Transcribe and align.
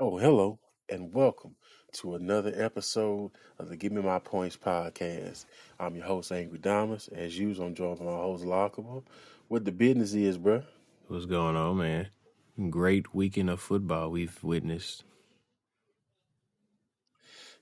Oh, 0.00 0.18
hello, 0.18 0.58
and 0.88 1.14
welcome 1.14 1.54
to 1.92 2.16
another 2.16 2.52
episode 2.56 3.30
of 3.60 3.68
the 3.68 3.76
Give 3.76 3.92
Me 3.92 4.02
My 4.02 4.18
Points 4.18 4.56
podcast. 4.56 5.44
I'm 5.78 5.94
your 5.94 6.04
host, 6.04 6.32
Angry 6.32 6.58
Damas. 6.58 7.08
As 7.14 7.38
usual, 7.38 7.66
I'm 7.66 7.76
joined 7.76 8.00
by 8.00 8.06
my 8.06 8.10
host, 8.10 8.42
Lockable. 8.42 9.04
What 9.46 9.64
the 9.64 9.70
business 9.70 10.12
is, 10.14 10.36
bruh? 10.36 10.64
What's 11.06 11.26
going 11.26 11.54
on, 11.54 11.76
man? 11.76 12.08
Great 12.70 13.14
weekend 13.14 13.48
of 13.48 13.60
football 13.60 14.10
we've 14.10 14.42
witnessed. 14.42 15.04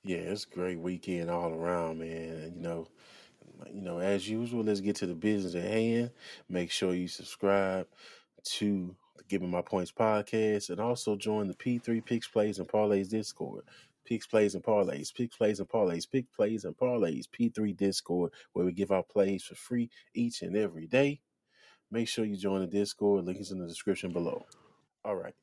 Yeah, 0.02 0.16
it's 0.16 0.46
a 0.50 0.54
great 0.54 0.78
weekend 0.78 1.28
all 1.28 1.52
around, 1.52 1.98
man. 1.98 2.54
You 2.56 2.62
know, 2.62 2.88
you 3.70 3.82
know, 3.82 3.98
as 3.98 4.26
usual, 4.26 4.64
let's 4.64 4.80
get 4.80 4.96
to 4.96 5.06
the 5.06 5.14
business 5.14 5.54
at 5.54 5.70
hand. 5.70 6.12
Make 6.48 6.70
sure 6.70 6.94
you 6.94 7.08
subscribe 7.08 7.88
to 8.54 8.96
the 9.16 9.24
Giving 9.24 9.50
My 9.50 9.62
Points 9.62 9.92
podcast 9.92 10.70
and 10.70 10.80
also 10.80 11.16
join 11.16 11.48
the 11.48 11.54
P3 11.54 12.04
Picks 12.04 12.28
Plays 12.28 12.58
and 12.58 12.68
Parlays 12.68 13.08
Discord. 13.08 13.64
Picks 14.04 14.26
Plays 14.26 14.54
and 14.54 14.64
Parlays, 14.64 15.14
Picks 15.14 15.36
Plays 15.36 15.60
and 15.60 15.68
Parlays, 15.68 16.10
Pick 16.10 16.32
Plays 16.32 16.64
and 16.64 16.76
Parlays, 16.76 17.28
P3 17.28 17.76
Discord, 17.76 18.32
where 18.52 18.64
we 18.64 18.72
give 18.72 18.90
our 18.90 19.02
plays 19.02 19.44
for 19.44 19.54
free 19.54 19.90
each 20.14 20.42
and 20.42 20.56
every 20.56 20.86
day. 20.86 21.20
Make 21.90 22.08
sure 22.08 22.24
you 22.24 22.36
join 22.36 22.60
the 22.60 22.66
Discord. 22.66 23.24
Link 23.24 23.38
is 23.38 23.52
in 23.52 23.58
the 23.58 23.66
description 23.66 24.12
below. 24.12 24.44
All 25.04 25.16
right. 25.16 25.34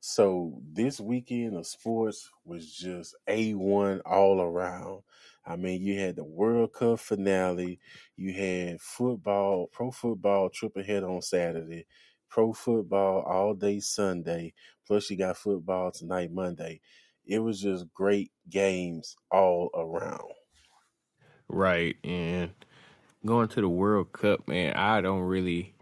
So 0.00 0.60
this 0.72 1.00
weekend 1.00 1.56
of 1.56 1.66
sports 1.66 2.30
was 2.44 2.70
just 2.70 3.16
A1 3.28 4.02
all 4.04 4.40
around. 4.40 5.02
I 5.44 5.56
mean, 5.56 5.82
you 5.82 5.98
had 5.98 6.16
the 6.16 6.24
World 6.24 6.74
Cup 6.74 7.00
finale, 7.00 7.80
you 8.16 8.32
had 8.32 8.80
football, 8.80 9.68
pro 9.68 9.90
football 9.90 10.50
triple 10.50 10.82
head 10.82 11.02
on 11.02 11.22
Saturday, 11.22 11.86
pro 12.28 12.52
football 12.52 13.22
all 13.22 13.54
day 13.54 13.80
Sunday, 13.80 14.54
plus 14.86 15.10
you 15.10 15.18
got 15.18 15.36
football 15.36 15.90
tonight, 15.90 16.32
Monday. 16.32 16.80
It 17.26 17.40
was 17.40 17.60
just 17.60 17.92
great 17.92 18.30
games 18.48 19.16
all 19.30 19.70
around. 19.74 20.30
Right. 21.48 21.96
And 22.04 22.50
going 23.24 23.48
to 23.48 23.60
the 23.60 23.68
World 23.68 24.12
Cup, 24.12 24.46
man, 24.48 24.74
I 24.74 25.00
don't 25.00 25.22
really 25.22 25.74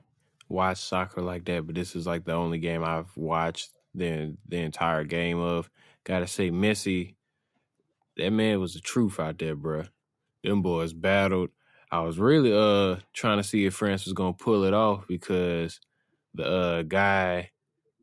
watch 0.49 0.79
soccer 0.79 1.21
like 1.21 1.45
that, 1.47 1.67
but 1.67 1.75
this 1.75 1.97
is 1.97 2.07
like 2.07 2.25
the 2.25 2.33
only 2.33 2.59
game 2.59 2.85
I've 2.85 3.15
watched 3.17 3.71
the 3.95 4.37
the 4.49 4.59
entire 4.59 5.05
game 5.05 5.39
of. 5.39 5.71
Gotta 6.05 6.27
say, 6.27 6.51
Messi, 6.51 7.15
that 8.19 8.31
man 8.31 8.61
was 8.61 8.75
the 8.75 8.81
truth 8.81 9.19
out 9.19 9.39
there, 9.39 9.57
bruh. 9.57 9.89
Them 10.43 10.61
boys 10.61 10.93
battled. 10.93 11.51
I 11.91 12.01
was 12.01 12.19
really 12.19 12.53
uh 12.53 13.01
trying 13.13 13.39
to 13.39 13.45
see 13.45 13.65
if 13.65 13.75
France 13.75 14.05
was 14.05 14.13
gonna 14.13 14.35
pull 14.35 14.65
it 14.65 14.75
off 14.75 15.07
because 15.09 15.81
the 16.35 16.45
uh 16.47 16.83
guy 16.85 17.53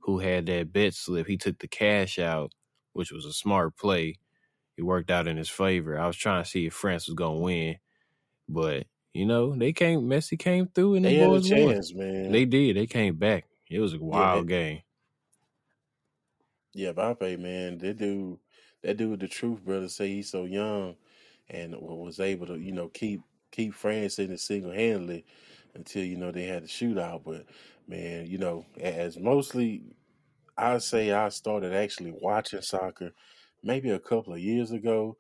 who 0.02 0.20
had 0.20 0.48
that 0.48 0.74
bet 0.74 0.94
slip, 0.96 1.28
he 1.28 1.38
took 1.38 1.60
the 1.60 1.68
cash 1.70 2.20
out, 2.20 2.54
which 2.94 3.12
was 3.12 3.26
a 3.26 3.34
smart 3.34 3.78
play. 3.78 4.16
It 4.78 4.84
worked 4.84 5.12
out 5.12 5.28
in 5.28 5.38
his 5.38 5.50
favor. 5.50 6.00
I 6.00 6.08
was 6.08 6.18
trying 6.18 6.44
to 6.44 6.50
see 6.50 6.68
if 6.68 6.74
France 6.74 7.08
was 7.08 7.16
gonna 7.16 7.40
win, 7.40 7.78
but 8.50 8.88
you 9.14 9.26
know 9.26 9.56
they 9.56 9.74
came. 9.74 10.02
Messi 10.04 10.40
came 10.40 10.68
through 10.68 10.96
and 10.96 11.06
They 11.06 11.14
the 11.14 11.16
had 11.16 11.34
a 11.34 11.40
boys 11.40 11.46
won. 11.46 11.78
chance, 11.80 11.94
man. 11.96 12.30
They 12.30 12.46
did. 12.46 12.78
They 12.78 12.88
came 12.88 13.18
back. 13.18 13.46
It 13.70 13.80
was 13.80 13.94
a 13.96 14.00
wild 14.00 14.48
they, 14.48 14.50
game. 14.50 14.82
yeah, 16.74 16.94
Mbappe, 16.94 17.40
man, 17.40 17.80
that 17.80 17.98
dude, 17.98 18.40
that 18.84 18.98
dude, 18.98 19.22
the 19.22 19.28
truth, 19.30 19.64
brother, 19.66 19.90
say 19.90 20.10
he's 20.10 20.32
so 20.32 20.46
young 20.46 20.98
and 21.50 21.76
was 21.82 22.20
able 22.20 22.48
to, 22.48 22.58
you 22.60 22.72
know, 22.74 22.90
keep 22.90 23.22
keep 23.52 23.74
France 23.74 24.20
in 24.20 24.32
it 24.32 24.40
single 24.40 24.72
handedly 24.72 25.26
until 25.76 26.06
you 26.06 26.18
know 26.18 26.32
they 26.32 26.46
had 26.46 26.64
the 26.64 26.68
shootout. 26.68 27.24
But 27.26 27.48
man, 27.92 28.26
you 28.26 28.38
know, 28.38 28.66
as 28.80 29.20
mostly 29.20 29.84
I 30.58 30.78
say 30.80 31.12
I 31.12 31.30
started 31.30 31.74
actually 31.74 32.14
watching 32.22 32.62
soccer 32.62 33.12
maybe 33.62 33.90
a 33.92 34.00
couple 34.00 34.34
of 34.34 34.40
years 34.40 34.72
ago. 34.72 35.18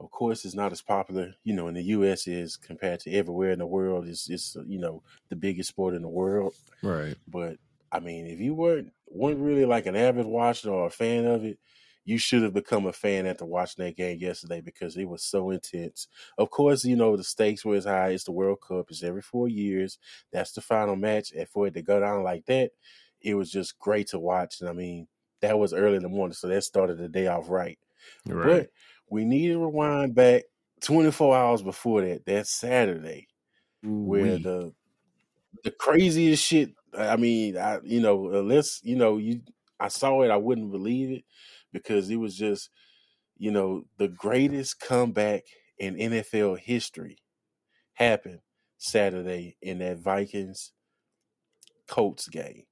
Of 0.00 0.10
course, 0.10 0.44
it's 0.44 0.54
not 0.54 0.72
as 0.72 0.82
popular, 0.82 1.34
you 1.44 1.54
know, 1.54 1.68
in 1.68 1.74
the 1.74 1.82
U.S. 1.82 2.26
is 2.26 2.56
compared 2.56 3.00
to 3.00 3.12
everywhere 3.12 3.50
in 3.50 3.58
the 3.58 3.66
world. 3.66 4.08
It's, 4.08 4.28
it's 4.28 4.56
you 4.66 4.78
know, 4.78 5.02
the 5.28 5.36
biggest 5.36 5.68
sport 5.68 5.94
in 5.94 6.02
the 6.02 6.08
world. 6.08 6.54
Right. 6.82 7.16
But 7.28 7.58
I 7.92 8.00
mean, 8.00 8.26
if 8.26 8.40
you 8.40 8.54
weren't 8.54 8.92
weren't 9.08 9.38
really 9.38 9.66
like 9.66 9.86
an 9.86 9.94
avid 9.94 10.26
watcher 10.26 10.70
or 10.70 10.86
a 10.86 10.90
fan 10.90 11.26
of 11.26 11.44
it, 11.44 11.58
you 12.04 12.18
should 12.18 12.42
have 12.42 12.52
become 12.52 12.86
a 12.86 12.92
fan 12.92 13.26
after 13.26 13.44
watching 13.44 13.84
that 13.84 13.96
game 13.96 14.18
yesterday 14.18 14.60
because 14.60 14.96
it 14.96 15.08
was 15.08 15.22
so 15.22 15.50
intense. 15.50 16.08
Of 16.36 16.50
course, 16.50 16.84
you 16.84 16.96
know 16.96 17.16
the 17.16 17.24
stakes 17.24 17.64
were 17.64 17.76
as 17.76 17.84
high. 17.84 18.08
It's 18.08 18.24
the 18.24 18.32
World 18.32 18.60
Cup. 18.66 18.86
It's 18.90 19.02
every 19.02 19.22
four 19.22 19.48
years. 19.48 19.98
That's 20.32 20.52
the 20.52 20.60
final 20.60 20.96
match, 20.96 21.32
and 21.32 21.48
for 21.48 21.66
it 21.66 21.74
to 21.74 21.82
go 21.82 22.00
down 22.00 22.24
like 22.24 22.46
that, 22.46 22.72
it 23.20 23.34
was 23.34 23.50
just 23.50 23.78
great 23.78 24.08
to 24.08 24.18
watch. 24.18 24.60
And 24.60 24.68
I 24.68 24.72
mean, 24.72 25.06
that 25.40 25.58
was 25.58 25.72
early 25.72 25.96
in 25.96 26.02
the 26.02 26.08
morning, 26.08 26.34
so 26.34 26.48
that 26.48 26.64
started 26.64 26.98
the 26.98 27.08
day 27.08 27.28
off 27.28 27.48
right. 27.48 27.78
Right. 28.26 28.46
But 28.46 28.70
we 29.08 29.24
need 29.24 29.48
to 29.48 29.58
rewind 29.58 30.14
back 30.14 30.44
24 30.80 31.36
hours 31.36 31.62
before 31.62 32.02
that. 32.02 32.26
That 32.26 32.46
Saturday, 32.48 33.28
where 34.02 34.32
Ooh-wee. 34.32 34.42
the 34.42 34.72
the 35.62 35.70
craziest 35.70 36.44
shit. 36.44 36.70
I 36.96 37.16
mean, 37.16 37.56
I 37.56 37.78
you 37.84 38.00
know, 38.00 38.30
unless 38.32 38.80
you 38.82 38.96
know 38.96 39.18
you, 39.18 39.42
I 39.78 39.88
saw 39.88 40.22
it, 40.22 40.30
I 40.30 40.36
wouldn't 40.36 40.72
believe 40.72 41.10
it 41.10 41.24
because 41.72 42.10
it 42.10 42.16
was 42.16 42.36
just 42.36 42.70
you 43.36 43.50
know 43.50 43.84
the 43.98 44.08
greatest 44.08 44.80
comeback 44.80 45.42
in 45.78 45.96
NFL 45.96 46.58
history 46.58 47.18
happened 47.94 48.40
Saturday 48.78 49.56
in 49.62 49.78
that 49.78 49.98
Vikings 49.98 50.72
Colts 51.88 52.28
game, 52.28 52.64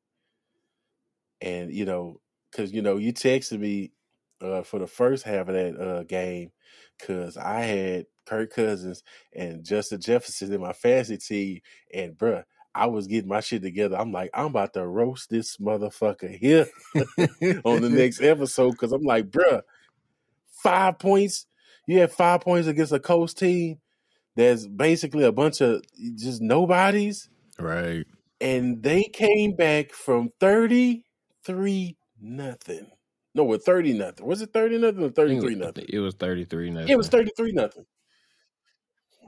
and 1.41 1.73
you 1.73 1.85
know, 1.85 2.21
because 2.51 2.73
you 2.73 2.83
know 2.83 2.97
you 2.97 3.13
texted 3.13 3.61
me 3.61 3.93
uh, 4.41 4.63
for 4.63 4.79
the 4.79 4.87
first 4.87 5.25
half 5.25 5.49
of 5.49 5.55
that 5.55 5.77
uh, 5.79 6.03
game 6.05 6.51
because 6.99 7.37
I 7.37 7.61
had 7.61 8.07
Kirk 8.27 8.53
Cousins 8.55 9.03
and 9.35 9.65
Justin 9.65 10.01
Jefferson 10.01 10.53
in 10.53 10.61
my 10.61 10.73
fantasy 10.73 11.17
team, 11.17 11.61
and 11.93 12.17
bruh, 12.17 12.45
I 12.75 12.87
was 12.87 13.07
getting 13.07 13.29
my 13.29 13.41
shit 13.41 13.63
together. 13.63 13.97
I'm 13.97 14.13
like, 14.13 14.31
I'm 14.33 14.47
about 14.47 14.75
to 14.75 14.87
roast 14.87 15.31
this 15.31 15.57
motherfucker 15.57 16.37
here 16.37 16.67
on 17.65 17.83
the 17.83 17.91
next 17.91 18.21
episode 18.23 18.73
because 18.73 18.93
I'm 18.93 19.03
like, 19.03 19.31
bruh, 19.31 19.63
five 20.63 20.99
points. 20.99 21.47
You 21.87 21.99
had 21.99 22.13
five 22.13 22.43
points 22.43 22.69
against 22.69 22.93
a 22.93 23.01
Colts 23.01 23.35
team 23.35 23.81
that's 24.37 24.67
basically 24.67 25.25
a 25.25 25.33
bunch 25.33 25.61
of 25.61 25.83
just 26.15 26.41
nobodies, 26.41 27.29
right. 27.59 28.07
and 28.41 28.81
they 28.83 29.03
came 29.03 29.57
back 29.57 29.93
from 29.93 30.31
33 30.39 31.97
nothing. 32.21 32.87
No, 33.35 33.45
with 33.45 33.65
30 33.65 33.95
nothing. 33.95 34.27
Was 34.27 34.43
it 34.43 34.53
30 34.53 34.79
nothing 34.79 35.05
or 35.05 35.11
33 35.11 35.55
nothing? 35.55 35.87
it 35.89 35.99
was 35.99 36.15
thirty 36.15 36.45
three 36.45 36.71
Yeah, 36.71 36.85
it 36.89 36.97
was 36.97 37.09
33 37.09 37.53
nothing. 37.53 37.87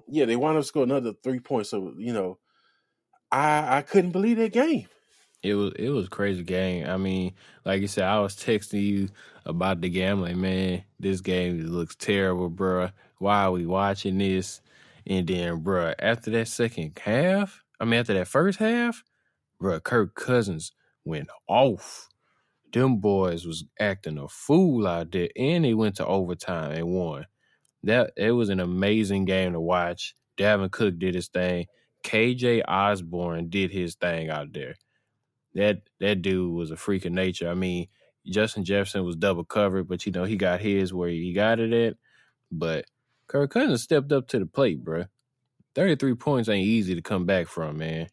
Yeah, 0.09 0.25
they 0.25 0.37
wound 0.37 0.59
up 0.59 0.65
scoring 0.65 0.91
another 0.91 1.15
three 1.23 1.41
points. 1.41 1.71
So, 1.71 1.95
you 1.97 2.13
know, 2.13 2.39
I 3.33 3.79
I 3.79 3.83
couldn't 3.83 4.13
believe 4.13 4.37
that 4.37 4.53
game. 4.53 4.87
It 5.43 5.55
was 5.55 5.73
it 5.77 5.89
was 5.89 6.09
crazy 6.09 6.45
game. 6.45 6.87
I 6.87 6.97
mean, 6.97 7.35
like 7.65 7.81
you 7.81 7.89
said, 7.89 8.05
I 8.05 8.21
was 8.21 8.37
texting 8.37 8.83
you 8.83 9.09
about 9.45 9.81
the 9.81 9.89
game. 9.89 10.21
Like, 10.21 10.37
man, 10.37 10.85
this 11.01 11.21
game 11.21 11.59
looks 11.67 11.97
terrible, 11.97 12.49
bruh. 12.51 12.93
Why 13.19 13.45
are 13.45 13.53
we 13.53 13.67
watching 13.67 14.19
this? 14.19 14.61
And 15.07 15.27
then, 15.27 15.65
bruh, 15.65 15.95
after 15.99 16.31
that 16.33 16.47
second 16.47 16.97
half, 16.99 17.65
I 17.81 17.85
mean, 17.85 17.99
after 18.01 18.15
that 18.15 18.29
first 18.29 18.61
half, 18.61 19.03
bruh, 19.61 19.83
Kirk 19.83 20.15
Cousins 20.15 20.73
went 21.05 21.29
off. 21.49 22.09
Them 22.73 22.99
boys 22.99 23.47
was 23.47 23.65
acting 23.81 24.19
a 24.19 24.29
fool 24.29 24.87
out 24.87 25.13
there, 25.13 25.29
and 25.37 25.65
they 25.65 25.75
went 25.75 25.97
to 25.97 26.07
overtime 26.07 26.73
and 26.73 26.89
won. 26.89 27.27
That 27.85 28.13
it 28.17 28.33
was 28.33 28.49
an 28.49 28.61
amazing 28.61 29.25
game 29.27 29.53
to 29.53 29.61
watch. 29.61 30.15
Dalvin 30.39 30.71
Cook 30.71 30.99
did 30.99 31.15
his 31.15 31.29
thing. 31.29 31.67
KJ 32.03 32.63
Osborne 32.67 33.49
did 33.49 33.71
his 33.71 33.95
thing 33.95 34.31
out 34.31 34.53
there. 34.53 34.75
That 35.55 35.83
that 36.01 36.23
dude 36.23 36.55
was 36.55 36.71
a 36.71 36.77
freak 36.77 37.05
of 37.05 37.13
nature. 37.13 37.49
I 37.49 37.55
mean, 37.55 37.89
Justin 38.27 38.65
Jefferson 38.65 39.05
was 39.05 39.17
double 39.17 39.45
covered, 39.45 39.89
but 39.89 40.07
you 40.07 40.13
know 40.13 40.25
he 40.25 40.37
got 40.37 40.61
his 40.61 40.95
where 40.95 41.09
he 41.09 41.33
got 41.33 41.61
it 41.61 41.73
at. 41.73 41.97
But 42.51 42.87
Kirk 43.27 43.51
Cousins 43.51 43.83
stepped 43.83 44.13
up 44.13 44.29
to 44.29 44.39
the 44.39 44.47
plate, 44.47 44.85
bruh. 44.85 45.09
Thirty 45.75 45.97
three 45.97 46.15
points 46.15 46.49
ain't 46.49 46.67
easy 46.67 46.95
to 46.95 47.03
come 47.03 47.27
back 47.27 47.49
from, 47.49 47.79
man. 47.79 48.09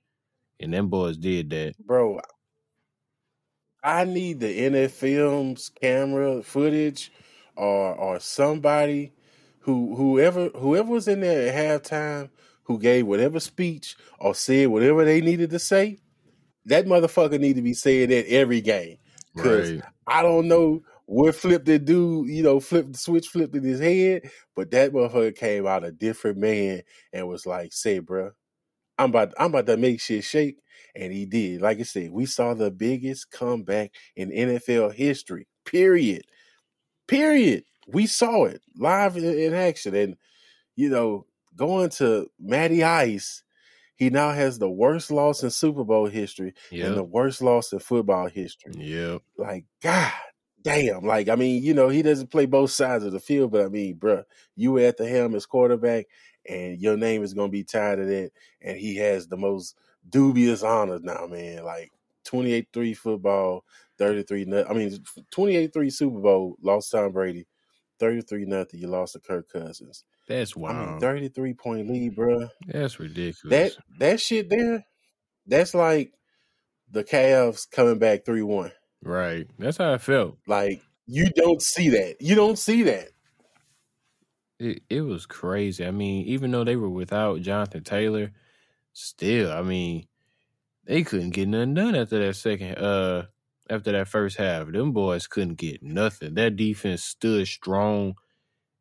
And 0.59 0.73
them 0.73 0.89
boys 0.89 1.17
did 1.17 1.49
that. 1.51 1.75
Bro, 1.79 2.19
I 3.83 4.05
need 4.05 4.39
the 4.39 4.59
NFL's 4.59 5.69
camera 5.69 6.43
footage 6.43 7.11
or 7.55 7.93
or 7.95 8.19
somebody 8.19 9.13
who 9.61 9.95
whoever 9.95 10.49
whoever 10.49 10.89
was 10.89 11.07
in 11.07 11.21
there 11.21 11.49
at 11.49 11.83
halftime 11.83 12.29
who 12.69 12.77
gave 12.77 13.07
whatever 13.07 13.39
speech 13.39 13.97
or 14.19 14.35
said 14.35 14.67
whatever 14.67 15.03
they 15.03 15.21
needed 15.21 15.49
to 15.49 15.57
say, 15.57 15.97
that 16.65 16.85
motherfucker 16.85 17.39
need 17.39 17.55
to 17.55 17.63
be 17.63 17.73
saying 17.73 18.09
that 18.09 18.27
every 18.29 18.61
game. 18.61 18.97
Cause 19.35 19.71
Right. 19.71 19.81
I 20.05 20.21
don't 20.21 20.47
know 20.47 20.83
what 21.07 21.33
flipped 21.33 21.65
the 21.65 21.79
dude, 21.79 22.29
you 22.29 22.43
know, 22.43 22.59
flipped 22.59 22.93
the 22.93 22.99
switch, 22.99 23.27
flipped 23.27 23.55
in 23.55 23.63
his 23.63 23.79
head, 23.79 24.29
but 24.55 24.69
that 24.69 24.93
motherfucker 24.93 25.35
came 25.35 25.65
out 25.65 25.83
a 25.83 25.91
different 25.91 26.37
man 26.37 26.83
and 27.11 27.27
was 27.27 27.47
like, 27.47 27.73
say, 27.73 28.01
bruh, 28.01 28.33
I'm 28.99 29.09
about 29.09 29.33
I'm 29.39 29.47
about 29.47 29.65
to 29.65 29.75
make 29.75 29.99
shit 29.99 30.23
shake. 30.23 30.59
And 30.95 31.11
he 31.11 31.25
did. 31.25 31.61
Like 31.61 31.79
I 31.79 31.83
said, 31.83 32.11
we 32.11 32.27
saw 32.27 32.53
the 32.53 32.69
biggest 32.69 33.31
comeback 33.31 33.95
in 34.15 34.29
NFL 34.29 34.93
history. 34.93 35.47
Period. 35.65 36.21
Period. 37.07 37.63
We 37.87 38.05
saw 38.05 38.45
it 38.45 38.61
live 38.77 39.17
in, 39.17 39.23
in 39.23 39.55
action, 39.55 39.95
and 39.95 40.15
you 40.75 40.89
know, 40.89 41.25
going 41.59 41.89
to 41.91 42.31
Matty 42.39 42.83
Ice, 42.83 43.43
he 43.95 44.09
now 44.09 44.31
has 44.31 44.57
the 44.57 44.69
worst 44.69 45.11
loss 45.11 45.43
in 45.43 45.51
Super 45.51 45.83
Bowl 45.83 46.07
history 46.07 46.53
and 46.71 46.95
the 46.95 47.03
worst 47.03 47.41
loss 47.41 47.73
in 47.73 47.79
football 47.79 48.27
history. 48.27 48.73
Yep. 48.77 49.21
Like, 49.37 49.65
God 49.81 50.11
damn. 50.63 51.05
Like, 51.05 51.27
I 51.27 51.35
mean, 51.35 51.61
you 51.61 51.73
know, 51.73 51.89
he 51.89 52.01
doesn't 52.01 52.31
play 52.31 52.45
both 52.45 52.71
sides 52.71 53.03
of 53.03 53.11
the 53.11 53.19
field, 53.19 53.51
but 53.51 53.65
I 53.65 53.67
mean, 53.67 53.97
bruh, 53.97 54.23
you 54.55 54.71
were 54.71 54.81
at 54.81 54.95
the 54.97 55.07
helm 55.07 55.35
as 55.35 55.45
quarterback, 55.45 56.05
and 56.47 56.79
your 56.79 56.95
name 56.95 57.23
is 57.23 57.33
gonna 57.33 57.49
be 57.49 57.65
tied 57.65 57.97
to 57.97 58.05
that. 58.05 58.31
And 58.61 58.77
he 58.77 58.95
has 58.95 59.27
the 59.27 59.37
most 59.37 59.75
dubious 60.09 60.63
honors 60.63 61.01
now, 61.03 61.27
man. 61.27 61.65
Like 61.65 61.91
28-3 62.25 62.95
football, 62.95 63.65
33 63.97 64.45
nothing. 64.45 64.71
I 64.71 64.73
mean, 64.73 64.97
28-3 65.31 65.91
Super 65.91 66.19
Bowl, 66.19 66.55
lost 66.61 66.91
Tom 66.91 67.11
Brady, 67.11 67.47
33 67.99 68.45
nothing. 68.45 68.79
You 68.79 68.87
lost 68.87 69.13
to 69.13 69.19
Kirk 69.19 69.51
Cousins. 69.51 70.05
That's 70.29 70.53
I 70.55 70.73
mean, 70.73 70.99
33 70.99 71.53
point 71.55 71.89
lead, 71.89 72.15
bruh. 72.15 72.49
That's 72.67 72.99
ridiculous. 72.99 73.49
That 73.49 73.71
that 73.97 74.21
shit 74.21 74.47
there, 74.47 74.85
that's 75.47 75.73
like 75.73 76.13
the 76.91 77.03
Cavs 77.03 77.69
coming 77.69 77.97
back 77.97 78.25
3-1. 78.25 78.71
Right. 79.03 79.47
That's 79.57 79.77
how 79.77 79.91
I 79.91 79.97
felt. 79.97 80.37
Like 80.45 80.83
you 81.07 81.31
don't 81.31 81.63
see 81.63 81.89
that. 81.89 82.17
You 82.19 82.35
don't 82.35 82.59
see 82.59 82.83
that. 82.83 83.09
It 84.59 84.83
it 84.87 85.01
was 85.01 85.25
crazy. 85.25 85.83
I 85.83 85.89
mean, 85.89 86.27
even 86.27 86.51
though 86.51 86.63
they 86.63 86.75
were 86.75 86.89
without 86.89 87.41
Jonathan 87.41 87.83
Taylor, 87.83 88.31
still, 88.93 89.51
I 89.51 89.63
mean, 89.63 90.05
they 90.85 91.01
couldn't 91.01 91.31
get 91.31 91.47
nothing 91.47 91.73
done 91.73 91.95
after 91.95 92.23
that 92.23 92.35
second 92.35 92.77
uh 92.77 93.23
after 93.67 93.93
that 93.93 94.07
first 94.07 94.37
half. 94.37 94.71
Them 94.71 94.91
boys 94.91 95.25
couldn't 95.25 95.55
get 95.55 95.81
nothing. 95.81 96.35
That 96.35 96.55
defense 96.55 97.03
stood 97.03 97.47
strong 97.47 98.13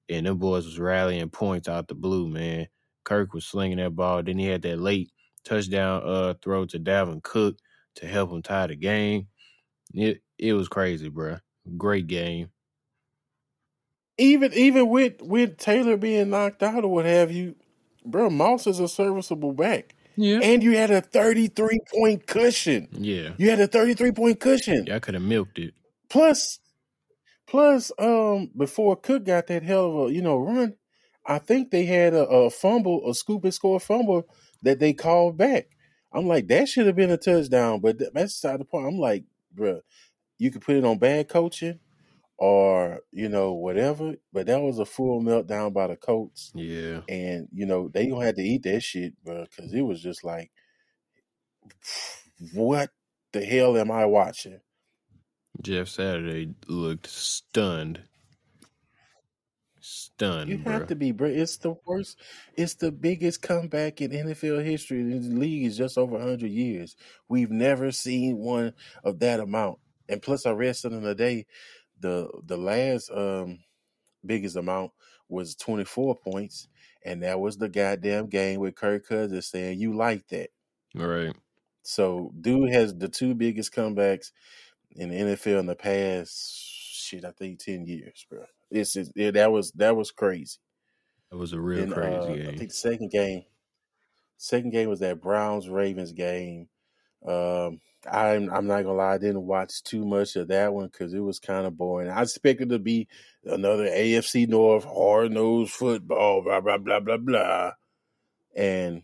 and 0.09 0.27
them 0.27 0.39
boys 0.39 0.65
was 0.65 0.79
rallying 0.79 1.31
points 1.31 1.69
out 1.69 1.89
the 1.89 1.95
blue, 1.95 2.29
man. 2.29 2.69
Kirk 3.05 3.33
was 3.33 3.47
slinging 3.47 3.79
that 3.79 3.97
ball. 3.97 4.23
Then 4.23 4.39
he 4.39 4.47
had 4.47 4.63
that 4.63 4.79
late 4.79 5.11
touchdown 5.45 6.03
uh 6.05 6.35
throw 6.43 6.67
to 6.67 6.79
Dalvin 6.79 7.23
Cook 7.23 7.57
to 7.97 8.07
help 8.07 8.31
him 8.31 8.43
tie 8.43 8.67
the 8.67 8.77
game. 8.77 9.29
It 9.95 10.23
it 10.39 10.53
was 10.53 10.69
crazy, 10.69 11.11
bruh. 11.11 11.41
Great 11.77 12.07
game. 12.07 12.51
Even 14.19 14.53
even 14.53 14.89
with 14.89 15.23
with 15.23 15.59
Taylor 15.59 15.97
being 15.97 16.31
knocked 16.31 16.63
out 16.63 16.85
or 16.85 16.89
what 16.89 17.05
have 17.05 17.31
you, 17.31 17.57
bro, 18.05 18.31
Moss 18.31 18.67
is 18.67 18.81
a 18.81 18.89
serviceable 18.89 19.53
back. 19.53 19.95
Yeah. 20.17 20.41
And 20.43 20.65
you 20.65 20.77
had 20.77 20.91
a 20.91 21.01
33 21.01 21.79
point 21.95 22.27
cushion. 22.27 22.89
Yeah. 22.93 23.31
You 23.39 23.51
had 23.51 23.61
a 23.61 23.69
33 23.69 24.11
point 24.13 24.41
cushion. 24.41 24.85
Yeah, 24.87 24.97
I 24.97 24.99
could 24.99 25.15
have 25.15 25.23
milked 25.23 25.61
it. 25.61 25.75
Plus, 26.11 26.59
plus, 27.49 27.91
um, 27.99 28.51
before 28.57 28.97
Cook 28.97 29.25
got 29.25 29.47
that 29.49 29.63
hell 29.63 29.87
of 30.05 30.11
a 30.11 30.13
you 30.15 30.23
know 30.23 30.37
run, 30.39 30.75
I 31.27 31.39
think 31.39 31.71
they 31.71 31.85
had 31.85 32.15
a, 32.15 32.27
a 32.27 32.51
fumble, 32.51 33.09
a 33.09 33.15
scoop 33.15 33.45
and 33.45 33.55
score 33.55 33.81
fumble 33.81 34.29
that 34.63 34.79
they 34.79 34.93
called 34.93 35.37
back. 35.37 35.69
I'm 36.13 36.27
like, 36.27 36.49
that 36.49 36.69
should 36.69 36.87
have 36.87 36.97
been 36.97 37.11
a 37.11 37.19
touchdown, 37.19 37.81
but 37.81 37.99
that's 37.99 38.13
beside 38.41 38.61
the 38.61 38.65
point. 38.65 38.87
I'm 38.87 38.99
like, 38.99 39.25
bro, 39.53 39.81
you 40.39 40.51
could 40.51 40.63
put 40.63 40.77
it 40.77 40.85
on 40.85 40.99
bad 40.99 41.29
coaching 41.29 41.81
or 42.39 43.01
you 43.11 43.29
know 43.29 43.53
whatever, 43.53 44.15
but 44.33 44.47
that 44.47 44.61
was 44.61 44.79
a 44.79 44.85
full 44.85 45.21
meltdown 45.21 45.73
by 45.73 45.89
the 45.89 45.97
Colts, 45.97 46.53
Yeah. 46.55 47.01
and 47.09 47.49
you 47.53 47.67
know 47.67 47.89
they 47.89 48.07
gonna 48.07 48.25
have 48.25 48.37
to 48.37 48.43
eat 48.43 48.63
that 48.63 48.83
shit, 48.83 49.13
bro, 49.25 49.45
because 49.45 49.73
it 49.75 49.83
was 49.83 50.01
just 50.01 50.25
like, 50.25 50.51
what 52.55 52.91
the 53.33 53.45
hell 53.45 53.77
am 53.77 53.91
I 53.91 54.07
watching? 54.07 54.61
Jeff 55.61 55.89
Saturday 55.89 56.55
looked 56.69 57.07
stunned. 57.07 58.03
Stunned, 59.81 60.51
You 60.51 60.59
bro. 60.59 60.73
have 60.73 60.87
to 60.89 60.97
be, 60.97 61.13
bro. 61.13 61.29
It's 61.29 61.57
the 61.59 61.75
worst. 61.87 62.19
It's 62.57 62.75
the 62.75 62.91
biggest 62.93 63.43
comeback 63.43 64.01
in 64.01 64.11
NFL 64.11 64.65
history. 64.65 65.03
The 65.03 65.19
league 65.21 65.65
is 65.65 65.79
just 65.79 65.97
over 65.97 66.17
100 66.19 66.51
years. 66.51 66.97
We've 67.29 67.51
never 67.51 67.91
seen 67.93 68.39
one 68.39 68.75
of 69.05 69.21
that 69.21 69.41
amount. 69.41 69.79
And 70.09 70.21
plus, 70.21 70.47
I 70.47 70.51
read 70.51 70.77
something 70.77 71.03
today. 71.03 71.47
The 72.01 72.29
the 72.45 72.57
last 72.57 73.11
um 73.11 73.61
biggest 74.25 74.57
amount 74.57 74.93
was 75.29 75.55
24 75.55 76.17
points, 76.17 76.69
and 77.05 77.23
that 77.23 77.41
was 77.41 77.57
the 77.57 77.69
goddamn 77.69 78.27
game 78.27 78.61
with 78.61 78.75
Kirk 78.75 79.07
Cousins 79.07 79.47
saying 79.47 79.79
you 79.81 79.97
like 79.97 80.27
that. 80.29 80.51
Right. 80.95 81.35
So, 81.83 82.33
dude 82.39 82.73
has 82.73 82.95
the 82.95 83.09
two 83.09 83.35
biggest 83.35 83.73
comebacks 83.75 84.33
in 84.99 85.11
the 85.11 85.17
NFL 85.17 85.61
in 85.61 85.67
the 85.67 85.75
past 85.75 86.61
shit. 86.93 87.25
I 87.25 87.31
think 87.31 87.61
10 87.61 87.87
years, 87.87 88.27
bro. 88.29 88.45
It's 88.71 88.93
just, 88.93 89.13
yeah, 89.15 89.31
that 89.31 89.51
was 89.51 89.73
that 89.73 89.97
was 89.97 90.11
crazy. 90.11 90.59
That 91.31 91.39
was 91.39 91.53
a 91.53 91.61
real 91.61 91.81
Then 91.81 91.93
crazy 91.93 92.47
uh, 92.47 92.51
I 92.51 92.57
think 92.57 92.71
the 92.71 92.75
second 92.75 93.11
game, 93.11 93.45
second 94.37 94.71
game 94.71 94.89
was 94.89 95.01
that 95.01 95.23
Browns 95.23 95.69
Ravens 95.69 96.13
game. 96.13 96.69
Um, 97.27 97.81
I'm 98.11 98.51
I'm 98.51 98.67
not 98.67 98.83
gonna 98.83 98.95
lie, 98.95 99.15
I 99.15 99.19
didn't 99.19 99.47
watch 99.47 99.83
too 99.83 100.05
much 100.05 100.37
of 100.37 100.49
that 100.49 100.73
one 100.73 100.87
because 100.87 101.15
it 101.15 101.21
was 101.21 101.39
kind 101.39 101.67
of 101.67 101.77
boring. 101.77 102.11
I 102.11 102.23
expected 102.23 102.69
to 102.71 102.79
be 102.79 103.09
another 103.45 103.87
AFC 103.87 104.49
North 104.49 104.85
hard 104.85 105.33
nosed 105.33 105.73
football, 105.73 106.43
blah 106.43 106.61
blah 106.61 106.79
blah 106.79 107.01
blah 107.01 107.17
blah, 107.17 107.73
and 108.55 109.03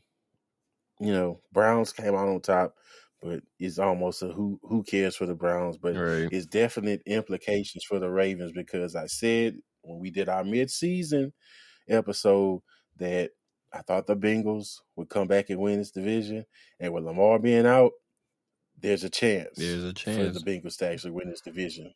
you 1.00 1.12
know 1.12 1.40
Browns 1.52 1.92
came 1.92 2.14
out 2.14 2.28
on 2.28 2.40
top, 2.40 2.76
but 3.24 3.40
it's 3.58 3.78
almost 3.78 4.22
a 4.22 4.28
who 4.28 4.60
who 4.62 4.82
cares 4.82 5.16
for 5.16 5.24
the 5.24 5.34
Browns, 5.34 5.78
but 5.78 5.96
Right. 5.96 6.28
it's 6.30 6.44
definite 6.44 7.02
implications 7.06 7.82
for 7.82 7.98
the 7.98 8.10
Ravens 8.10 8.52
because 8.52 8.94
I 8.94 9.06
said 9.06 9.56
when 9.80 9.98
we 9.98 10.10
did 10.10 10.28
our 10.28 10.44
midseason 10.44 11.32
episode 11.88 12.60
that 12.98 13.30
I 13.72 13.80
thought 13.80 14.06
the 14.06 14.14
Bengals 14.14 14.80
would 14.96 15.08
come 15.08 15.26
back 15.26 15.48
and 15.48 15.58
win 15.58 15.78
this 15.78 15.90
division, 15.90 16.44
and 16.78 16.92
with 16.92 17.04
Lamar 17.04 17.38
being 17.38 17.66
out, 17.66 17.92
there's 18.78 19.04
a 19.04 19.10
chance 19.10 19.56
There's 19.56 19.84
a 19.84 19.94
chance 19.94 20.36
for 20.36 20.44
the 20.44 20.44
Bengals 20.44 20.76
to 20.78 20.90
actually 20.90 21.12
win 21.12 21.30
this 21.30 21.40
division. 21.40 21.94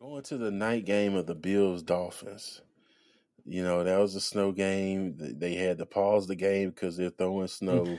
Going 0.00 0.22
to 0.22 0.38
the 0.38 0.52
night 0.52 0.84
game 0.84 1.16
of 1.16 1.26
the 1.26 1.34
Bills 1.34 1.82
Dolphins. 1.82 2.62
You 3.44 3.64
know, 3.64 3.82
that 3.82 3.98
was 3.98 4.14
a 4.14 4.20
snow 4.20 4.52
game. 4.52 5.16
They 5.18 5.54
had 5.54 5.78
to 5.78 5.86
pause 5.86 6.28
the 6.28 6.36
game 6.36 6.70
because 6.70 6.96
they're 6.96 7.10
throwing 7.10 7.46
mm. 7.46 7.50
snow 7.50 7.98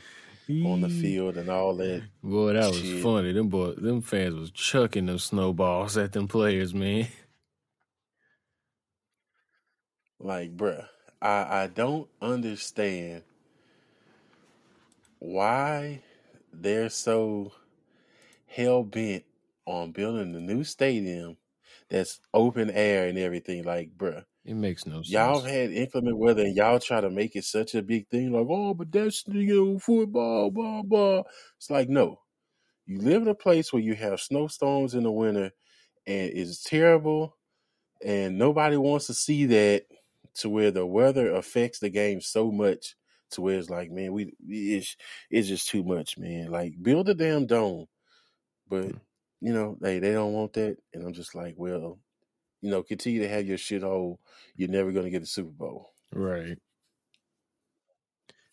on 0.50 0.82
the 0.82 0.90
field 0.90 1.38
and 1.38 1.50
all 1.50 1.76
that 1.76 2.02
Boy, 2.24 2.54
that 2.54 2.68
was 2.68 2.80
shit. 2.80 3.02
funny. 3.04 3.32
Them 3.32 3.48
boy, 3.48 3.72
them 3.74 4.02
fans 4.02 4.36
was 4.36 4.52
chucking 4.52 5.06
them 5.06 5.20
snowballs 5.20 5.98
at 5.98 6.12
them 6.12 6.28
players, 6.28 6.74
man. 6.74 7.08
Like, 10.20 10.56
bruh, 10.56 10.86
I, 11.22 11.64
I 11.64 11.68
don't 11.68 12.10
understand 12.22 13.24
why 15.20 16.02
they're 16.52 16.90
so 16.90 17.54
hell 18.48 18.84
bent 18.84 19.24
on 19.66 19.92
building 19.92 20.36
a 20.36 20.40
new 20.40 20.64
stadium 20.64 21.38
that's 21.90 22.20
open 22.34 22.70
air 22.70 23.08
and 23.08 23.18
everything. 23.18 23.64
Like, 23.64 23.98
bruh, 23.98 24.26
It 24.46 24.56
makes 24.56 24.86
no 24.86 24.98
sense. 24.98 25.10
y'all 25.10 25.42
had 25.42 25.72
inclement 25.72 26.18
weather 26.18 26.44
and 26.44 26.56
y'all 26.56 26.80
try 26.80 27.02
to 27.02 27.10
make 27.10 27.36
it 27.36 27.44
such 27.44 27.76
a 27.76 27.82
big 27.82 28.08
thing. 28.08 28.32
Like, 28.32 28.48
oh, 28.50 28.74
but 28.74 28.92
that's 28.92 29.24
you 29.28 29.66
know 29.66 29.80
football, 29.80 30.50
blah 30.50 30.82
blah. 30.82 31.24
It's 31.58 31.70
like, 31.70 31.90
no, 31.90 32.22
you 32.86 33.00
live 33.00 33.22
in 33.22 33.28
a 33.28 33.36
place 33.36 33.72
where 33.72 33.82
you 33.82 33.96
have 33.96 34.22
snowstorms 34.22 34.96
in 34.96 35.04
the 35.04 35.12
winter 35.12 35.52
and 36.08 36.32
it's 36.32 36.64
terrible, 36.64 37.38
and 38.04 38.38
nobody 38.38 38.78
wants 38.78 39.08
to 39.08 39.14
see 39.14 39.46
that 39.48 39.86
to 40.36 40.50
where 40.50 40.72
the 40.72 40.86
weather 40.86 41.34
affects 41.34 41.80
the 41.80 41.90
game 41.90 42.22
so 42.22 42.52
much 42.52 42.96
to 43.32 43.42
where 43.42 43.60
it's 43.60 43.70
like, 43.70 43.92
man, 43.92 44.14
we 44.14 44.34
it's 44.48 44.96
it's 45.30 45.48
just 45.48 45.68
too 45.68 45.84
much, 45.84 46.18
man. 46.18 46.50
Like 46.50 46.74
build 46.82 47.10
a 47.10 47.14
damn 47.14 47.46
dome, 47.46 47.86
but 48.68 48.86
mm. 48.86 49.00
you 49.42 49.54
know 49.54 49.78
they 49.80 50.00
they 50.00 50.14
don't 50.14 50.34
want 50.34 50.54
that, 50.54 50.78
and 50.94 51.06
I'm 51.06 51.14
just 51.14 51.36
like, 51.36 51.56
well, 51.58 52.00
you 52.62 52.70
know, 52.70 52.84
continue 52.84 53.22
to 53.22 53.30
have 53.30 53.46
your 53.46 53.58
shithole. 53.58 54.18
You're 54.56 54.70
never 54.70 54.92
gonna 54.92 55.10
get 55.10 55.22
the 55.22 55.28
Super 55.28 55.52
Bowl. 55.52 55.92
Right. 56.14 56.58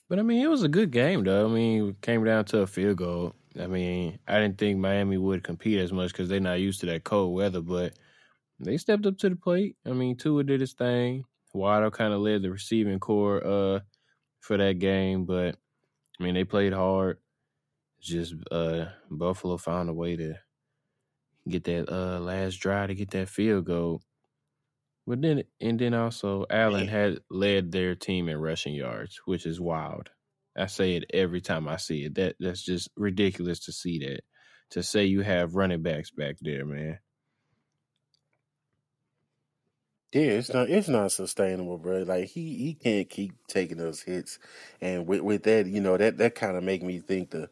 But 0.08 0.18
I 0.18 0.22
mean, 0.22 0.42
it 0.42 0.48
was 0.48 0.62
a 0.62 0.68
good 0.68 0.92
game, 0.92 1.24
though. 1.24 1.46
I 1.46 1.52
mean, 1.52 1.88
it 1.90 2.00
came 2.00 2.24
down 2.24 2.44
to 2.46 2.60
a 2.60 2.66
field 2.66 2.98
goal. 2.98 3.34
I 3.58 3.66
mean, 3.66 4.18
I 4.28 4.38
didn't 4.38 4.58
think 4.58 4.78
Miami 4.78 5.16
would 5.16 5.42
compete 5.42 5.78
as 5.78 5.92
much 5.92 6.12
because 6.12 6.28
they're 6.28 6.40
not 6.40 6.60
used 6.60 6.80
to 6.80 6.86
that 6.86 7.04
cold 7.04 7.34
weather, 7.34 7.60
but 7.60 7.94
they 8.60 8.76
stepped 8.76 9.06
up 9.06 9.18
to 9.18 9.30
the 9.30 9.36
plate. 9.36 9.76
I 9.84 9.90
mean, 9.90 10.16
Tua 10.16 10.44
did 10.44 10.60
his 10.60 10.74
thing. 10.74 11.24
Waddle 11.52 11.90
kind 11.90 12.12
of 12.12 12.20
led 12.20 12.42
the 12.42 12.50
receiving 12.50 13.00
core 13.00 13.44
uh, 13.44 13.80
for 14.40 14.58
that 14.58 14.78
game, 14.78 15.24
but 15.24 15.56
I 16.20 16.22
mean, 16.22 16.34
they 16.34 16.44
played 16.44 16.72
hard. 16.72 17.18
Just 18.00 18.34
uh, 18.50 18.86
Buffalo 19.10 19.56
found 19.56 19.88
a 19.88 19.94
way 19.94 20.16
to 20.16 20.34
get 21.48 21.64
that 21.64 21.90
uh, 21.92 22.20
last 22.20 22.56
drive 22.56 22.88
to 22.88 22.94
get 22.94 23.10
that 23.12 23.28
field 23.28 23.66
goal. 23.66 24.02
But 25.06 25.22
then, 25.22 25.44
and 25.60 25.78
then 25.78 25.94
also, 25.94 26.46
Allen 26.50 26.88
had 26.88 27.20
led 27.30 27.72
their 27.72 27.94
team 27.94 28.28
in 28.28 28.38
rushing 28.38 28.74
yards, 28.74 29.20
which 29.24 29.46
is 29.46 29.60
wild. 29.60 30.10
I 30.56 30.66
say 30.66 30.96
it 30.96 31.04
every 31.14 31.40
time 31.40 31.68
I 31.68 31.76
see 31.76 32.04
it. 32.04 32.14
That 32.16 32.36
that's 32.40 32.62
just 32.64 32.88
ridiculous 32.96 33.60
to 33.66 33.72
see 33.72 33.98
that. 34.00 34.22
To 34.70 34.82
say 34.82 35.04
you 35.04 35.22
have 35.22 35.54
running 35.54 35.82
backs 35.82 36.10
back 36.10 36.36
there, 36.40 36.64
man. 36.66 36.98
Yeah, 40.12 40.22
it's 40.22 40.52
not 40.52 40.70
it's 40.70 40.88
not 40.88 41.12
sustainable, 41.12 41.78
bro. 41.78 42.02
Like 42.02 42.28
he 42.30 42.56
he 42.56 42.74
can't 42.74 43.08
keep 43.10 43.34
taking 43.48 43.78
those 43.78 44.02
hits, 44.02 44.40
and 44.80 45.06
with 45.06 45.20
with 45.20 45.44
that, 45.44 45.66
you 45.66 45.80
know 45.82 45.96
that 45.98 46.18
that 46.18 46.34
kind 46.34 46.56
of 46.56 46.64
make 46.64 46.82
me 46.82 47.00
think 47.00 47.30
the 47.30 47.50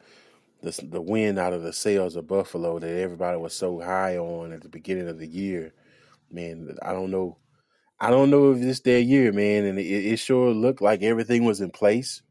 the 0.65 0.87
the 0.91 1.03
win 1.03 1.39
out 1.39 1.53
of 1.55 1.63
the 1.63 1.73
sales 1.73 2.17
of 2.17 2.29
Buffalo 2.29 2.79
that 2.81 2.89
everybody 3.01 3.39
was 3.39 3.55
so 3.55 3.81
high 3.81 4.19
on 4.19 4.53
at 4.53 4.63
the 4.63 4.71
beginning 4.71 5.09
of 5.09 5.19
the 5.19 5.29
year. 5.29 5.75
Man, 6.31 6.77
I 6.83 6.93
don't 6.93 7.11
know. 7.11 7.39
I 8.01 8.11
don't 8.11 8.31
know 8.31 8.53
if 8.53 8.63
it's 8.63 8.81
their 8.81 9.01
year, 9.01 9.33
man, 9.33 9.65
and 9.65 9.79
it, 9.79 9.85
it 9.87 10.17
sure 10.19 10.53
looked 10.53 10.83
like 10.83 11.03
everything 11.03 11.45
was 11.45 11.61
in 11.61 11.71
place 11.71 12.23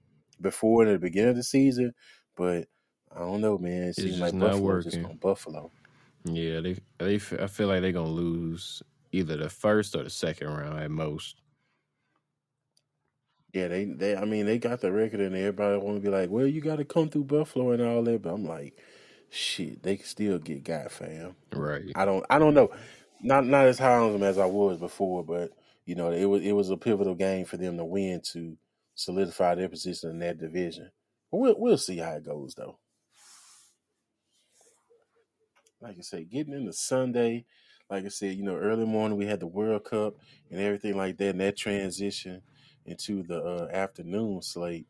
before 0.41 0.85
in 0.85 0.93
the 0.93 0.99
beginning 0.99 1.31
of 1.31 1.35
the 1.37 1.43
season, 1.43 1.93
but 2.35 2.67
I 3.15 3.19
don't 3.19 3.41
know, 3.41 3.57
man. 3.57 3.83
It 3.83 3.95
It's 3.97 3.97
seemed 3.97 4.19
just 4.19 4.21
like 4.21 4.35
not 4.35 4.57
Buffalo 4.57 4.79
just 4.79 4.99
working. 4.99 5.05
on 5.05 5.17
Buffalo. 5.17 5.71
Yeah, 6.25 6.61
they 6.61 6.77
they 6.99 7.15
I 7.15 7.47
feel 7.47 7.67
like 7.67 7.81
they're 7.81 7.91
gonna 7.93 8.09
lose 8.09 8.83
either 9.11 9.37
the 9.37 9.49
first 9.49 9.95
or 9.95 10.03
the 10.03 10.09
second 10.09 10.49
round 10.49 10.79
at 10.79 10.91
most. 10.91 11.42
Yeah, 13.53 13.67
they 13.67 13.85
they 13.85 14.15
I 14.15 14.25
mean 14.25 14.47
they 14.47 14.57
got 14.57 14.81
the 14.81 14.91
record 14.91 15.19
and 15.19 15.35
everybody 15.35 15.77
want 15.77 15.97
to 15.97 16.01
be 16.01 16.09
like, 16.09 16.31
well, 16.31 16.47
you 16.47 16.59
got 16.59 16.77
to 16.77 16.85
come 16.85 17.09
through 17.09 17.25
Buffalo 17.25 17.71
and 17.71 17.83
all 17.83 18.01
that, 18.03 18.23
but 18.23 18.33
I'm 18.33 18.45
like, 18.45 18.79
shit, 19.29 19.83
they 19.83 19.97
can 19.97 20.05
still 20.05 20.39
get 20.39 20.63
got, 20.63 20.91
fam. 20.91 21.35
Right. 21.53 21.91
I 21.95 22.03
don't 22.05 22.25
I 22.31 22.39
don't 22.39 22.55
know, 22.55 22.71
not 23.21 23.45
not 23.45 23.67
as 23.67 23.77
high 23.77 23.97
on 23.97 24.11
them 24.11 24.23
as 24.23 24.39
I 24.39 24.45
was 24.45 24.79
before, 24.79 25.23
but 25.23 25.51
you 25.85 25.93
know 25.93 26.11
it 26.11 26.25
was 26.25 26.41
it 26.41 26.53
was 26.53 26.71
a 26.71 26.77
pivotal 26.77 27.13
game 27.13 27.45
for 27.45 27.57
them 27.57 27.77
to 27.77 27.85
win 27.85 28.21
to 28.33 28.57
solidify 28.95 29.53
their 29.53 29.69
position 29.69 30.09
in 30.09 30.19
that 30.19 30.39
division. 30.39 30.89
But 31.31 31.37
we'll 31.37 31.55
we'll 31.59 31.77
see 31.77 31.97
how 31.97 32.13
it 32.13 32.25
goes 32.25 32.55
though. 32.55 32.79
Like 35.79 35.97
I 35.99 36.01
said, 36.01 36.31
getting 36.31 36.53
into 36.53 36.73
Sunday, 36.73 37.45
like 37.87 38.05
I 38.05 38.07
said, 38.07 38.35
you 38.35 38.43
know, 38.43 38.55
early 38.55 38.85
morning 38.85 39.17
we 39.17 39.27
had 39.27 39.41
the 39.41 39.47
World 39.47 39.83
Cup 39.83 40.15
and 40.49 40.59
everything 40.59 40.97
like 40.97 41.17
that, 41.17 41.29
and 41.29 41.41
that 41.41 41.57
transition 41.57 42.41
into 42.85 43.23
the 43.23 43.41
uh, 43.43 43.69
afternoon 43.71 44.41
slate, 44.41 44.87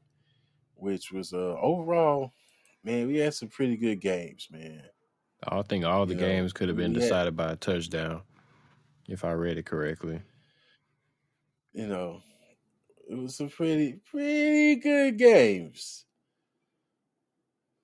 which 0.75 1.11
was 1.11 1.33
uh, 1.33 1.57
overall, 1.59 2.33
man, 2.83 3.07
we 3.07 3.17
had 3.17 3.33
some 3.33 3.49
pretty 3.49 3.77
good 3.77 4.01
games, 4.01 4.49
man. 4.51 4.89
I 5.43 5.61
think 5.61 5.85
all 5.85 6.05
the 6.05 6.13
You 6.13 6.19
know, 6.19 6.21
games 6.25 6.53
could 6.53 6.67
have 6.69 6.77
been 6.77 6.91
we 6.91 6.99
had- 6.99 7.01
decided 7.01 7.35
by 7.37 7.51
a 7.51 7.55
touchdown, 7.55 8.23
if 9.07 9.25
I 9.25 9.33
read 9.33 9.57
it 9.57 9.65
correctly. 9.67 10.21
You 11.73 11.87
know, 11.87 12.23
it 13.09 13.15
was 13.15 13.35
some 13.37 13.49
pretty 13.49 13.93
pretty 13.97 14.77
good 14.77 15.17
games. 15.17 16.05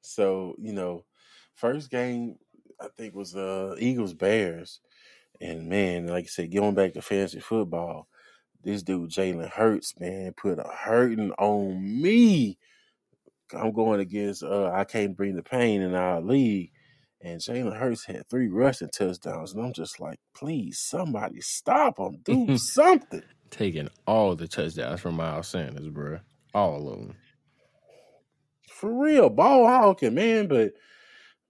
So 0.01 0.56
you 0.60 0.74
know, 0.74 1.06
first 1.54 1.89
game 1.89 2.38
I 2.80 2.88
think 2.89 3.13
was 3.16 3.36
uh 3.36 3.75
Eagles 3.80 4.13
Bears, 4.13 4.82
and 5.42 5.70
man, 5.70 6.08
like 6.08 6.25
I 6.25 6.30
said, 6.30 6.54
going 6.54 6.75
back 6.75 6.94
to 6.96 7.04
fantasy 7.04 7.42
football, 7.42 8.09
this 8.63 8.84
dude 8.84 9.10
Jalen 9.10 9.50
Hurts, 9.50 9.94
man, 10.00 10.34
put 10.34 10.60
a 10.60 10.68
hurting 10.68 11.32
on 11.38 12.01
me. 12.01 12.58
I'm 13.54 13.72
going 13.72 14.00
against 14.00 14.44
uh 14.44 14.72
I 14.72 14.84
can't 14.84 15.18
bring 15.18 15.36
the 15.36 15.44
pain 15.44 15.82
in 15.82 15.96
our 15.96 16.22
league. 16.22 16.72
And 17.22 17.42
Jalen 17.42 17.78
Hurts 17.78 18.06
had 18.06 18.30
three 18.30 18.48
rushing 18.48 18.89
touchdowns, 18.89 19.54
and 19.54 19.66
I'm 19.66 19.74
just 19.74 20.00
like, 20.00 20.20
please, 20.34 20.80
somebody 20.80 21.42
stop 21.42 22.00
him, 22.00 22.20
do 22.24 22.58
something. 22.58 23.24
Taking 23.50 23.89
all 24.08 24.36
the 24.36 24.48
touchdowns 24.48 25.01
from 25.01 25.16
Miles 25.16 25.48
Sanders, 25.48 25.89
bro. 25.89 26.20
All 26.54 26.89
of 26.89 27.00
them. 27.00 27.16
For 28.70 28.94
real, 28.94 29.30
ball 29.30 29.68
hawking, 29.68 30.13
man. 30.13 30.48
But 30.48 30.74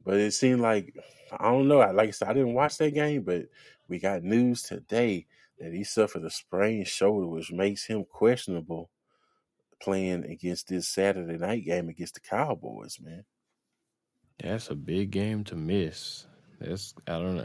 but 0.03 0.15
it 0.15 0.31
seemed 0.31 0.61
like 0.61 0.95
I 1.37 1.51
don't 1.51 1.67
know. 1.67 1.77
Like 1.77 2.07
I 2.07 2.11
said, 2.11 2.29
I 2.29 2.33
didn't 2.33 2.55
watch 2.55 2.77
that 2.77 2.93
game, 2.93 3.21
but 3.21 3.43
we 3.87 3.99
got 3.99 4.23
news 4.23 4.63
today 4.63 5.27
that 5.59 5.73
he 5.73 5.83
suffered 5.83 6.23
a 6.23 6.29
sprained 6.29 6.87
shoulder, 6.87 7.27
which 7.27 7.51
makes 7.51 7.85
him 7.85 8.05
questionable 8.09 8.89
playing 9.81 10.25
against 10.25 10.67
this 10.67 10.87
Saturday 10.87 11.37
night 11.37 11.65
game 11.65 11.89
against 11.89 12.15
the 12.15 12.19
Cowboys, 12.19 12.97
man. 13.01 13.23
That's 14.41 14.69
a 14.69 14.75
big 14.75 15.11
game 15.11 15.43
to 15.45 15.55
miss. 15.55 16.25
That's 16.59 16.93
I 17.07 17.13
don't 17.13 17.37
know. 17.37 17.43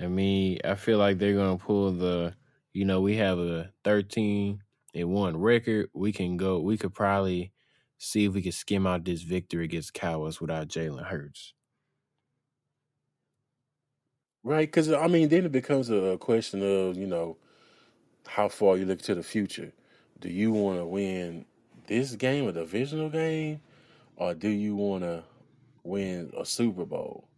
I, 0.00 0.04
I 0.04 0.06
mean, 0.08 0.58
I 0.64 0.74
feel 0.74 0.98
like 0.98 1.18
they're 1.18 1.34
gonna 1.34 1.58
pull 1.58 1.92
the. 1.92 2.34
You 2.72 2.84
know, 2.84 3.00
we 3.00 3.16
have 3.16 3.38
a 3.38 3.72
thirteen 3.82 4.62
and 4.94 5.08
one 5.10 5.36
record. 5.36 5.90
We 5.94 6.12
can 6.12 6.36
go. 6.36 6.60
We 6.60 6.76
could 6.76 6.94
probably 6.94 7.52
see 7.98 8.26
if 8.26 8.34
we 8.34 8.42
could 8.42 8.54
skim 8.54 8.86
out 8.86 9.04
this 9.04 9.22
victory 9.22 9.64
against 9.64 9.94
Cowboys 9.94 10.40
without 10.40 10.68
Jalen 10.68 11.06
Hurts. 11.06 11.54
Right? 14.48 14.66
Because 14.66 14.90
I 14.90 15.08
mean, 15.08 15.28
then 15.28 15.44
it 15.44 15.52
becomes 15.52 15.90
a 15.90 16.16
question 16.18 16.62
of 16.62 16.96
you 16.96 17.06
know 17.06 17.36
how 18.26 18.48
far 18.48 18.78
you 18.78 18.86
look 18.86 19.02
to 19.02 19.14
the 19.14 19.22
future. 19.22 19.72
Do 20.20 20.30
you 20.30 20.52
want 20.52 20.78
to 20.78 20.86
win 20.86 21.44
this 21.86 22.14
game, 22.14 22.48
a 22.48 22.52
divisional 22.52 23.10
game, 23.10 23.60
or 24.16 24.32
do 24.32 24.48
you 24.48 24.74
want 24.74 25.04
to 25.04 25.24
win 25.84 26.32
a 26.34 26.46
Super 26.46 26.86
Bowl? 26.86 27.28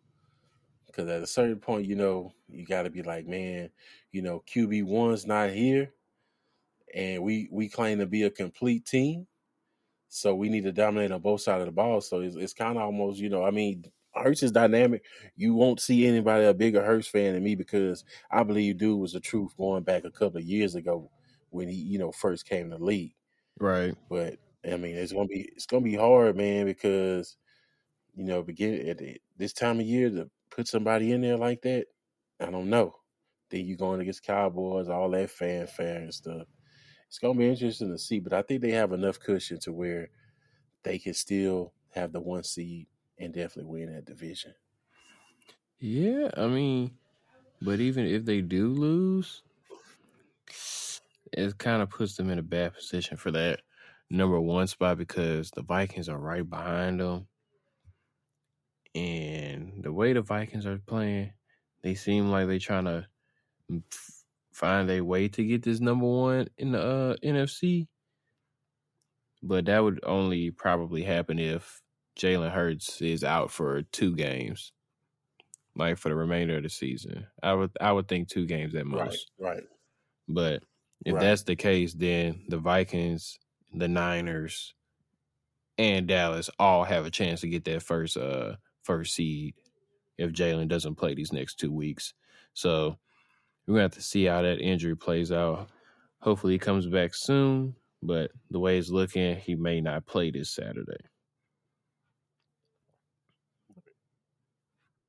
Because 0.87 1.09
at 1.09 1.21
a 1.21 1.27
certain 1.27 1.59
point, 1.59 1.87
you 1.89 1.97
know, 1.97 2.33
you 2.49 2.65
got 2.65 2.85
to 2.85 2.91
be 2.91 3.03
like, 3.03 3.27
man, 3.27 3.71
you 4.13 4.23
know, 4.23 4.45
QB 4.47 4.85
one's 4.85 5.27
not 5.27 5.51
here, 5.51 5.93
and 6.95 7.25
we 7.25 7.49
we 7.51 7.69
claim 7.69 7.99
to 7.99 8.07
be 8.07 8.23
a 8.23 8.31
complete 8.31 8.87
team, 8.87 9.27
so 10.09 10.37
we 10.37 10.49
need 10.49 10.63
to 10.63 10.73
dominate 10.73 11.11
on 11.11 11.23
both 11.23 11.41
sides 11.41 11.63
of 11.63 11.67
the 11.67 11.73
ball. 11.73 12.03
So 12.03 12.21
it's, 12.21 12.37
it's 12.37 12.55
kind 12.55 12.79
of 12.79 12.85
almost, 12.85 13.19
you 13.19 13.31
know, 13.31 13.45
I 13.45 13.51
mean, 13.51 13.91
Hurts 14.15 14.43
is 14.43 14.53
dynamic. 14.53 15.05
You 15.37 15.55
won't 15.55 15.81
see 15.81 16.07
anybody 16.07 16.45
a 16.45 16.55
bigger 16.55 16.83
Hurts 16.85 17.07
fan 17.07 17.35
than 17.35 17.45
me 17.45 17.55
because 17.55 18.05
I 18.31 18.43
believe 18.43 18.79
dude 18.79 18.99
was 18.99 19.13
the 19.13 19.21
truth 19.21 19.57
going 19.57 19.85
back 19.85 20.05
a 20.05 20.11
couple 20.11 20.39
of 20.39 20.45
years 20.45 20.75
ago 20.75 21.11
when 21.51 21.69
he, 21.69 21.77
you 21.77 21.99
know, 21.99 22.13
first 22.13 22.49
came 22.49 22.71
to 22.71 22.77
the 22.77 22.85
league. 22.85 23.15
Right. 23.59 23.95
But 24.09 24.39
I 24.65 24.77
mean, 24.77 24.97
it's 24.97 25.13
gonna 25.13 25.27
be 25.27 25.51
it's 25.55 25.67
gonna 25.67 25.83
be 25.83 25.95
hard, 25.95 26.37
man, 26.37 26.67
because 26.67 27.37
you 28.15 28.25
know, 28.25 28.43
begin 28.43 28.89
at 28.89 28.99
the, 28.99 29.21
this 29.39 29.53
time 29.53 29.81
of 29.81 29.87
year 29.87 30.11
to 30.11 30.29
put 30.51 30.67
somebody 30.67 31.13
in 31.13 31.21
there 31.21 31.37
like 31.37 31.63
that. 31.63 31.87
I 32.41 32.51
don't 32.51 32.71
know. 32.71 32.97
Then 33.51 33.65
you 33.65 33.77
going 33.77 34.01
against 34.01 34.25
Cowboys, 34.25 34.89
all 34.89 35.11
that 35.11 35.31
fanfare 35.31 35.99
and 35.99 36.15
stuff. 36.15 36.47
It's 37.09 37.19
gonna 37.19 37.39
be 37.39 37.49
interesting 37.49 37.91
to 37.91 37.99
see, 37.99 38.21
but 38.21 38.33
I 38.33 38.43
think 38.43 38.61
they 38.61 38.73
have 38.73 38.93
enough 38.93 39.21
cushion 39.21 39.59
to 39.61 39.73
where 39.73 40.09
they 40.83 40.99
can 40.99 41.15
still 41.15 41.73
have 41.91 42.13
the 42.13 42.21
one 42.21 42.43
seed 42.45 42.87
and 43.21 43.35
definitely 43.35 43.71
win 43.71 43.95
that 43.95 44.07
division. 44.07 44.55
Yeah, 45.79 46.31
I 46.37 46.47
mean, 46.47 46.99
but 47.63 47.81
even 47.81 48.07
if 48.07 48.25
they 48.25 48.41
do 48.41 48.69
lose, 48.69 49.43
it 51.33 51.59
kind 51.59 51.83
of 51.83 51.91
puts 51.91 52.17
them 52.17 52.31
in 52.31 52.39
a 52.39 52.43
bad 52.43 52.75
position 52.75 53.17
for 53.17 53.31
that 53.31 53.61
number 54.11 54.41
one 54.41 54.67
spot 54.67 54.99
because 54.99 55.51
the 55.51 55.63
Vikings 55.63 56.09
are 56.09 56.19
right 56.19 56.49
behind 56.49 57.01
them. 57.01 57.29
And 58.95 59.85
the 59.85 59.93
way 59.93 60.13
the 60.13 60.23
Vikings 60.23 60.67
are 60.67 60.79
playing, 60.79 61.33
they 61.83 61.95
seem 61.95 62.31
like 62.31 62.49
they're 62.49 62.59
trying 62.59 62.87
to 62.87 63.07
find 64.53 64.91
a 64.91 65.01
way 65.01 65.29
to 65.29 65.45
get 65.45 65.63
this 65.63 65.81
number 65.81 66.07
one 66.07 66.49
in 66.59 66.73
the 66.73 66.83
uh, 66.83 67.17
NFC. 67.23 67.87
But 69.43 69.67
that 69.67 69.79
would 69.79 70.01
only 70.05 70.51
probably 70.51 71.03
happen 71.03 71.39
if 71.39 71.81
Jalen 72.21 72.51
Hurts 72.53 73.01
is 73.01 73.25
out 73.25 73.51
for 73.51 73.83
two 73.83 74.15
games, 74.15 74.73
like 75.75 75.97
for 75.97 76.11
the 76.11 76.15
remainder 76.15 76.59
of 76.59 76.63
the 76.65 76.69
season. 76.69 77.27
I 77.43 77.55
would 77.55 77.71
I 77.81 77.93
would 77.93 78.09
think 78.09 78.29
two 78.29 78.47
games 78.47 78.75
at 78.75 78.87
most. 78.87 79.31
Right, 79.39 79.55
right. 79.55 79.63
But 80.29 80.63
if 81.07 81.15
Right. 81.15 81.21
that's 81.21 81.45
the 81.45 81.57
case, 81.57 81.95
then 81.95 82.45
the 82.49 82.59
Vikings, 82.59 83.39
the 83.73 83.89
Niners, 83.89 84.75
and 85.79 86.07
Dallas 86.07 86.51
all 86.59 86.85
have 86.85 87.07
a 87.07 87.11
chance 87.11 87.41
to 87.41 87.49
get 87.49 87.65
that 87.65 87.83
first 87.83 88.17
uh 88.19 88.57
first 88.83 89.15
seed 89.15 89.55
if 90.19 90.33
Jalen 90.33 90.69
doesn't 90.69 90.97
play 90.97 91.15
these 91.15 91.33
next 91.33 91.55
two 91.59 91.73
weeks. 91.73 92.13
So 92.53 92.99
we're 93.67 93.75
gonna 93.75 93.83
have 93.83 93.93
to 93.93 94.03
see 94.03 94.25
how 94.25 94.43
that 94.43 94.61
injury 94.61 94.97
plays 94.97 95.33
out. 95.33 95.71
Hopefully 96.21 96.53
he 96.55 96.59
comes 96.59 96.87
back 96.87 97.15
soon, 97.15 97.77
but 98.03 98.31
the 98.51 98.61
way 98.61 98.77
it's 98.79 98.91
looking, 98.91 99.37
he 99.37 99.55
may 99.55 99.81
not 99.81 100.07
play 100.07 100.31
this 100.31 100.51
Saturday. 100.55 101.01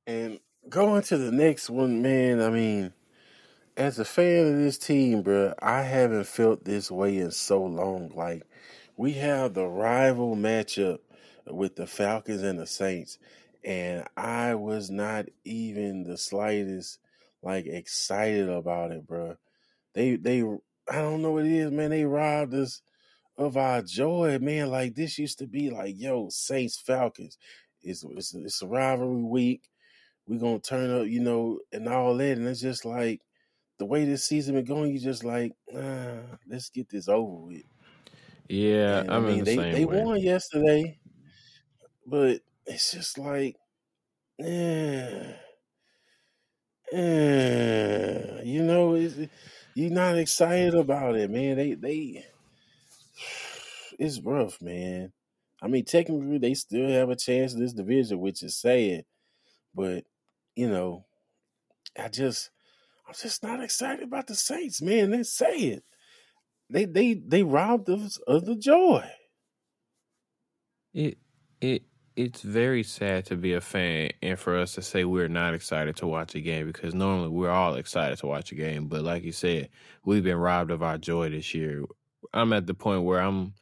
And 0.06 0.40
going 0.68 1.02
to 1.04 1.16
the 1.16 1.32
next 1.32 1.70
one, 1.70 2.02
man, 2.02 2.40
I 2.40 2.50
mean, 2.50 2.92
as 3.76 3.98
a 3.98 4.04
fan 4.04 4.46
of 4.48 4.58
this 4.58 4.78
team, 4.78 5.22
bro, 5.22 5.54
I 5.60 5.82
haven't 5.82 6.26
felt 6.26 6.64
this 6.64 6.90
way 6.90 7.18
in 7.18 7.30
so 7.30 7.64
long. 7.64 8.10
Like, 8.14 8.44
we 8.96 9.12
have 9.14 9.54
the 9.54 9.66
rival 9.66 10.36
matchup 10.36 10.98
with 11.46 11.76
the 11.76 11.86
Falcons 11.86 12.42
and 12.42 12.58
the 12.58 12.66
Saints, 12.66 13.18
and 13.64 14.06
I 14.16 14.54
was 14.56 14.90
not 14.90 15.26
even 15.44 16.04
the 16.04 16.18
slightest 16.18 16.98
like 17.42 17.66
excited 17.66 18.48
about 18.48 18.92
it, 18.92 19.06
bro. 19.06 19.36
They 19.94 20.16
they 20.16 20.42
I 20.42 20.96
don't 20.96 21.22
know 21.22 21.32
what 21.32 21.46
it 21.46 21.52
is, 21.52 21.70
man. 21.70 21.90
They 21.90 22.04
robbed 22.04 22.54
us 22.54 22.82
of 23.38 23.56
our 23.56 23.82
joy, 23.82 24.38
man. 24.40 24.70
Like 24.70 24.94
this 24.94 25.18
used 25.18 25.38
to 25.40 25.46
be 25.46 25.70
like, 25.70 25.94
yo, 25.98 26.28
Saints 26.30 26.78
Falcons. 26.78 27.38
It's 27.82 28.04
it's, 28.04 28.34
it's 28.34 28.62
a 28.62 28.66
rivalry 28.66 29.22
week. 29.24 29.62
We 30.32 30.38
gonna 30.38 30.60
turn 30.60 30.90
up, 30.90 31.08
you 31.08 31.20
know, 31.20 31.60
and 31.72 31.88
all 31.88 32.16
that, 32.16 32.38
and 32.38 32.48
it's 32.48 32.60
just 32.62 32.86
like 32.86 33.22
the 33.78 33.86
way 33.86 34.04
this 34.06 34.24
season 34.26 34.56
been 34.56 34.64
going, 34.66 34.92
you 34.92 35.00
just 35.00 35.24
like, 35.24 35.52
ah, 35.76 36.38
let's 36.48 36.70
get 36.70 36.88
this 36.90 37.08
over 37.08 37.46
with. 37.48 37.64
Yeah, 38.48 39.02
And 39.02 39.08
I 39.08 39.20
mean, 39.20 39.44
the 39.44 39.44
they 39.44 39.64
they 39.64 39.84
way. 39.84 39.84
won 39.84 40.20
yesterday, 40.20 41.00
but 42.06 42.40
it's 42.66 42.92
just 42.92 43.18
like, 43.18 43.56
eh, 44.40 45.34
eh, 46.92 48.42
you 48.44 48.62
know, 48.62 48.94
it's, 48.94 49.16
you're 49.74 49.90
not 49.90 50.18
excited 50.18 50.74
about 50.74 51.16
it, 51.16 51.30
man. 51.30 51.56
They 51.56 51.74
they, 51.74 52.26
it's 53.98 54.20
rough, 54.20 54.60
man. 54.60 55.12
I 55.60 55.68
mean, 55.68 55.84
technically, 55.84 56.38
they 56.38 56.54
still 56.54 56.88
have 56.88 57.10
a 57.10 57.16
chance 57.16 57.54
in 57.54 57.60
this 57.60 57.72
division, 57.72 58.20
which 58.20 58.42
is 58.42 58.56
sad, 58.56 59.04
but 59.74 60.04
you 60.56 60.68
know, 60.68 61.04
I 61.98 62.08
just, 62.08 62.50
I'm 63.06 63.14
just 63.14 63.42
not 63.42 63.62
excited 63.62 64.02
about 64.02 64.26
the 64.26 64.34
Saints, 64.34 64.80
man. 64.82 65.10
Let's 65.10 65.32
say 65.32 65.56
it. 65.56 65.84
They 66.70 66.86
they 66.86 67.14
they 67.14 67.42
robbed 67.42 67.90
us 67.90 68.18
of 68.26 68.46
the 68.46 68.56
joy. 68.56 69.10
It 70.94 71.18
it 71.60 71.82
it's 72.16 72.42
very 72.42 72.82
sad 72.82 73.24
to 73.26 73.36
be 73.36 73.54
a 73.54 73.60
fan 73.60 74.10
and 74.20 74.38
for 74.38 74.56
us 74.56 74.74
to 74.74 74.82
say 74.82 75.04
we're 75.04 75.28
not 75.28 75.54
excited 75.54 75.96
to 75.96 76.06
watch 76.06 76.34
a 76.34 76.40
game 76.40 76.66
because 76.66 76.94
normally 76.94 77.30
we're 77.30 77.50
all 77.50 77.74
excited 77.76 78.18
to 78.18 78.26
watch 78.26 78.52
a 78.52 78.54
game. 78.54 78.88
But 78.88 79.02
like 79.02 79.22
you 79.22 79.32
said, 79.32 79.70
we've 80.04 80.24
been 80.24 80.36
robbed 80.36 80.70
of 80.70 80.82
our 80.82 80.98
joy 80.98 81.30
this 81.30 81.54
year. 81.54 81.84
I'm 82.34 82.52
at 82.52 82.66
the 82.66 82.74
point 82.74 83.04
where 83.04 83.20
I'm 83.20 83.54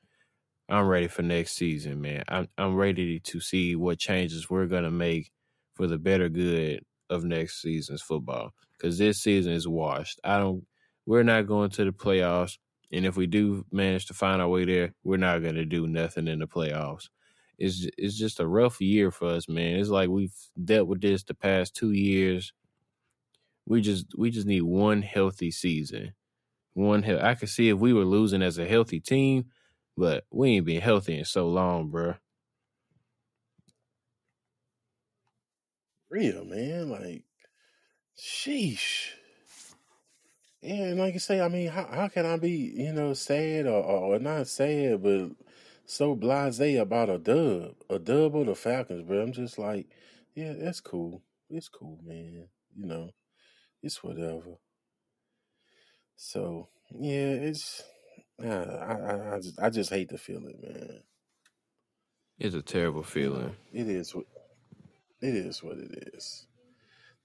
I'm 0.69 0.87
ready 0.87 1.09
for 1.09 1.23
next 1.23 1.53
season, 1.53 2.01
man. 2.01 2.25
I'm 2.29 2.49
I'm 2.57 2.77
ready 2.77 3.19
to 3.21 3.41
see 3.41 3.75
what 3.77 3.99
changes 3.99 4.49
we're 4.49 4.67
gonna 4.67 4.91
make 4.91 5.33
for 5.81 5.87
the 5.87 5.97
better 5.97 6.29
good 6.29 6.85
of 7.09 7.25
next 7.25 7.63
season's 7.63 8.03
football. 8.03 8.53
Because 8.77 8.99
this 8.99 9.23
season 9.23 9.55
is 9.55 9.67
washed. 9.67 10.21
I 10.23 10.37
don't. 10.37 10.67
We're 11.07 11.23
not 11.23 11.47
going 11.47 11.71
to 11.71 11.87
the 11.87 11.91
playoffs, 11.91 12.59
and 12.93 13.07
if 13.07 13.17
we 13.17 13.27
do 13.27 13.65
manage 13.73 14.05
to 14.07 14.15
find 14.15 14.43
our 14.43 14.49
way 14.49 14.67
there, 14.67 14.93
we're 15.05 15.17
not 15.17 15.43
gonna 15.43 15.65
do 15.65 15.87
nothing 15.87 16.29
in 16.29 16.41
the 16.41 16.47
playoffs. 16.47 17.09
It's 17.59 17.89
it's 17.97 18.19
just 18.19 18.41
a 18.41 18.47
rough 18.47 18.83
year 18.83 19.11
for 19.11 19.29
us, 19.29 19.49
man. 19.49 19.79
It's 19.79 19.89
like 19.89 20.11
we've 20.11 20.35
dealt 20.63 20.87
with 20.87 21.01
this 21.01 21.23
the 21.23 21.33
past 21.33 21.75
two 21.75 21.93
years. 21.93 22.53
We 23.65 23.81
just 23.81 24.07
we 24.19 24.31
just 24.31 24.47
need 24.47 24.63
one 24.63 25.01
healthy 25.01 25.51
season. 25.51 26.13
One 26.75 27.05
I 27.05 27.35
could 27.37 27.49
see 27.49 27.71
if 27.71 27.79
we 27.79 27.95
were 27.95 28.05
losing 28.05 28.43
as 28.43 28.59
a 28.59 28.69
healthy 28.69 29.01
team, 29.01 29.47
but 29.97 30.25
we 30.31 30.57
ain't 30.57 30.67
been 30.67 30.83
healthy 30.83 31.19
in 31.19 31.25
so 31.25 31.49
long, 31.49 31.89
bro. 31.89 32.17
Real 36.11 36.45
man, 36.45 36.91
like, 36.91 37.25
sheesh. 38.19 39.11
Yeah, 40.63 40.89
and 40.89 40.99
like 40.99 41.15
you 41.15 41.21
say, 41.21 41.41
I 41.41 41.49
mean, 41.49 41.69
how 41.69 41.87
how 41.87 42.09
can 42.09 42.27
I 42.27 42.37
be, 42.37 42.51
you 42.51 42.93
know, 42.93 43.15
sad 43.15 43.67
or, 43.67 43.83
or, 43.83 44.17
or 44.17 44.19
not 44.19 44.47
sad, 44.47 45.03
but 45.03 45.31
so 45.87 46.15
blasé 46.17 46.81
about 46.81 47.09
a 47.09 47.19
dub, 47.19 47.77
a 47.89 47.99
dub 47.99 48.37
of 48.37 48.47
the 48.47 48.55
Falcons, 48.55 49.03
bro? 49.03 49.23
I'm 49.23 49.33
just 49.33 49.59
like, 49.59 49.89
yeah, 50.35 50.53
that's 50.53 50.81
cool. 50.81 51.23
It's 51.49 51.69
cool, 51.69 51.99
man. 52.05 52.49
You 52.77 52.87
know, 52.87 53.11
it's 53.83 54.03
whatever. 54.05 54.57
So 56.17 56.69
yeah, 56.91 57.33
it's 57.49 57.83
uh, 58.43 58.47
I, 58.49 58.95
I 58.95 59.35
I 59.37 59.41
just 59.41 59.59
I 59.61 59.71
just 59.71 59.91
hate 59.91 60.11
the 60.11 60.19
feeling, 60.19 60.61
man. 60.63 61.03
It's 62.39 62.55
a 62.55 62.63
terrible 62.63 63.03
feeling. 63.03 63.57
it 63.73 63.89
is 63.89 64.15
it 65.21 65.35
is 65.35 65.63
what 65.63 65.79
it 65.79 66.11
is. 66.15 66.47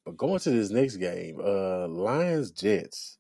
But 0.05 0.17
going 0.17 0.39
to 0.39 0.51
this 0.51 0.69
next 0.69 0.97
game, 0.97 1.39
uh 1.43 1.87
Lions 1.87 2.51
Jets. 2.51 3.17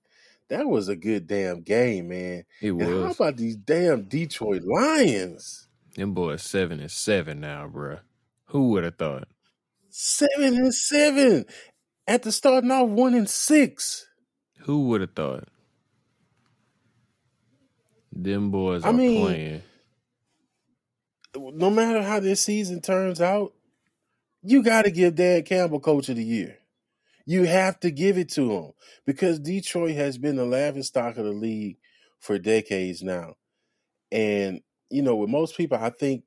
That 0.49 0.67
was 0.67 0.89
a 0.89 0.95
good 0.95 1.25
damn 1.25 1.61
game, 1.61 2.09
man. 2.09 2.43
It 2.61 2.69
And 2.71 2.81
how 2.81 3.11
about 3.11 3.37
these 3.37 3.55
damn 3.55 4.03
Detroit 4.03 4.61
Lions? 4.63 5.67
Them 5.95 6.13
boys 6.13 6.43
seven 6.43 6.79
and 6.79 6.91
seven 6.91 7.39
now, 7.39 7.67
bro. 7.67 7.99
Who 8.49 8.69
would 8.71 8.83
have 8.83 8.97
thought? 8.97 9.27
Seven 9.89 10.55
and 10.55 10.73
seven. 10.73 11.45
After 12.07 12.29
starting 12.31 12.69
off 12.69 12.89
one 12.89 13.15
and 13.15 13.29
six. 13.29 14.05
Who 14.59 14.89
would 14.89 15.01
have 15.01 15.13
thought? 15.15 15.47
Them 18.11 18.51
boys 18.51 18.83
I 18.85 18.89
are 18.89 18.93
mean, 18.93 19.25
playing. 19.25 19.63
no 21.35 21.71
matter 21.71 22.03
how 22.03 22.19
this 22.19 22.41
season 22.41 22.81
turns 22.81 23.19
out, 23.19 23.53
you 24.45 24.63
got 24.63 24.83
to 24.83 24.91
give 24.91 25.15
Dan 25.15 25.43
Campbell 25.43 25.79
coach 25.79 26.09
of 26.09 26.15
the 26.15 26.23
year. 26.23 26.59
You 27.25 27.45
have 27.45 27.79
to 27.79 27.89
give 27.89 28.17
it 28.17 28.29
to 28.33 28.51
him 28.51 28.71
because 29.05 29.39
Detroit 29.39 29.95
has 29.95 30.17
been 30.17 30.35
the 30.35 30.45
laughing 30.45 30.83
stock 30.83 31.17
of 31.17 31.25
the 31.25 31.31
league 31.31 31.77
for 32.19 32.37
decades 32.37 33.01
now. 33.01 33.35
And, 34.11 34.61
you 34.89 35.01
know, 35.01 35.15
with 35.15 35.29
most 35.29 35.57
people, 35.57 35.79
I 35.79 35.89
think 35.89 36.23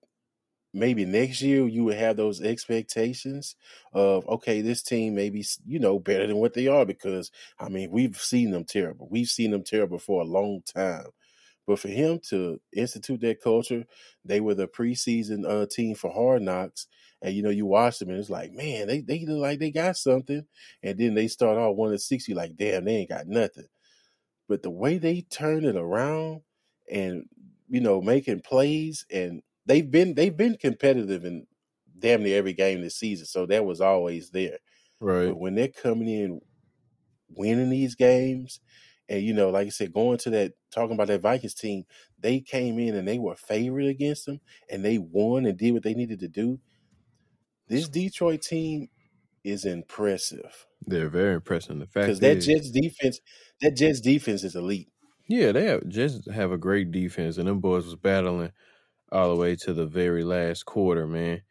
maybe 0.74 1.04
next 1.04 1.40
year 1.40 1.66
you 1.68 1.84
would 1.84 1.96
have 1.96 2.16
those 2.16 2.42
expectations 2.42 3.54
of, 3.92 4.26
okay, 4.28 4.60
this 4.60 4.82
team 4.82 5.14
may 5.14 5.30
be, 5.30 5.44
you 5.64 5.78
know, 5.78 6.00
better 6.00 6.26
than 6.26 6.36
what 6.38 6.54
they 6.54 6.66
are 6.66 6.84
because, 6.84 7.30
I 7.58 7.68
mean, 7.68 7.90
we've 7.92 8.16
seen 8.16 8.50
them 8.50 8.64
terrible. 8.64 9.08
We've 9.10 9.28
seen 9.28 9.52
them 9.52 9.62
terrible 9.62 9.98
for 9.98 10.22
a 10.22 10.26
long 10.26 10.62
time. 10.66 11.06
But 11.68 11.80
for 11.80 11.88
him 11.88 12.18
to 12.30 12.62
institute 12.72 13.20
that 13.20 13.42
culture, 13.42 13.84
they 14.24 14.40
were 14.40 14.54
the 14.54 14.66
preseason 14.66 15.46
uh, 15.46 15.66
team 15.66 15.94
for 15.94 16.10
Hard 16.10 16.40
Knocks, 16.40 16.86
and 17.20 17.34
you 17.34 17.42
know 17.42 17.50
you 17.50 17.66
watch 17.66 17.98
them 17.98 18.08
and 18.08 18.18
it's 18.18 18.30
like, 18.30 18.52
man, 18.52 18.86
they 18.86 19.02
they 19.02 19.26
look 19.26 19.42
like 19.42 19.58
they 19.58 19.70
got 19.70 19.98
something, 19.98 20.46
and 20.82 20.98
then 20.98 21.14
they 21.14 21.28
start 21.28 21.58
off 21.58 21.76
one 21.76 21.90
and 21.90 22.00
sixty, 22.00 22.32
like, 22.32 22.56
damn, 22.56 22.86
they 22.86 22.96
ain't 22.96 23.10
got 23.10 23.26
nothing. 23.26 23.66
But 24.48 24.62
the 24.62 24.70
way 24.70 24.96
they 24.96 25.20
turn 25.20 25.66
it 25.66 25.76
around, 25.76 26.40
and 26.90 27.28
you 27.68 27.82
know, 27.82 28.00
making 28.00 28.40
plays, 28.40 29.04
and 29.12 29.42
they've 29.66 29.90
been 29.90 30.14
they've 30.14 30.34
been 30.36 30.56
competitive 30.56 31.26
in 31.26 31.46
damn 31.98 32.22
near 32.22 32.38
every 32.38 32.54
game 32.54 32.80
this 32.80 32.96
season, 32.96 33.26
so 33.26 33.44
that 33.44 33.66
was 33.66 33.82
always 33.82 34.30
there. 34.30 34.58
Right. 35.00 35.26
But 35.28 35.38
when 35.38 35.54
they're 35.54 35.68
coming 35.68 36.08
in 36.08 36.40
winning 37.28 37.68
these 37.68 37.94
games, 37.94 38.60
and 39.08 39.22
you 39.22 39.32
know, 39.32 39.50
like 39.50 39.66
I 39.66 39.70
said, 39.70 39.92
going 39.92 40.18
to 40.18 40.30
that 40.30 40.54
talking 40.70 40.94
about 40.94 41.08
that 41.08 41.20
Vikings 41.22 41.54
team, 41.54 41.84
they 42.18 42.40
came 42.40 42.78
in 42.78 42.94
and 42.94 43.06
they 43.08 43.18
were 43.18 43.36
favored 43.36 43.86
against 43.86 44.26
them, 44.26 44.40
and 44.68 44.84
they 44.84 44.98
won 44.98 45.46
and 45.46 45.58
did 45.58 45.72
what 45.72 45.82
they 45.82 45.94
needed 45.94 46.20
to 46.20 46.28
do. 46.28 46.60
This 47.68 47.88
Detroit 47.88 48.42
team 48.42 48.88
is 49.44 49.64
impressive 49.64 50.66
They're 50.86 51.08
very 51.08 51.34
impressive. 51.34 51.78
The 51.78 51.86
fact 51.86 52.16
because 52.16 52.20
that 52.20 52.40
is, 52.40 52.40
Jets 52.40 52.70
defense, 52.70 53.20
that 53.60 53.76
Jets 53.76 54.00
defense 54.00 54.44
is 54.44 54.56
elite. 54.56 54.90
yeah, 55.28 55.52
they 55.52 55.64
have 55.66 55.88
just 55.88 56.28
have 56.30 56.52
a 56.52 56.58
great 56.58 56.90
defense, 56.90 57.38
and 57.38 57.48
them 57.48 57.60
boys 57.60 57.84
was 57.84 57.96
battling 57.96 58.52
all 59.12 59.30
the 59.30 59.36
way 59.36 59.56
to 59.56 59.72
the 59.74 59.86
very 59.86 60.24
last 60.24 60.64
quarter, 60.66 61.06
man. 61.06 61.42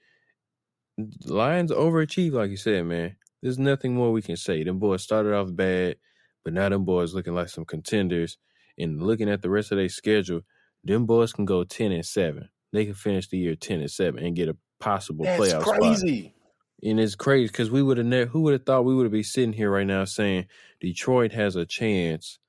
Lions 1.26 1.72
overachieved, 1.72 2.34
like 2.34 2.50
you 2.50 2.58
said, 2.58 2.86
man. 2.86 3.18
There's 3.42 3.60
nothing 3.60 3.94
more 3.94 4.12
we 4.12 4.22
can 4.22 4.36
say. 4.38 4.64
Them 4.64 4.80
boys 4.80 5.04
started 5.04 5.34
off 5.34 5.56
bad, 5.56 5.98
but 6.48 6.54
now 6.54 6.70
them 6.70 6.86
boys 6.86 7.14
looking 7.14 7.36
like 7.36 7.50
some 7.50 7.66
contenders. 7.66 8.38
And 8.78 9.04
looking 9.04 9.30
at 9.30 9.42
the 9.42 9.50
rest 9.50 9.74
of 9.74 9.78
their 9.78 9.90
schedule, 9.90 10.44
them 10.82 11.06
boys 11.06 11.34
can 11.34 11.44
go 11.44 11.66
ten 11.66 11.92
and 11.92 12.06
seven. 12.06 12.48
They 12.72 12.86
can 12.86 12.94
finish 12.94 13.28
the 13.28 13.38
year 13.38 13.56
ten 13.56 13.82
and 13.82 13.92
seven 13.92 14.24
and 14.24 14.34
get 14.34 14.48
a 14.48 14.56
possible 14.80 15.26
That's 15.26 15.42
playoff 15.42 15.62
spot. 15.64 15.80
crazy. 15.80 16.34
And 16.82 17.00
it's 17.02 17.16
crazy 17.16 17.48
because 17.48 17.70
we 17.70 17.84
would 17.84 17.98
have 17.98 18.08
never. 18.08 18.30
Who 18.30 18.42
would 18.44 18.54
have 18.54 18.66
thought 18.66 18.86
we 18.86 18.96
would 18.96 19.12
be 19.12 19.24
sitting 19.24 19.52
here 19.52 19.70
right 19.70 19.86
now 19.86 20.06
saying 20.06 20.46
Detroit 20.80 21.34
has 21.34 21.58
a 21.58 21.66
chance 21.66 22.40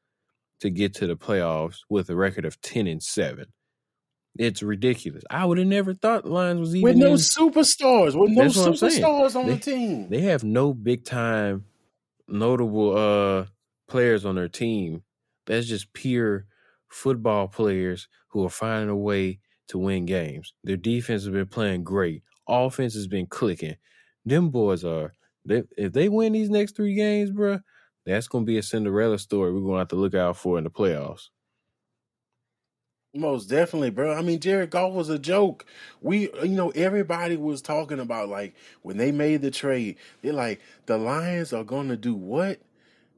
to 0.60 0.70
get 0.70 0.94
to 0.96 1.08
the 1.08 1.16
playoffs 1.16 1.78
with 1.90 2.08
a 2.08 2.14
record 2.14 2.44
of 2.44 2.60
ten 2.60 2.86
and 2.86 3.02
seven? 3.02 3.46
It's 4.38 4.62
ridiculous. 4.62 5.24
I 5.30 5.44
would 5.46 5.58
have 5.58 5.66
never 5.66 5.94
thought 5.94 6.22
the 6.22 6.30
Lions 6.30 6.60
was 6.60 6.76
even 6.76 6.84
With 6.84 6.96
no 6.98 7.08
in. 7.08 7.14
superstars, 7.16 8.14
with 8.20 8.30
no 8.30 8.44
superstars 8.44 9.34
on 9.34 9.46
the 9.48 9.56
team. 9.56 10.08
they 10.10 10.20
have 10.20 10.44
no 10.44 10.72
big 10.72 11.04
time 11.04 11.64
notable 12.28 12.94
uh 12.96 13.46
players 13.88 14.24
on 14.24 14.36
their 14.36 14.48
team. 14.48 15.04
That's 15.46 15.66
just 15.66 15.92
pure 15.92 16.46
football 16.88 17.48
players 17.48 18.08
who 18.28 18.44
are 18.44 18.50
finding 18.50 18.90
a 18.90 18.96
way 18.96 19.40
to 19.68 19.78
win 19.78 20.06
games. 20.06 20.54
Their 20.64 20.76
defense 20.76 21.24
has 21.24 21.32
been 21.32 21.46
playing 21.48 21.84
great. 21.84 22.22
Offense 22.48 22.94
has 22.94 23.06
been 23.06 23.26
clicking. 23.26 23.76
Them 24.24 24.50
boys 24.50 24.84
are 24.84 25.12
they, 25.44 25.64
if 25.76 25.92
they 25.92 26.08
win 26.08 26.32
these 26.32 26.50
next 26.50 26.76
three 26.76 26.94
games, 26.94 27.30
bruh, 27.30 27.62
that's 28.04 28.28
gonna 28.28 28.44
be 28.44 28.58
a 28.58 28.62
Cinderella 28.62 29.18
story 29.18 29.52
we're 29.52 29.60
gonna 29.60 29.78
have 29.78 29.88
to 29.88 29.96
look 29.96 30.14
out 30.14 30.36
for 30.36 30.58
in 30.58 30.64
the 30.64 30.70
playoffs. 30.70 31.28
Most 33.14 33.46
definitely, 33.46 33.90
bro. 33.90 34.12
I 34.12 34.20
mean, 34.22 34.38
Jared 34.38 34.70
Goff 34.70 34.92
was 34.92 35.08
a 35.08 35.18
joke. 35.18 35.64
We, 36.02 36.30
you 36.42 36.48
know, 36.48 36.70
everybody 36.70 37.36
was 37.38 37.62
talking 37.62 38.00
about 38.00 38.28
like 38.28 38.54
when 38.82 38.98
they 38.98 39.12
made 39.12 39.40
the 39.40 39.50
trade. 39.50 39.96
They're 40.20 40.34
like, 40.34 40.60
the 40.86 40.98
Lions 40.98 41.52
are 41.54 41.64
going 41.64 41.88
to 41.88 41.96
do 41.96 42.14
what? 42.14 42.60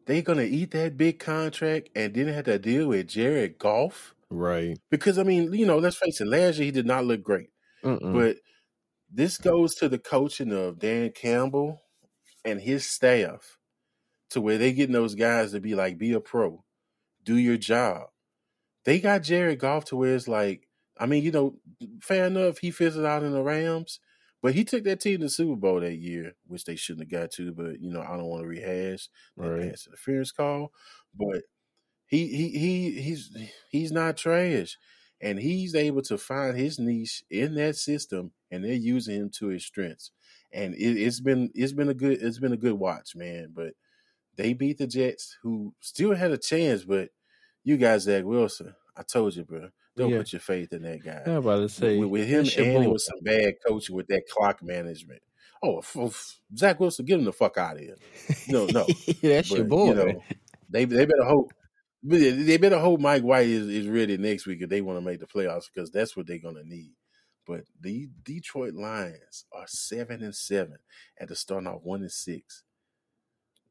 They're 0.07 0.23
going 0.23 0.39
to 0.39 0.47
eat 0.49 0.71
that 0.73 0.97
big 0.97 1.19
contract 1.19 1.91
and 1.95 2.15
then 2.15 2.29
have 2.29 2.45
to 2.47 2.59
deal 2.59 2.89
with 2.89 3.09
Jared 3.09 3.59
Goff 3.59 4.15
Right. 4.31 4.79
because 4.91 5.19
I 5.19 5.23
mean, 5.25 5.53
you 5.53 5.67
know, 5.67 5.79
let's 5.79 5.97
face 5.97 6.21
it. 6.21 6.27
Last 6.27 6.59
year 6.59 6.67
he 6.67 6.71
did 6.71 6.87
not 6.87 7.05
look 7.05 7.23
great, 7.23 7.51
Mm-mm. 7.85 8.13
but 8.13 8.37
this 9.13 9.39
goes 9.39 9.75
to 9.77 9.89
the 9.89 9.99
coaching 9.99 10.53
of 10.53 10.79
Dan 10.79 11.11
Campbell 11.11 11.83
and 12.45 12.61
his 12.61 12.87
staff 12.87 13.59
to 14.31 14.41
where 14.41 14.59
they 14.59 14.73
getting 14.73 14.93
those 14.95 15.15
guys 15.17 15.53
to 15.53 15.61
be 15.61 15.75
like, 15.75 15.99
be 15.99 16.13
a 16.13 16.21
pro, 16.21 16.65
do 17.25 17.37
your 17.37 17.57
job. 17.57 18.07
They 18.85 19.01
got 19.01 19.23
Jared 19.23 19.59
Goff 19.59 19.87
to 19.87 19.97
where 19.97 20.15
it's 20.15 20.29
like, 20.29 20.69
I 20.99 21.07
mean, 21.07 21.25
you 21.25 21.33
know, 21.33 21.57
fair 22.01 22.27
enough, 22.27 22.59
he 22.59 22.71
fizzled 22.71 23.05
out 23.07 23.23
in 23.25 23.33
the 23.33 23.43
Rams, 23.43 24.01
but 24.43 24.55
he 24.55 24.65
took 24.65 24.85
that 24.85 25.01
team 25.01 25.19
to 25.19 25.25
the 25.27 25.31
Super 25.31 25.57
Bowl 25.57 25.81
that 25.81 25.97
year, 25.97 26.35
which 26.47 26.65
they 26.65 26.77
shouldn't 26.77 27.11
have 27.11 27.21
got 27.23 27.31
to. 27.33 27.53
But 27.53 27.81
you 27.81 27.91
know, 27.93 28.03
I 28.03 28.17
don't 28.17 28.27
want 28.27 28.43
to 28.43 28.49
rehash 28.49 29.09
that 29.41 29.51
Right. 29.51 29.61
pass 29.71 29.87
interference 29.87 30.33
call. 30.33 30.73
But 31.15 31.43
he 32.07 32.27
he 32.29 32.49
he 32.59 33.01
he's 33.01 33.37
he's 33.71 33.93
not 33.93 34.17
trash, 34.17 34.77
and 35.21 35.39
he's 35.39 35.75
able 35.75 36.03
to 36.03 36.19
find 36.19 36.57
his 36.57 36.79
niche 36.79 37.23
in 37.31 37.55
that 37.57 37.77
system, 37.77 38.33
and 38.51 38.65
they're 38.65 38.73
using 38.75 39.17
him 39.17 39.31
to 39.39 39.49
his 39.49 39.65
strengths. 39.65 40.11
And 40.53 40.75
it, 40.75 40.99
it's 41.01 41.21
been 41.21 41.51
it's 41.55 41.73
been 41.73 41.89
a 41.89 41.95
good 41.95 42.23
it's 42.23 42.39
been 42.39 42.53
a 42.53 42.57
good 42.59 42.75
watch, 42.75 43.15
man. 43.17 43.53
But 43.55 43.75
they 44.37 44.53
beat 44.55 44.79
the 44.79 44.87
Jets, 44.87 45.37
who 45.43 45.75
still 45.81 46.15
had 46.15 46.31
a 46.33 46.39
chance, 46.39 46.85
but 46.85 47.11
you 47.65 47.77
guys, 47.77 48.03
Zach 48.05 48.25
Wilson. 48.25 48.75
I 48.97 49.03
told 49.03 49.37
you, 49.37 49.45
bro. 49.45 49.71
Don't 49.97 50.11
Yeah. 50.11 50.19
put 50.19 50.33
your 50.33 50.41
faith 50.41 50.73
in 50.73 50.83
that 50.83 51.03
guy 51.05 51.23
I'm 51.27 51.37
about 51.39 51.57
to 51.61 51.69
say 51.69 51.99
with, 51.99 52.11
with 52.11 52.27
him 52.29 52.41
and 52.41 52.85
it 52.85 52.91
was 52.91 53.07
some 53.07 53.21
bad 53.23 53.55
coaching 53.67 53.97
with 53.97 54.07
that 54.09 54.29
clock 54.29 54.63
management. 54.63 55.21
Oh, 55.63 55.79
f- 55.79 55.97
f- 55.97 56.39
Zach 56.57 56.81
Wilson, 56.81 57.05
get 57.05 57.19
him 57.19 57.25
the 57.27 57.33
fuck 57.33 57.59
out 57.59 57.75
of 57.75 57.81
here. 57.83 57.97
No, 58.49 58.67
no. 58.67 58.87
that's 59.23 59.51
your 59.51 59.65
boy. 59.65 59.89
You 59.89 59.95
know, 59.95 60.23
they 60.71 60.85
they 60.87 61.05
better 61.05 61.25
hope. 61.25 61.53
They 62.03 62.57
better 62.57 62.79
hope 62.79 62.99
Mike 63.01 63.23
White 63.23 63.49
is, 63.49 63.69
is 63.69 63.87
ready 63.87 64.17
next 64.17 64.47
week 64.47 64.63
if 64.63 64.71
they 64.71 64.81
want 64.81 64.97
to 64.99 65.05
make 65.05 65.21
the 65.21 65.27
playoffs 65.27 65.67
because 65.73 65.91
that's 65.91 66.17
what 66.17 66.27
they're 66.27 66.39
gonna 66.39 66.65
need. 66.65 66.95
But 67.47 67.65
the 67.79 68.09
Detroit 68.23 68.73
Lions 68.75 69.45
are 69.53 69.67
seven 69.67 70.23
and 70.23 70.35
seven 70.35 70.77
at 71.21 71.29
the 71.29 71.37
starting 71.37 71.67
off 71.67 71.83
one 71.83 72.01
and 72.01 72.13
six. 72.13 72.63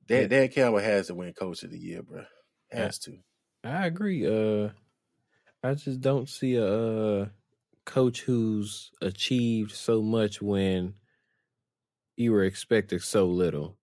Dan. 0.06 0.30
Dan 0.30 0.50
Campbell 0.50 0.80
has 0.80 1.08
to 1.08 1.16
win 1.16 1.34
Coach 1.34 1.64
of 1.64 1.72
the 1.72 1.80
Year, 1.80 2.04
bro. 2.04 2.24
Has 2.72 3.00
to. 3.00 3.18
I 3.64 3.88
agree. 3.88 4.26
Uh, 4.28 4.70
I 5.63 5.74
just 5.74 6.00
don't 6.02 6.30
see 6.30 6.56
a 6.56 6.65
uh, 6.65 7.26
coach 7.86 8.22
who's 8.22 8.91
achieved 9.02 9.72
so 9.72 10.02
much 10.02 10.41
when 10.41 10.93
you 12.15 12.32
were 12.32 12.43
expected 12.43 13.02
so 13.02 13.26
little. 13.28 13.78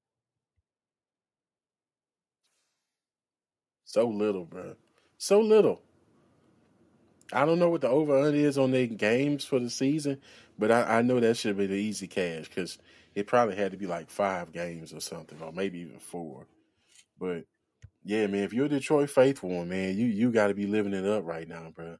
So 3.85 4.09
little, 4.09 4.45
bro. 4.45 4.77
So 5.19 5.41
little. 5.41 5.83
I 7.33 7.45
don't 7.45 7.59
know 7.59 7.71
what 7.71 7.81
the 7.81 7.89
over 7.89 8.19
under 8.19 8.39
is 8.39 8.59
on 8.59 8.71
their 8.71 8.87
games 8.87 9.45
for 9.45 9.59
the 9.59 9.71
season, 9.71 10.21
but 10.59 10.71
I, 10.71 10.99
I 10.99 11.03
know 11.03 11.21
that 11.21 11.37
should 11.37 11.57
be 11.57 11.67
the 11.67 11.75
easy 11.75 12.07
cash 12.07 12.49
because 12.49 12.79
it 13.15 13.27
probably 13.27 13.57
had 13.57 13.73
to 13.73 13.79
be 13.79 13.87
like 13.87 14.11
five 14.11 14.53
games 14.53 14.93
or 14.93 15.01
something, 15.01 15.41
or 15.43 15.53
maybe 15.53 15.81
even 15.81 15.99
four. 15.99 16.47
But 17.19 17.45
yeah, 18.07 18.29
man, 18.29 18.45
if 18.45 18.53
you're 18.53 18.67
a 18.67 18.69
Detroit 18.69 19.11
faithful 19.11 19.51
one, 19.51 19.69
man, 19.69 19.99
you 19.99 20.07
you 20.07 20.31
got 20.31 20.47
to 20.47 20.55
be 20.55 20.67
living 20.67 20.95
it 20.95 21.05
up 21.05 21.25
right 21.25 21.49
now, 21.49 21.73
bro. 21.75 21.97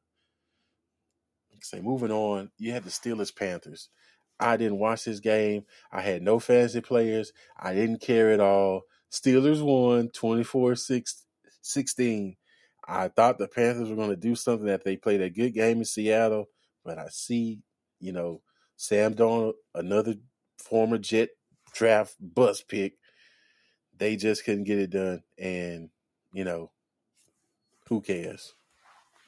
Say, 1.61 1.81
moving 1.81 2.11
on, 2.11 2.49
you 2.57 2.71
had 2.71 2.85
the 2.85 2.89
Steelers 2.89 3.35
Panthers. 3.35 3.89
I 4.39 4.55
didn't 4.55 4.79
watch 4.79 5.03
this 5.03 5.19
game. 5.19 5.65
I 5.91 6.01
had 6.01 6.21
no 6.21 6.39
fantasy 6.39 6.79
players. 6.79 7.33
I 7.59 7.73
didn't 7.73 7.99
care 7.99 8.31
at 8.31 8.39
all. 8.39 8.83
Steelers 9.11 9.61
won 9.61 10.09
24 10.09 10.75
16. 10.75 12.35
I 12.87 13.07
thought 13.09 13.37
the 13.37 13.49
Panthers 13.49 13.89
were 13.89 13.97
going 13.97 14.09
to 14.09 14.15
do 14.15 14.35
something 14.35 14.67
that 14.67 14.85
they 14.85 14.95
played 14.95 15.21
a 15.21 15.29
good 15.29 15.53
game 15.53 15.79
in 15.79 15.85
Seattle, 15.85 16.45
but 16.85 16.97
I 16.97 17.07
see, 17.09 17.59
you 17.99 18.13
know, 18.13 18.41
Sam 18.77 19.13
Darnold, 19.13 19.55
another 19.75 20.15
former 20.57 20.99
Jet 20.99 21.29
draft 21.73 22.15
bust 22.21 22.69
pick. 22.69 22.93
They 23.97 24.15
just 24.15 24.45
couldn't 24.45 24.65
get 24.65 24.79
it 24.79 24.91
done. 24.91 25.23
And, 25.37 25.89
you 26.37 26.43
know, 26.43 26.69
who 27.89 27.99
cares? 27.99 28.53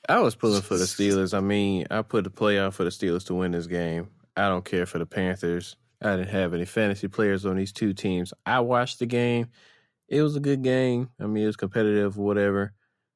I 0.08 0.20
was 0.20 0.36
pulling 0.36 0.62
for 0.62 0.78
the 0.78 0.86
Steelers. 0.86 1.36
I 1.36 1.40
mean, 1.40 1.88
I 1.90 2.04
put 2.04 2.24
the 2.24 2.30
playoff 2.30 2.74
for 2.74 2.84
the 2.84 2.92
Steelers 2.92 3.26
to 3.26 3.34
win 3.34 3.52
this 3.52 3.66
game. 3.66 4.12
I 4.38 4.48
don't 4.48 4.64
care 4.64 4.86
for 4.86 5.00
the 5.00 5.08
Panthers. 5.08 5.76
I 6.04 6.16
didn't 6.16 6.30
have 6.30 6.54
any 6.54 6.66
fantasy 6.66 7.08
players 7.08 7.48
on 7.48 7.58
these 7.58 7.72
two 7.74 7.94
teams. 7.94 8.32
I 8.46 8.60
watched 8.60 9.00
the 9.00 9.08
game. 9.08 9.48
It 10.08 10.22
was 10.22 10.36
a 10.36 10.40
good 10.40 10.62
game. 10.62 11.10
I 11.20 11.26
mean, 11.26 11.44
it 11.44 11.48
was 11.48 11.56
competitive, 11.56 12.16
whatever. 12.16 12.74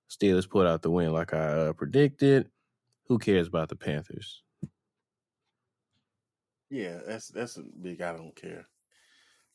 Steelers 0.09 0.49
put 0.49 0.65
out 0.65 0.81
the 0.81 0.89
win 0.89 1.13
like 1.13 1.35
I 1.35 1.67
uh, 1.67 1.73
predicted. 1.73 2.49
Who 3.09 3.19
cares 3.19 3.47
about 3.47 3.69
the 3.69 3.75
Panthers? 3.75 4.41
Yeah, 6.71 6.97
that's 7.05 7.27
that's 7.27 7.57
a 7.57 7.61
big. 7.61 8.01
I 8.01 8.13
don't 8.13 8.35
care. 8.35 8.65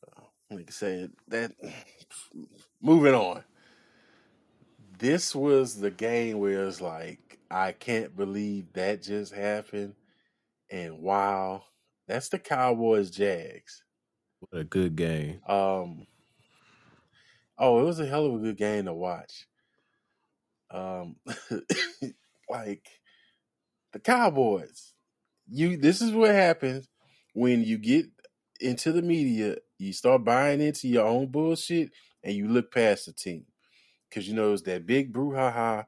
Uh, 0.07 0.22
like 0.48 0.68
I 0.68 0.70
said, 0.70 1.11
that. 1.27 1.51
Moving 2.81 3.14
on. 3.14 3.42
This 4.98 5.32
was 5.32 5.76
the 5.76 5.92
game 5.92 6.40
where 6.40 6.64
it's 6.64 6.80
like 6.80 7.38
I 7.48 7.70
can't 7.70 8.16
believe 8.16 8.72
that 8.72 9.00
just 9.00 9.32
happened, 9.32 9.94
and 10.70 10.98
wow, 10.98 11.62
that's 12.08 12.30
the 12.30 12.40
Cowboys 12.40 13.11
Jags. 13.11 13.84
What 14.40 14.61
a 14.61 14.64
good 14.64 14.96
game. 14.96 15.40
Um. 15.46 16.08
Oh, 17.56 17.80
it 17.80 17.84
was 17.84 18.00
a 18.00 18.06
hell 18.06 18.26
of 18.26 18.34
a 18.34 18.38
good 18.38 18.56
game 18.56 18.87
to 18.87 18.92
watch. 18.92 19.46
Um, 20.70 21.16
like 22.50 22.88
the 23.92 24.00
Cowboys. 24.00 24.94
You. 25.48 25.76
This 25.76 26.02
is 26.02 26.11
what 26.11 26.30
happens 26.30 26.88
when 27.34 27.62
you 27.62 27.78
get 27.78 28.06
into 28.58 28.90
the 28.90 29.02
media. 29.02 29.58
You 29.78 29.92
start 29.92 30.24
buying 30.24 30.61
into 30.61 30.88
your 30.88 31.06
own 31.06 31.28
bullshit, 31.28 31.92
and 32.24 32.34
you 32.34 32.48
look 32.48 32.72
past 32.72 33.06
the 33.06 33.12
team 33.12 33.46
because 34.08 34.28
you 34.28 34.34
know 34.34 34.52
it's 34.52 34.62
that 34.62 34.86
big 34.86 35.12
brouhaha 35.12 35.84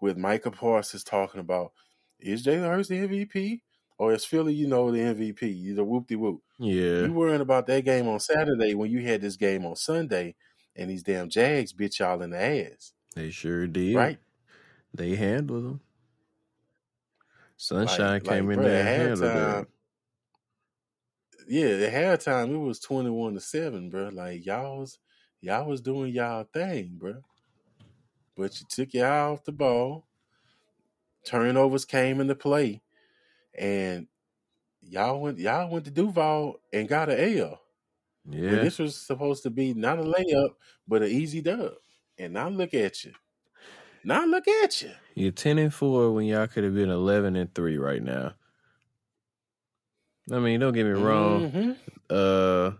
with 0.00 0.16
Micah 0.16 0.50
Parsons 0.50 1.04
talking 1.04 1.40
about 1.40 1.72
is 2.20 2.44
Jalen 2.44 2.68
Hurts 2.68 2.88
the 2.88 2.96
MVP 3.06 3.60
or 3.98 4.12
is 4.12 4.24
Philly, 4.24 4.52
you 4.54 4.66
know, 4.66 4.90
the 4.90 4.98
MVP? 4.98 5.42
You're 5.42 5.76
the 5.76 5.84
whoop 5.84 6.06
de 6.08 6.16
whoop. 6.16 6.42
Yeah. 6.58 7.02
You 7.02 7.12
worrying 7.12 7.40
about 7.40 7.66
that 7.68 7.84
game 7.84 8.08
on 8.08 8.18
Saturday 8.20 8.74
when 8.74 8.90
you 8.90 9.00
had 9.00 9.20
this 9.20 9.36
game 9.36 9.64
on 9.64 9.76
Sunday, 9.76 10.34
and 10.76 10.90
these 10.90 11.02
damn 11.04 11.28
Jags 11.28 11.72
bit 11.72 11.98
y'all 12.00 12.20
in 12.22 12.30
the 12.30 12.40
ass, 12.40 12.92
They 13.14 13.30
sure 13.30 13.66
did. 13.68 13.94
right? 13.94 14.18
They 14.92 15.14
handled 15.14 15.64
them. 15.64 15.80
Sunshine 17.56 18.14
Like- 18.14 18.24
came 18.24 18.46
like, 18.48 18.56
in 18.56 18.60
bruh, 18.62 18.66
there 18.66 18.80
and 18.80 18.88
handled 19.20 19.66
it. 19.66 19.68
Yeah, 21.46 21.86
at 21.86 21.92
halftime 22.20 22.52
it 22.54 22.56
was 22.58 22.80
twenty 22.80 23.10
one 23.10 23.34
to 23.34 23.40
seven, 23.40 23.90
bro. 23.90 24.08
Like 24.12 24.44
y'all 24.46 24.80
was 24.80 24.98
y'all 25.40 25.66
was 25.68 25.80
doing 25.80 26.12
y'all 26.12 26.44
thing, 26.52 26.96
bro. 26.98 27.22
But 28.36 28.60
you 28.60 28.66
took 28.68 28.94
your 28.94 29.06
eye 29.06 29.20
off 29.30 29.44
the 29.44 29.52
ball. 29.52 30.06
Turnovers 31.24 31.84
came 31.84 32.20
into 32.20 32.34
play, 32.34 32.82
and 33.56 34.08
y'all 34.82 35.20
went 35.20 35.38
y'all 35.38 35.70
went 35.70 35.86
to 35.86 35.90
Duval 35.90 36.60
and 36.72 36.88
got 36.88 37.08
an 37.08 37.38
L. 37.38 37.60
Yeah. 38.28 38.50
this 38.56 38.78
was 38.78 38.96
supposed 38.96 39.42
to 39.44 39.50
be 39.50 39.74
not 39.74 39.98
a 39.98 40.02
layup, 40.02 40.54
but 40.88 41.02
an 41.02 41.08
easy 41.08 41.40
dub. 41.40 41.74
And 42.18 42.32
now 42.34 42.48
look 42.48 42.74
at 42.74 43.04
you. 43.04 43.12
Now 44.02 44.24
look 44.26 44.46
at 44.46 44.82
you. 44.82 44.92
You're 45.14 45.32
ten 45.32 45.58
and 45.58 45.72
four 45.72 46.12
when 46.12 46.26
y'all 46.26 46.46
could 46.46 46.64
have 46.64 46.74
been 46.74 46.90
eleven 46.90 47.36
and 47.36 47.54
three 47.54 47.78
right 47.78 48.02
now. 48.02 48.34
I 50.30 50.38
mean, 50.38 50.60
don't 50.60 50.72
get 50.72 50.84
me 50.84 50.92
wrong. 50.92 51.50
Mhm. 51.50 51.78
Uh, 52.10 52.72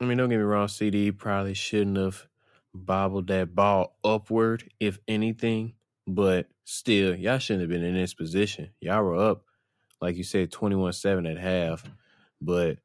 I 0.00 0.04
mean, 0.04 0.18
don't 0.18 0.28
get 0.28 0.36
me 0.38 0.42
wrong. 0.42 0.68
CD 0.68 1.12
probably 1.12 1.54
shouldn't 1.54 1.96
have 1.96 2.26
bobbled 2.74 3.28
that 3.28 3.54
ball 3.54 3.96
upward, 4.04 4.70
if 4.80 4.98
anything. 5.08 5.74
But 6.06 6.48
still, 6.64 7.14
y'all 7.14 7.38
shouldn't 7.38 7.62
have 7.62 7.70
been 7.70 7.84
in 7.84 7.94
this 7.94 8.14
position. 8.14 8.70
Y'all 8.80 9.02
were 9.02 9.16
up, 9.16 9.44
like 10.00 10.16
you 10.16 10.24
said, 10.24 10.52
twenty-one-seven 10.52 11.26
at 11.26 11.38
half. 11.38 11.88
But 12.40 12.78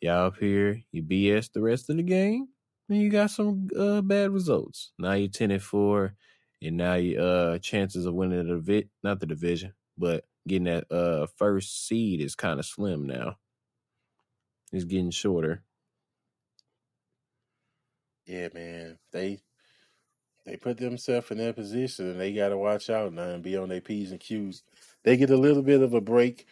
y'all 0.00 0.26
up 0.26 0.38
here, 0.38 0.82
you 0.92 1.02
BS 1.02 1.52
the 1.52 1.62
rest 1.62 1.90
of 1.90 1.96
the 1.96 2.02
game, 2.02 2.48
and 2.88 3.00
you 3.00 3.10
got 3.10 3.30
some 3.30 3.68
uh, 3.78 4.02
bad 4.02 4.30
results. 4.32 4.92
Now 4.98 5.14
you're 5.14 5.28
ten 5.28 5.50
and 5.52 5.62
four, 5.62 6.14
and 6.62 6.76
now 6.76 6.94
your 6.94 7.22
uh 7.22 7.58
chances 7.58 8.06
of 8.06 8.14
winning 8.14 8.46
the 8.48 8.56
divi- 8.56 8.90
not 9.02 9.20
the 9.20 9.26
division, 9.26 9.74
but 9.96 10.24
getting 10.48 10.64
that 10.64 10.90
uh 10.92 11.26
first 11.36 11.86
seed 11.88 12.20
is 12.20 12.34
kind 12.34 12.58
of 12.60 12.66
slim 12.66 13.06
now. 13.06 13.38
It's 14.72 14.84
getting 14.84 15.10
shorter. 15.10 15.62
Yeah, 18.26 18.48
man. 18.54 18.98
They 19.12 19.40
they 20.44 20.56
put 20.56 20.78
themselves 20.78 21.30
in 21.30 21.38
that 21.38 21.56
position 21.56 22.10
and 22.10 22.20
they 22.20 22.32
gotta 22.32 22.56
watch 22.56 22.88
out 22.90 23.12
now 23.12 23.30
and 23.30 23.42
be 23.42 23.56
on 23.56 23.68
their 23.68 23.80
P's 23.80 24.12
and 24.12 24.20
Q's. 24.20 24.62
They 25.02 25.16
get 25.16 25.30
a 25.30 25.36
little 25.36 25.62
bit 25.62 25.82
of 25.82 25.94
a 25.94 26.00
break 26.00 26.46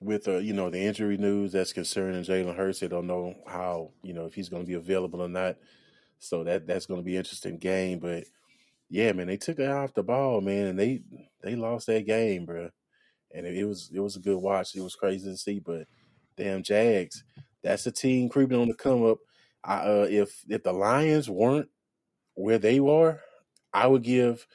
with 0.00 0.28
uh, 0.28 0.38
you 0.38 0.52
know, 0.52 0.70
the 0.70 0.80
injury 0.80 1.16
news 1.16 1.52
that's 1.52 1.72
concerning 1.72 2.22
Jalen 2.24 2.56
Hurts. 2.56 2.80
They 2.80 2.88
don't 2.88 3.06
know 3.06 3.34
how, 3.46 3.90
you 4.02 4.12
know, 4.12 4.26
if 4.26 4.34
he's 4.34 4.48
gonna 4.48 4.64
be 4.64 4.74
available 4.74 5.22
or 5.22 5.28
not. 5.28 5.56
So 6.18 6.44
that 6.44 6.66
that's 6.66 6.86
gonna 6.86 7.02
be 7.02 7.14
an 7.14 7.18
interesting 7.18 7.58
game. 7.58 7.98
But 7.98 8.24
yeah, 8.90 9.12
man, 9.12 9.26
they 9.26 9.36
took 9.36 9.58
it 9.58 9.70
off 9.70 9.94
the 9.94 10.02
ball, 10.02 10.40
man, 10.40 10.66
and 10.66 10.78
they 10.78 11.02
they 11.42 11.56
lost 11.56 11.86
that 11.88 12.06
game, 12.06 12.46
bro. 12.46 12.70
And 13.34 13.46
it, 13.46 13.56
it 13.56 13.64
was 13.64 13.90
it 13.94 14.00
was 14.00 14.16
a 14.16 14.20
good 14.20 14.38
watch. 14.38 14.74
It 14.74 14.82
was 14.82 14.94
crazy 14.96 15.30
to 15.30 15.36
see, 15.36 15.58
but 15.60 15.86
damn 16.36 16.62
Jags, 16.62 17.24
that's 17.62 17.86
a 17.86 17.92
team 17.92 18.28
creeping 18.28 18.60
on 18.60 18.68
the 18.68 18.74
come 18.74 19.04
up. 19.04 19.18
I, 19.64 19.76
uh, 19.78 20.06
if 20.10 20.44
if 20.48 20.62
the 20.62 20.72
Lions 20.72 21.30
weren't 21.30 21.68
where 22.34 22.58
they 22.58 22.78
are, 22.78 23.20
I 23.72 23.86
would 23.86 24.02
give 24.02 24.46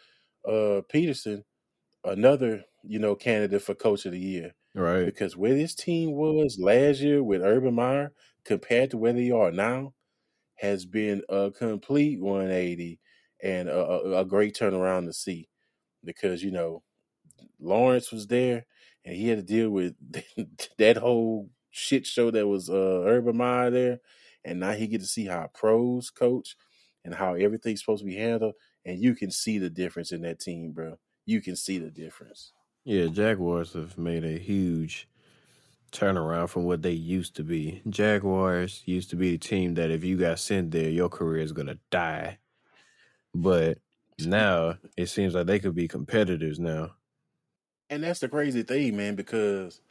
uh, 0.47 0.81
Pederson 0.93 1.43
another 2.03 2.63
you 2.83 2.99
know 2.99 3.15
candidate 3.15 3.61
for 3.61 3.75
coach 3.75 4.05
of 4.05 4.13
the 4.13 4.19
year. 4.19 4.53
Right. 4.75 5.05
Because 5.05 5.37
where 5.37 5.55
this 5.55 5.75
team 5.75 6.11
was 6.13 6.57
last 6.59 7.01
year 7.01 7.23
with 7.23 7.41
Urban 7.41 7.75
Meyer 7.75 8.13
compared 8.45 8.91
to 8.91 8.97
where 8.97 9.13
they 9.13 9.31
are 9.31 9.51
now 9.51 9.93
has 10.55 10.85
been 10.85 11.23
a 11.29 11.51
complete 11.51 12.21
180 12.21 12.99
and 13.43 13.69
a, 13.69 13.77
a, 13.79 14.19
a 14.21 14.25
great 14.25 14.55
turnaround 14.55 15.05
to 15.07 15.13
see. 15.13 15.49
Because 16.03 16.43
you 16.43 16.51
know 16.51 16.83
Lawrence 17.59 18.11
was 18.11 18.27
there 18.27 18.65
and 19.05 19.15
he 19.15 19.27
had 19.27 19.39
to 19.39 19.43
deal 19.43 19.69
with 19.69 19.95
that 20.77 20.97
whole 20.97 21.49
shit 21.71 22.05
show 22.05 22.31
that 22.31 22.47
was 22.47 22.69
uh, 22.69 22.73
Urban 23.05 23.37
Meyer 23.37 23.69
there, 23.71 23.99
and 24.43 24.59
now 24.59 24.71
he 24.71 24.87
get 24.87 25.01
to 25.01 25.07
see 25.07 25.25
how 25.25 25.49
pros 25.53 26.09
coach 26.09 26.55
and 27.05 27.15
how 27.15 27.33
everything's 27.33 27.81
supposed 27.81 28.01
to 28.01 28.07
be 28.07 28.15
handled, 28.15 28.55
and 28.85 29.01
you 29.01 29.15
can 29.15 29.31
see 29.31 29.57
the 29.57 29.69
difference 29.69 30.11
in 30.11 30.21
that 30.21 30.39
team, 30.39 30.71
bro. 30.71 30.97
You 31.25 31.41
can 31.41 31.55
see 31.55 31.77
the 31.77 31.91
difference. 31.91 32.51
Yeah, 32.85 33.07
Jaguars 33.07 33.73
have 33.73 33.97
made 33.97 34.23
a 34.23 34.39
huge 34.39 35.07
turnaround 35.91 36.49
from 36.49 36.65
what 36.65 36.81
they 36.81 36.91
used 36.91 37.35
to 37.35 37.43
be. 37.43 37.81
Jaguars 37.89 38.83
used 38.85 39.09
to 39.11 39.15
be 39.15 39.33
a 39.33 39.37
team 39.37 39.75
that 39.75 39.91
if 39.91 40.03
you 40.03 40.17
got 40.17 40.39
sent 40.39 40.71
there, 40.71 40.89
your 40.89 41.09
career 41.09 41.41
is 41.41 41.51
gonna 41.51 41.77
die. 41.89 42.37
But 43.33 43.79
now 44.19 44.77
it 44.97 45.07
seems 45.07 45.33
like 45.33 45.45
they 45.45 45.59
could 45.59 45.75
be 45.75 45.87
competitors 45.87 46.59
now. 46.59 46.91
And 47.89 48.03
that's 48.03 48.19
the 48.19 48.29
crazy 48.29 48.63
thing, 48.63 48.97
man, 48.97 49.15
because 49.15 49.81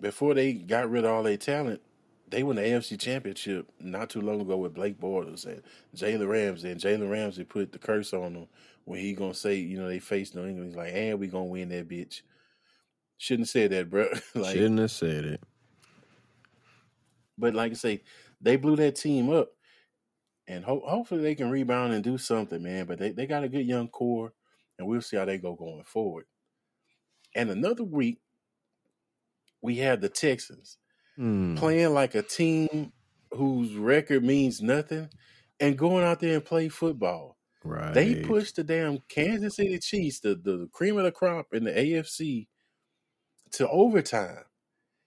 before 0.00 0.34
they 0.34 0.52
got 0.54 0.90
rid 0.90 1.04
of 1.04 1.10
all 1.10 1.22
their 1.22 1.36
talent, 1.36 1.82
they 2.28 2.42
won 2.42 2.56
the 2.56 2.62
AFC 2.62 2.98
Championship 2.98 3.70
not 3.80 4.10
too 4.10 4.20
long 4.20 4.40
ago 4.40 4.56
with 4.56 4.74
Blake 4.74 4.98
Bortles 4.98 5.46
and 5.46 5.62
Jalen 5.94 6.28
Ramsey. 6.28 6.70
And 6.70 6.80
Jalen 6.80 7.10
Ramsey 7.10 7.44
put 7.44 7.72
the 7.72 7.78
curse 7.78 8.12
on 8.12 8.34
them 8.34 8.46
when 8.84 9.00
he 9.00 9.14
gonna 9.14 9.34
say, 9.34 9.56
you 9.56 9.78
know, 9.78 9.88
they 9.88 9.98
faced 9.98 10.34
New 10.34 10.44
England. 10.44 10.70
He's 10.70 10.76
like, 10.76 10.92
and 10.94 11.18
we 11.18 11.28
gonna 11.28 11.44
win 11.44 11.68
that 11.70 11.88
bitch. 11.88 12.22
Shouldn't 13.18 13.46
have 13.46 13.50
said 13.50 13.70
that, 13.70 13.90
bro. 13.90 14.08
like, 14.34 14.54
Shouldn't 14.56 14.80
have 14.80 14.90
said 14.90 15.24
it. 15.24 15.40
But 17.38 17.54
like 17.54 17.72
I 17.72 17.74
say, 17.74 18.02
they 18.40 18.56
blew 18.56 18.76
that 18.76 18.96
team 18.96 19.30
up, 19.30 19.50
and 20.48 20.64
ho- 20.64 20.84
hopefully 20.86 21.22
they 21.22 21.34
can 21.34 21.50
rebound 21.50 21.92
and 21.92 22.02
do 22.02 22.18
something, 22.18 22.62
man. 22.62 22.86
But 22.86 22.98
they, 22.98 23.12
they 23.12 23.26
got 23.26 23.44
a 23.44 23.48
good 23.48 23.66
young 23.66 23.88
core, 23.88 24.32
and 24.78 24.88
we'll 24.88 25.00
see 25.00 25.16
how 25.16 25.24
they 25.24 25.38
go 25.38 25.54
going 25.54 25.84
forward. 25.84 26.24
And 27.34 27.50
another 27.50 27.84
week, 27.84 28.20
we 29.62 29.76
have 29.76 30.00
the 30.00 30.08
Texans 30.08 30.78
Hmm. 31.16 31.54
playing 31.56 31.94
like 31.94 32.14
a 32.14 32.22
team 32.22 32.92
whose 33.30 33.74
record 33.74 34.22
means 34.22 34.60
nothing 34.60 35.08
and 35.60 35.78
going 35.78 36.04
out 36.04 36.20
there 36.20 36.34
and 36.34 36.44
play 36.44 36.68
football. 36.68 37.36
Right. 37.64 37.94
They 37.94 38.16
pushed 38.16 38.56
the 38.56 38.64
damn 38.64 38.98
Kansas 39.08 39.56
City 39.56 39.78
Chiefs, 39.78 40.20
the, 40.20 40.34
the 40.34 40.68
cream 40.72 40.96
of 40.98 41.04
the 41.04 41.12
crop 41.12 41.46
in 41.52 41.64
the 41.64 41.72
AFC, 41.72 42.46
to 43.52 43.68
overtime. 43.68 44.44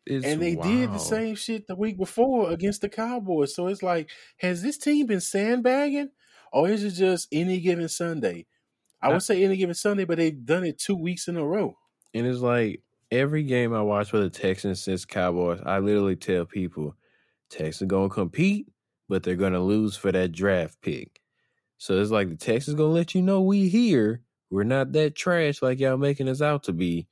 It's 0.06 0.26
and 0.26 0.41
they 0.41 0.56
did 0.56 0.91
the 0.91 0.98
same 0.98 1.36
shit 1.36 1.67
the 1.67 1.76
week 1.76 1.98
before 1.98 2.50
against 2.52 2.82
the 2.82 2.89
Cowboys. 2.89 3.56
So 3.56 3.67
it's 3.67 3.84
like, 3.84 4.10
has 4.39 4.62
this 4.62 4.78
team 4.78 5.06
been 5.06 5.22
sandbagging, 5.22 6.10
or 6.52 6.67
is 6.67 6.84
it 6.84 6.91
just 6.91 7.28
any 7.32 7.60
given 7.60 7.88
Sunday? 7.88 8.48
I- 9.02 9.10
would 9.10 9.22
say 9.22 9.43
any 9.43 9.56
given 9.56 9.76
Sunday, 9.76 10.06
but 10.06 10.17
they've 10.17 10.45
done 10.45 10.63
it 10.63 10.80
two 10.80 10.95
weeks 10.95 11.28
in 11.28 11.38
a 11.38 11.45
row. 11.45 11.78
And 12.13 12.26
it's 12.26 12.39
like 12.39 12.82
every 13.12 13.43
game 13.43 13.74
I 13.74 13.82
watch 13.82 14.10
for 14.10 14.19
the 14.19 14.30
Texans 14.30 14.82
since 14.82 15.06
Cowboys, 15.06 15.62
I 15.65 15.80
literally 15.80 16.15
tell 16.15 16.45
people 16.45 16.95
Texans 17.50 17.89
gonna 17.89 18.10
compete, 18.10 18.67
but 19.08 19.24
they're 19.24 19.36
gonna 19.36 19.63
lose 19.63 19.95
for 19.95 20.12
that 20.12 20.32
draft 20.32 20.82
pick. 20.82 21.22
So 21.78 22.00
it's 22.02 22.12
like 22.12 22.30
the 22.30 22.36
Texans 22.36 22.78
gonna 22.78 22.93
let 22.93 23.15
you 23.15 23.22
know 23.22 23.41
we 23.41 23.69
here. 23.69 24.22
We're 24.52 24.63
not 24.63 24.91
that 24.93 25.15
trash 25.15 25.62
like 25.62 25.80
y'all 25.80 25.98
making 25.98 26.30
us 26.30 26.41
out 26.41 26.63
to 26.63 26.74
be, 26.74 27.08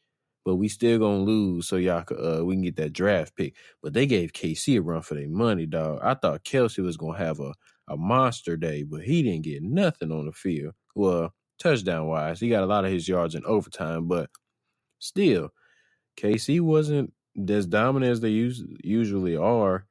but 0.45 0.55
we 0.55 0.67
still 0.67 0.99
gonna 0.99 1.19
lose 1.23 1.67
so 1.67 1.77
y'all 1.77 2.03
uh, 2.11 2.43
we 2.45 2.55
can 2.55 2.63
get 2.63 2.75
that 2.77 2.93
draft 2.93 3.35
pick. 3.35 3.55
But 3.81 3.93
they 3.93 4.05
gave 4.05 4.33
KC 4.33 4.77
a 4.77 4.81
run 4.81 5.01
for 5.01 5.15
their 5.15 5.29
money, 5.29 5.65
dog. 5.65 5.99
I 6.03 6.13
thought 6.15 6.43
Kelce 6.43 6.79
was 6.83 6.97
gonna 6.97 7.17
have 7.17 7.39
a, 7.39 7.53
a 7.87 7.97
monster 7.97 8.57
day, 8.57 8.83
but 8.83 9.01
he 9.01 9.23
didn't 9.23 9.43
get 9.43 9.63
nothing 9.63 10.11
on 10.11 10.25
the 10.25 10.31
field. 10.31 10.73
Well, 10.95 11.33
touchdown 11.59 12.07
wise, 12.07 12.39
he 12.39 12.49
got 12.49 12.63
a 12.63 12.67
lot 12.67 12.85
of 12.85 12.91
his 12.91 13.07
yards 13.07 13.35
in 13.35 13.45
overtime, 13.45 14.07
but 14.07 14.29
still, 14.99 15.49
KC 16.17 16.61
wasn't 16.61 17.13
as 17.49 17.65
dominant 17.67 18.11
as 18.11 18.21
they 18.21 18.31
us- 18.31 18.63
usually 18.83 19.35
are. 19.35 19.85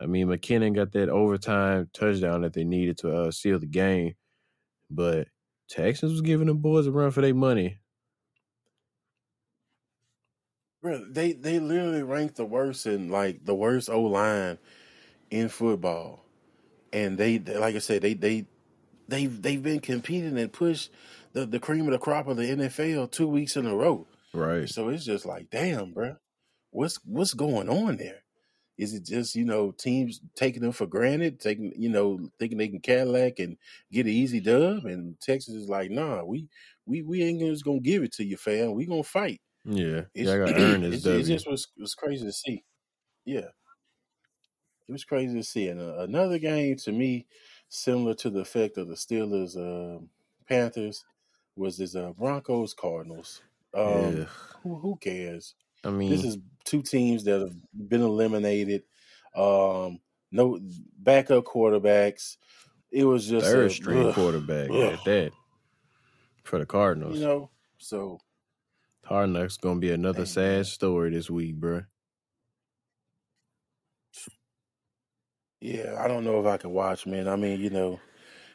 I 0.00 0.06
mean, 0.06 0.26
McKinnon 0.28 0.74
got 0.74 0.92
that 0.92 1.08
overtime 1.08 1.90
touchdown 1.92 2.42
that 2.42 2.52
they 2.52 2.64
needed 2.64 2.98
to 2.98 3.16
uh, 3.16 3.30
seal 3.30 3.58
the 3.58 3.66
game, 3.66 4.14
but 4.90 5.28
Texans 5.68 6.12
was 6.12 6.20
giving 6.20 6.46
them 6.46 6.58
boys 6.58 6.86
a 6.86 6.92
run 6.92 7.10
for 7.10 7.20
their 7.20 7.34
money. 7.34 7.78
Bro, 10.82 11.06
they 11.10 11.32
they 11.32 11.58
literally 11.58 12.02
ranked 12.02 12.36
the 12.36 12.44
worst 12.44 12.86
in 12.86 13.08
like 13.08 13.44
the 13.44 13.54
worst 13.54 13.88
O 13.88 14.02
line 14.02 14.58
in 15.30 15.48
football, 15.48 16.24
and 16.92 17.16
they, 17.16 17.38
they 17.38 17.56
like 17.56 17.74
I 17.74 17.78
said 17.78 18.02
they 18.02 18.14
they 18.14 18.46
they 19.08 19.26
they've 19.26 19.62
been 19.62 19.80
competing 19.80 20.36
and 20.38 20.52
pushed 20.52 20.90
the 21.32 21.46
the 21.46 21.58
cream 21.58 21.86
of 21.86 21.92
the 21.92 21.98
crop 21.98 22.26
of 22.28 22.36
the 22.36 22.44
NFL 22.44 23.10
two 23.10 23.28
weeks 23.28 23.56
in 23.56 23.66
a 23.66 23.74
row. 23.74 24.06
Right. 24.34 24.68
So 24.68 24.88
it's 24.88 25.04
just 25.04 25.26
like, 25.26 25.50
damn, 25.50 25.92
bro, 25.92 26.16
what's 26.70 26.96
what's 27.04 27.34
going 27.34 27.68
on 27.68 27.96
there? 27.96 28.24
Is 28.78 28.94
it 28.94 29.04
just 29.06 29.34
you 29.36 29.44
know 29.44 29.72
teams 29.72 30.20
taking 30.34 30.62
them 30.62 30.72
for 30.72 30.86
granted, 30.86 31.40
taking 31.40 31.72
you 31.80 31.88
know 31.90 32.30
thinking 32.38 32.58
they 32.58 32.68
can 32.68 32.80
Cadillac 32.80 33.38
and 33.38 33.58
get 33.92 34.06
an 34.06 34.12
easy 34.12 34.40
dub, 34.40 34.84
and 34.86 35.20
Texas 35.20 35.54
is 35.54 35.68
like, 35.68 35.90
nah, 35.90 36.24
we 36.24 36.48
we 36.86 37.02
we 37.02 37.22
ain't 37.22 37.40
just 37.40 37.64
gonna 37.64 37.80
give 37.80 38.02
it 38.02 38.12
to 38.14 38.24
you, 38.24 38.36
fam. 38.36 38.74
We 38.74 38.86
gonna 38.86 39.04
fight. 39.04 39.40
Yeah. 39.64 40.06
It's, 40.14 40.28
Yeah, 40.28 40.34
I 40.34 40.38
got 40.38 40.48
earn 40.60 40.82
this 40.82 41.06
it's- 41.06 41.28
it 41.28 41.32
just 41.32 41.48
was 41.48 41.68
was 41.78 41.94
crazy 41.94 42.26
to 42.26 42.32
see. 42.32 42.64
Yeah, 43.24 43.50
it 44.88 44.92
was 44.92 45.04
crazy 45.04 45.34
to 45.34 45.42
see. 45.44 45.68
And 45.68 45.80
uh, 45.80 45.98
another 45.98 46.38
game 46.38 46.76
to 46.78 46.92
me, 46.92 47.26
similar 47.68 48.14
to 48.14 48.30
the 48.30 48.40
effect 48.40 48.76
of 48.76 48.88
the 48.88 48.94
Steelers 48.94 49.56
uh, 49.56 50.04
Panthers, 50.46 51.04
was 51.56 51.78
this 51.78 51.94
uh, 51.94 52.12
Broncos 52.12 52.74
Cardinals. 52.74 53.42
Um, 53.74 54.16
Yeah. 54.18 54.24
who, 54.62 54.76
who 54.76 54.96
cares? 54.96 55.54
I 55.84 55.90
mean, 55.90 56.10
This 56.10 56.24
is 56.24 56.38
two 56.64 56.82
teams 56.82 57.24
that 57.24 57.40
have 57.40 57.88
been 57.88 58.02
eliminated. 58.02 58.84
Um, 59.34 60.00
no 60.30 60.58
backup 60.98 61.44
quarterbacks. 61.44 62.36
It 62.90 63.04
was 63.04 63.28
just 63.28 63.46
third 63.46 63.66
a, 63.66 63.74
string 63.74 64.06
ugh, 64.06 64.14
quarterback 64.14 64.70
ugh. 64.70 64.98
at 64.98 65.04
that 65.04 65.32
for 66.44 66.58
the 66.58 66.66
Cardinals. 66.66 67.18
You 67.18 67.26
know, 67.26 67.50
so 67.78 68.20
Hard 69.04 69.30
Knocks 69.30 69.56
gonna 69.56 69.80
be 69.80 69.90
another 69.90 70.24
Dang, 70.24 70.26
sad 70.26 70.66
story 70.66 71.10
this 71.10 71.28
week, 71.28 71.56
bro. 71.56 71.82
Yeah, 75.60 75.96
I 75.98 76.08
don't 76.08 76.24
know 76.24 76.40
if 76.40 76.46
I 76.46 76.56
can 76.58 76.70
watch, 76.70 77.06
man. 77.06 77.26
I 77.26 77.36
mean, 77.36 77.60
you 77.60 77.70
know, 77.70 78.00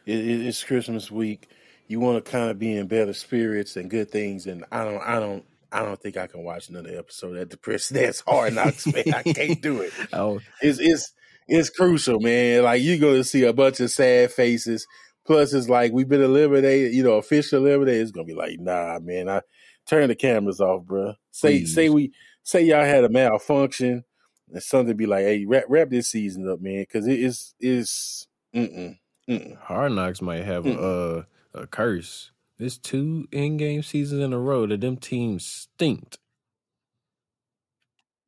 it, 0.05 0.17
it, 0.19 0.45
it's 0.45 0.63
Christmas 0.63 1.09
week. 1.09 1.49
You 1.89 1.99
want 1.99 2.23
to 2.23 2.31
kind 2.31 2.49
of 2.49 2.57
be 2.57 2.77
in 2.77 2.87
better 2.87 3.13
spirits 3.13 3.75
and 3.75 3.89
good 3.89 4.09
things, 4.11 4.47
and 4.47 4.63
I 4.71 4.85
don't, 4.85 5.01
I 5.01 5.19
don't, 5.19 5.43
I 5.71 5.83
don't 5.83 6.01
think 6.01 6.15
I 6.15 6.27
can 6.27 6.43
watch 6.43 6.69
another 6.69 6.97
episode 6.97 7.33
that 7.33 7.49
depressing. 7.49 7.97
That's 8.01 8.21
hard 8.21 8.53
knocks, 8.55 8.87
man. 8.87 9.13
I 9.13 9.23
can't 9.23 9.61
do 9.61 9.81
it. 9.81 9.91
Oh, 10.13 10.39
It's 10.61 10.79
it's 10.79 11.11
it's 11.47 11.69
crucial, 11.69 12.21
man. 12.21 12.63
Like 12.63 12.81
you're 12.81 12.99
gonna 12.99 13.25
see 13.25 13.43
a 13.43 13.53
bunch 13.53 13.81
of 13.81 13.91
sad 13.91 14.31
faces. 14.31 14.87
Plus, 15.25 15.53
it's 15.53 15.67
like 15.67 15.91
we've 15.91 16.07
been 16.07 16.23
eliminated, 16.23 16.93
you 16.93 17.03
know, 17.03 17.13
official 17.13 17.65
eliminated. 17.65 18.01
It's 18.01 18.11
gonna 18.11 18.25
be 18.25 18.33
like, 18.33 18.59
nah, 18.59 18.99
man. 18.99 19.27
I 19.27 19.41
turn 19.87 20.07
the 20.07 20.15
cameras 20.15 20.61
off, 20.61 20.85
bro. 20.85 21.15
Say 21.31 21.59
Please. 21.59 21.75
say 21.75 21.89
we 21.89 22.13
say 22.43 22.63
y'all 22.63 22.85
had 22.85 23.03
a 23.03 23.09
malfunction 23.09 24.03
and 24.51 24.63
something 24.63 24.95
be 24.95 25.05
like, 25.05 25.23
hey, 25.23 25.45
wrap 25.45 25.65
wrap 25.67 25.89
this 25.89 26.09
season 26.09 26.49
up, 26.49 26.61
man, 26.61 26.81
because 26.81 27.07
it 27.07 27.19
is 27.19 27.53
is 27.59 28.27
mm 28.55 28.97
mm. 29.29 29.57
Hard 29.61 29.91
Knocks 29.91 30.21
might 30.21 30.43
have 30.43 30.65
a 30.65 30.79
uh, 30.79 31.23
a 31.53 31.67
curse. 31.67 32.31
It's 32.57 32.77
two 32.77 33.27
in 33.31 33.57
game 33.57 33.83
seasons 33.83 34.21
in 34.21 34.33
a 34.33 34.39
row 34.39 34.65
that 34.67 34.81
them 34.81 34.97
teams 34.97 35.45
stinked. 35.45 36.17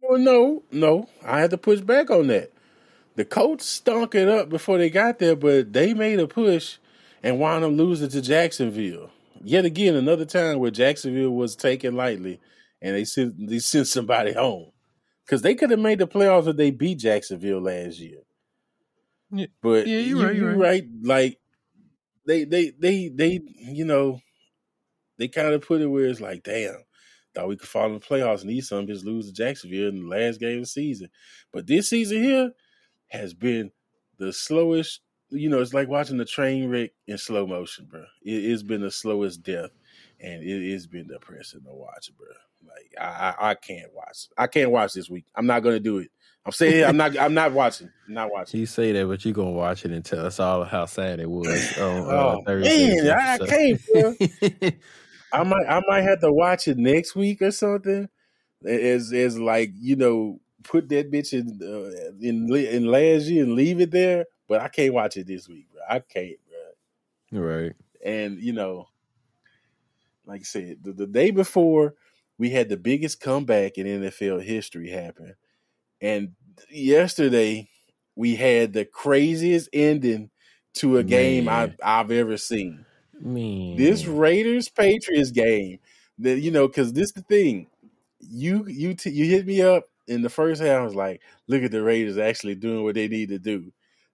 Well, 0.01 0.19
no, 0.19 0.63
no, 0.71 1.09
I 1.23 1.39
had 1.41 1.51
to 1.51 1.57
push 1.57 1.81
back 1.81 2.09
on 2.09 2.27
that. 2.27 2.51
The 3.15 3.25
Colts 3.25 3.65
stunk 3.65 4.15
it 4.15 4.27
up 4.29 4.49
before 4.49 4.77
they 4.77 4.89
got 4.89 5.19
there, 5.19 5.35
but 5.35 5.73
they 5.73 5.93
made 5.93 6.19
a 6.19 6.27
push 6.27 6.77
and 7.21 7.39
wound 7.39 7.63
up 7.63 7.71
losing 7.71 8.09
to 8.09 8.21
Jacksonville. 8.21 9.11
Yet 9.43 9.65
again, 9.65 9.95
another 9.95 10.25
time 10.25 10.59
where 10.59 10.71
Jacksonville 10.71 11.31
was 11.31 11.55
taken 11.55 11.95
lightly, 11.95 12.39
and 12.81 12.95
they 12.95 13.03
sent 13.05 13.47
they 13.47 13.59
sent 13.59 13.87
somebody 13.87 14.33
home 14.33 14.71
because 15.25 15.41
they 15.41 15.55
could 15.55 15.71
have 15.71 15.79
made 15.79 15.99
the 15.99 16.07
playoffs 16.07 16.47
if 16.47 16.55
they 16.57 16.71
beat 16.71 16.99
Jacksonville 16.99 17.61
last 17.61 17.99
year. 17.99 18.19
Yeah, 19.31 19.47
But 19.61 19.87
yeah, 19.87 19.99
you're 19.99 20.19
you, 20.19 20.25
right, 20.25 20.35
you're 20.35 20.51
you're 20.51 20.57
right. 20.57 20.83
Like 21.01 21.39
they 22.31 22.45
they 22.45 22.71
they 22.79 23.09
they 23.09 23.41
you 23.57 23.83
know 23.83 24.19
they 25.17 25.27
kind 25.27 25.53
of 25.53 25.61
put 25.61 25.81
it 25.81 25.87
where 25.87 26.05
it's 26.05 26.21
like, 26.21 26.43
damn, 26.43 26.77
thought 27.35 27.49
we 27.49 27.57
could 27.57 27.67
fall 27.67 27.87
in 27.87 27.93
the 27.93 27.99
playoffs 27.99 28.41
and 28.41 28.49
these 28.49 28.69
some 28.69 28.87
bitches 28.87 29.03
lose 29.03 29.27
to 29.27 29.33
Jacksonville 29.33 29.89
in 29.89 30.03
the 30.03 30.07
last 30.07 30.39
game 30.39 30.57
of 30.59 30.63
the 30.63 30.67
season. 30.67 31.09
But 31.51 31.67
this 31.67 31.89
season 31.89 32.23
here 32.23 32.51
has 33.09 33.33
been 33.33 33.71
the 34.17 34.31
slowest. 34.31 35.01
You 35.29 35.49
know, 35.49 35.59
it's 35.59 35.73
like 35.73 35.89
watching 35.89 36.19
a 36.19 36.25
train 36.25 36.69
wreck 36.69 36.91
in 37.07 37.17
slow 37.17 37.45
motion, 37.45 37.87
bro. 37.89 38.05
It, 38.23 38.49
has 38.49 38.63
been 38.63 38.81
the 38.81 38.91
slowest 38.91 39.43
death, 39.43 39.71
and 40.19 40.43
it 40.43 40.71
has 40.71 40.87
been 40.87 41.07
depressing 41.07 41.63
to 41.63 41.71
watch, 41.71 42.11
bro. 42.17 42.27
Like 42.65 42.93
I, 42.99 43.35
I, 43.39 43.49
I 43.51 43.55
can't 43.55 43.93
watch. 43.93 44.27
I 44.37 44.47
can't 44.47 44.71
watch 44.71 44.93
this 44.93 45.09
week. 45.09 45.25
I'm 45.35 45.45
not 45.45 45.63
gonna 45.63 45.79
do 45.79 45.97
it. 45.97 46.09
I'm 46.45 46.51
saying 46.51 46.85
I'm 46.85 46.97
not. 46.97 47.17
I'm 47.19 47.35
not 47.35 47.51
watching. 47.51 47.89
I'm 48.07 48.15
not 48.15 48.31
watching. 48.31 48.59
You 48.59 48.65
say 48.65 48.91
that, 48.93 49.07
but 49.07 49.23
you 49.23 49.31
gonna 49.31 49.51
watch 49.51 49.85
it 49.85 49.91
and 49.91 50.03
tell 50.03 50.25
us 50.25 50.39
all 50.39 50.63
how 50.63 50.85
sad 50.85 51.19
it 51.19 51.29
was 51.29 51.47
on 51.77 52.01
uh, 52.01 52.09
oh, 52.09 52.43
Thursday. 52.45 53.03
Man, 53.03 53.11
I 53.11 53.37
can't. 53.37 54.75
I 55.33 55.43
might. 55.43 55.65
I 55.67 55.81
might 55.87 56.01
have 56.01 56.21
to 56.21 56.31
watch 56.31 56.67
it 56.67 56.77
next 56.77 57.15
week 57.15 57.43
or 57.43 57.51
something. 57.51 58.09
As 58.65 59.13
as 59.13 59.37
like 59.37 59.71
you 59.75 59.95
know, 59.95 60.39
put 60.63 60.89
that 60.89 61.11
bitch 61.11 61.33
in 61.33 61.59
uh, 61.61 62.11
in 62.19 62.51
in 62.55 62.85
last 62.85 63.25
year 63.25 63.43
and 63.43 63.53
leave 63.53 63.79
it 63.79 63.91
there. 63.91 64.25
But 64.47 64.61
I 64.61 64.67
can't 64.67 64.95
watch 64.95 65.17
it 65.17 65.27
this 65.27 65.47
week, 65.47 65.67
bro. 65.71 65.81
I 65.87 65.99
can't, 65.99 66.37
bro. 67.29 67.39
Right. 67.39 67.73
And 68.03 68.39
you 68.41 68.53
know, 68.53 68.87
like 70.25 70.41
I 70.41 70.43
said, 70.43 70.77
the, 70.81 70.91
the 70.91 71.07
day 71.07 71.29
before 71.29 71.93
we 72.39 72.49
had 72.49 72.67
the 72.67 72.77
biggest 72.77 73.19
comeback 73.19 73.77
in 73.77 73.85
NFL 73.85 74.43
history 74.43 74.89
happen 74.89 75.35
and 76.01 76.33
yesterday 76.69 77.69
we 78.15 78.35
had 78.35 78.73
the 78.73 78.85
craziest 78.85 79.69
ending 79.73 80.29
to 80.73 80.97
a 80.97 81.03
Man. 81.03 81.07
game 81.07 81.49
I've, 81.49 81.75
I've 81.83 82.11
ever 82.11 82.37
seen. 82.37 82.85
Man. 83.19 83.77
This 83.77 84.05
Raiders 84.05 84.69
Patriots 84.69 85.31
game, 85.31 85.79
that 86.19 86.39
you 86.39 86.51
know, 86.51 86.67
because 86.67 86.93
this 86.93 87.11
the 87.11 87.21
thing, 87.21 87.67
you 88.19 88.65
you 88.67 88.93
t- 88.95 89.11
you 89.11 89.25
hit 89.25 89.45
me 89.45 89.61
up 89.61 89.89
in 90.07 90.21
the 90.21 90.29
first 90.29 90.61
half. 90.61 90.81
I 90.81 90.83
was 90.83 90.95
like, 90.95 91.21
look 91.47 91.63
at 91.63 91.71
the 91.71 91.83
Raiders 91.83 92.17
actually 92.17 92.55
doing 92.55 92.83
what 92.83 92.95
they 92.95 93.07
need 93.07 93.29
to 93.29 93.39
do. 93.39 93.71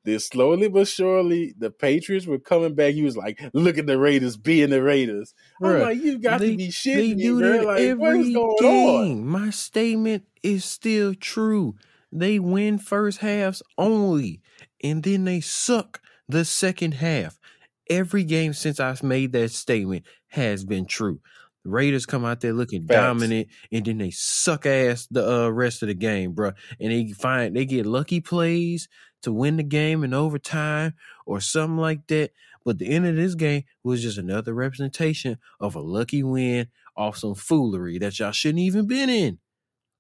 Then 0.07 0.19
slowly 0.19 0.69
but 0.69 0.87
surely, 0.87 1.53
the 1.57 1.69
Patriots 1.69 2.25
were 2.25 2.39
coming 2.39 2.75
back. 2.75 2.93
He 2.93 3.01
was 3.01 3.17
like, 3.17 3.41
"Look 3.53 3.77
at 3.77 3.87
the 3.87 3.99
Raiders 3.99 4.37
being 4.37 4.69
the 4.69 4.81
Raiders." 4.81 5.33
Bruh, 5.61 5.75
I'm 5.75 5.81
like, 5.81 6.01
"You 6.01 6.17
got 6.17 6.39
they, 6.39 6.51
to 6.51 6.57
be 6.57 6.69
shitting 6.69 7.17
me, 7.17 7.29
man! 7.31 7.65
Like, 7.65 7.81
every 7.81 8.31
going 8.31 8.55
game. 8.61 8.89
on?" 8.89 9.27
My 9.27 9.49
statement 9.49 10.23
is 10.41 10.63
still 10.63 11.13
true. 11.13 11.75
They 12.09 12.39
win 12.39 12.77
first 12.77 13.17
halves 13.17 13.61
only, 13.77 14.39
and 14.81 15.03
then 15.03 15.25
they 15.25 15.41
suck 15.41 15.99
the 16.29 16.45
second 16.45 16.93
half. 16.93 17.37
Every 17.89 18.23
game 18.23 18.53
since 18.53 18.79
I've 18.79 19.03
made 19.03 19.33
that 19.33 19.51
statement 19.51 20.05
has 20.27 20.63
been 20.63 20.85
true. 20.85 21.19
Raiders 21.65 22.05
come 22.05 22.23
out 22.23 22.39
there 22.39 22.53
looking 22.53 22.87
Facts. 22.87 22.95
dominant, 22.95 23.49
and 23.73 23.85
then 23.85 23.97
they 23.97 24.11
suck 24.11 24.65
ass 24.65 25.05
the 25.11 25.29
uh, 25.29 25.49
rest 25.49 25.83
of 25.83 25.89
the 25.89 25.93
game, 25.95 26.31
bro. 26.31 26.53
And 26.79 26.93
they 26.93 27.11
find 27.11 27.57
they 27.57 27.65
get 27.65 27.85
lucky 27.85 28.21
plays 28.21 28.87
to 29.21 29.31
win 29.31 29.57
the 29.57 29.63
game 29.63 30.03
in 30.03 30.13
overtime 30.13 30.93
or 31.25 31.39
something 31.41 31.77
like 31.77 32.07
that. 32.07 32.31
But 32.65 32.79
the 32.79 32.89
end 32.89 33.07
of 33.07 33.15
this 33.15 33.35
game 33.35 33.63
was 33.83 34.01
just 34.01 34.17
another 34.17 34.53
representation 34.53 35.37
of 35.59 35.75
a 35.75 35.79
lucky 35.79 36.23
win 36.23 36.67
off 36.95 37.17
some 37.17 37.35
foolery 37.35 37.97
that 37.99 38.19
y'all 38.19 38.31
shouldn't 38.31 38.59
even 38.59 38.87
been 38.87 39.09
in. 39.09 39.39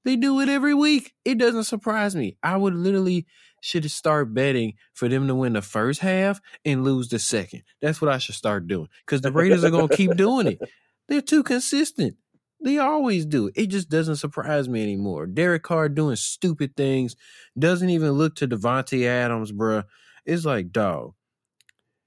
They 0.03 0.15
do 0.15 0.39
it 0.39 0.49
every 0.49 0.73
week. 0.73 1.13
It 1.25 1.37
doesn't 1.37 1.65
surprise 1.65 2.15
me. 2.15 2.37
I 2.41 2.55
would 2.57 2.73
literally 2.73 3.25
should 3.61 3.89
start 3.91 4.33
betting 4.33 4.73
for 4.93 5.09
them 5.09 5.27
to 5.27 5.35
win 5.35 5.53
the 5.53 5.61
first 5.61 5.99
half 5.99 6.39
and 6.63 6.83
lose 6.83 7.09
the 7.09 7.19
second. 7.19 7.63
That's 7.81 8.01
what 8.01 8.11
I 8.11 8.17
should 8.17 8.35
start 8.35 8.67
doing 8.67 8.87
because 9.05 9.21
the 9.21 9.31
Raiders 9.31 9.63
are 9.63 9.69
going 9.69 9.89
to 9.89 9.95
keep 9.97 10.15
doing 10.15 10.47
it. 10.47 10.61
They're 11.07 11.21
too 11.21 11.43
consistent. 11.43 12.15
They 12.59 12.79
always 12.79 13.25
do. 13.25 13.51
It 13.55 13.67
just 13.67 13.89
doesn't 13.89 14.15
surprise 14.15 14.67
me 14.67 14.81
anymore. 14.81 15.27
Derek 15.27 15.63
Carr 15.63 15.89
doing 15.89 16.15
stupid 16.15 16.75
things 16.75 17.15
doesn't 17.57 17.89
even 17.89 18.11
look 18.11 18.35
to 18.37 18.47
Davante 18.47 19.05
Adams, 19.05 19.51
bruh. 19.51 19.85
It's 20.25 20.43
like, 20.43 20.71
dog, 20.71 21.13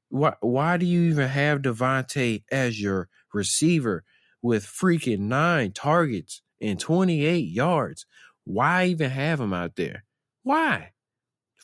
why 0.09 0.35
why 0.41 0.77
do 0.77 0.87
you 0.87 1.11
even 1.11 1.29
have 1.29 1.63
Davante 1.63 2.43
as 2.51 2.81
your 2.81 3.09
receiver 3.33 4.05
with 4.43 4.65
freaking 4.67 5.21
nine 5.21 5.73
targets 5.73 6.43
and 6.61 6.79
28 6.79 7.39
yards? 7.39 8.07
Why 8.45 8.87
even 8.87 9.11
have 9.11 9.41
him 9.41 9.53
out 9.53 9.77
there? 9.77 10.05
Why? 10.43 10.93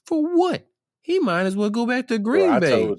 For 0.05 0.23
what? 0.23 0.67
He 1.03 1.19
might 1.19 1.47
as 1.47 1.57
well 1.57 1.71
go 1.71 1.87
back 1.87 2.09
to 2.09 2.19
Green 2.19 2.49
Bro, 2.49 2.61
Bay. 2.61 2.97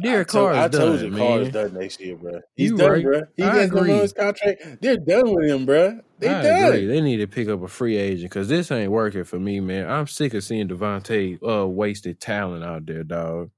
Derek 0.00 0.28
Carr 0.28 0.54
I 0.54 0.68
told 0.68 1.00
done, 1.00 1.12
you 1.12 1.18
Carr 1.18 1.40
is 1.42 1.50
done 1.50 1.74
next 1.74 2.00
year, 2.00 2.16
bro. 2.16 2.40
He's 2.56 2.70
you 2.70 2.76
done, 2.78 2.90
right. 2.90 3.04
bro. 3.04 3.22
He 3.36 3.42
I 3.42 3.54
gets 3.54 3.72
agree. 3.72 3.92
his 3.92 4.12
contract. 4.12 4.62
They're 4.80 4.96
done 4.96 5.34
with 5.34 5.50
him, 5.50 5.66
bro. 5.66 6.00
They 6.18 6.28
I 6.28 6.42
done. 6.42 6.64
Agree. 6.72 6.86
They 6.86 7.00
need 7.02 7.18
to 7.18 7.26
pick 7.26 7.48
up 7.48 7.62
a 7.62 7.68
free 7.68 7.96
agent 7.96 8.30
because 8.30 8.48
this 8.48 8.70
ain't 8.70 8.90
working 8.90 9.24
for 9.24 9.38
me, 9.38 9.60
man. 9.60 9.90
I'm 9.90 10.06
sick 10.06 10.32
of 10.32 10.44
seeing 10.44 10.68
Davante 10.68 11.38
uh, 11.46 11.66
wasted 11.68 12.20
talent 12.20 12.64
out 12.64 12.86
there, 12.86 13.04
dog. 13.04 13.50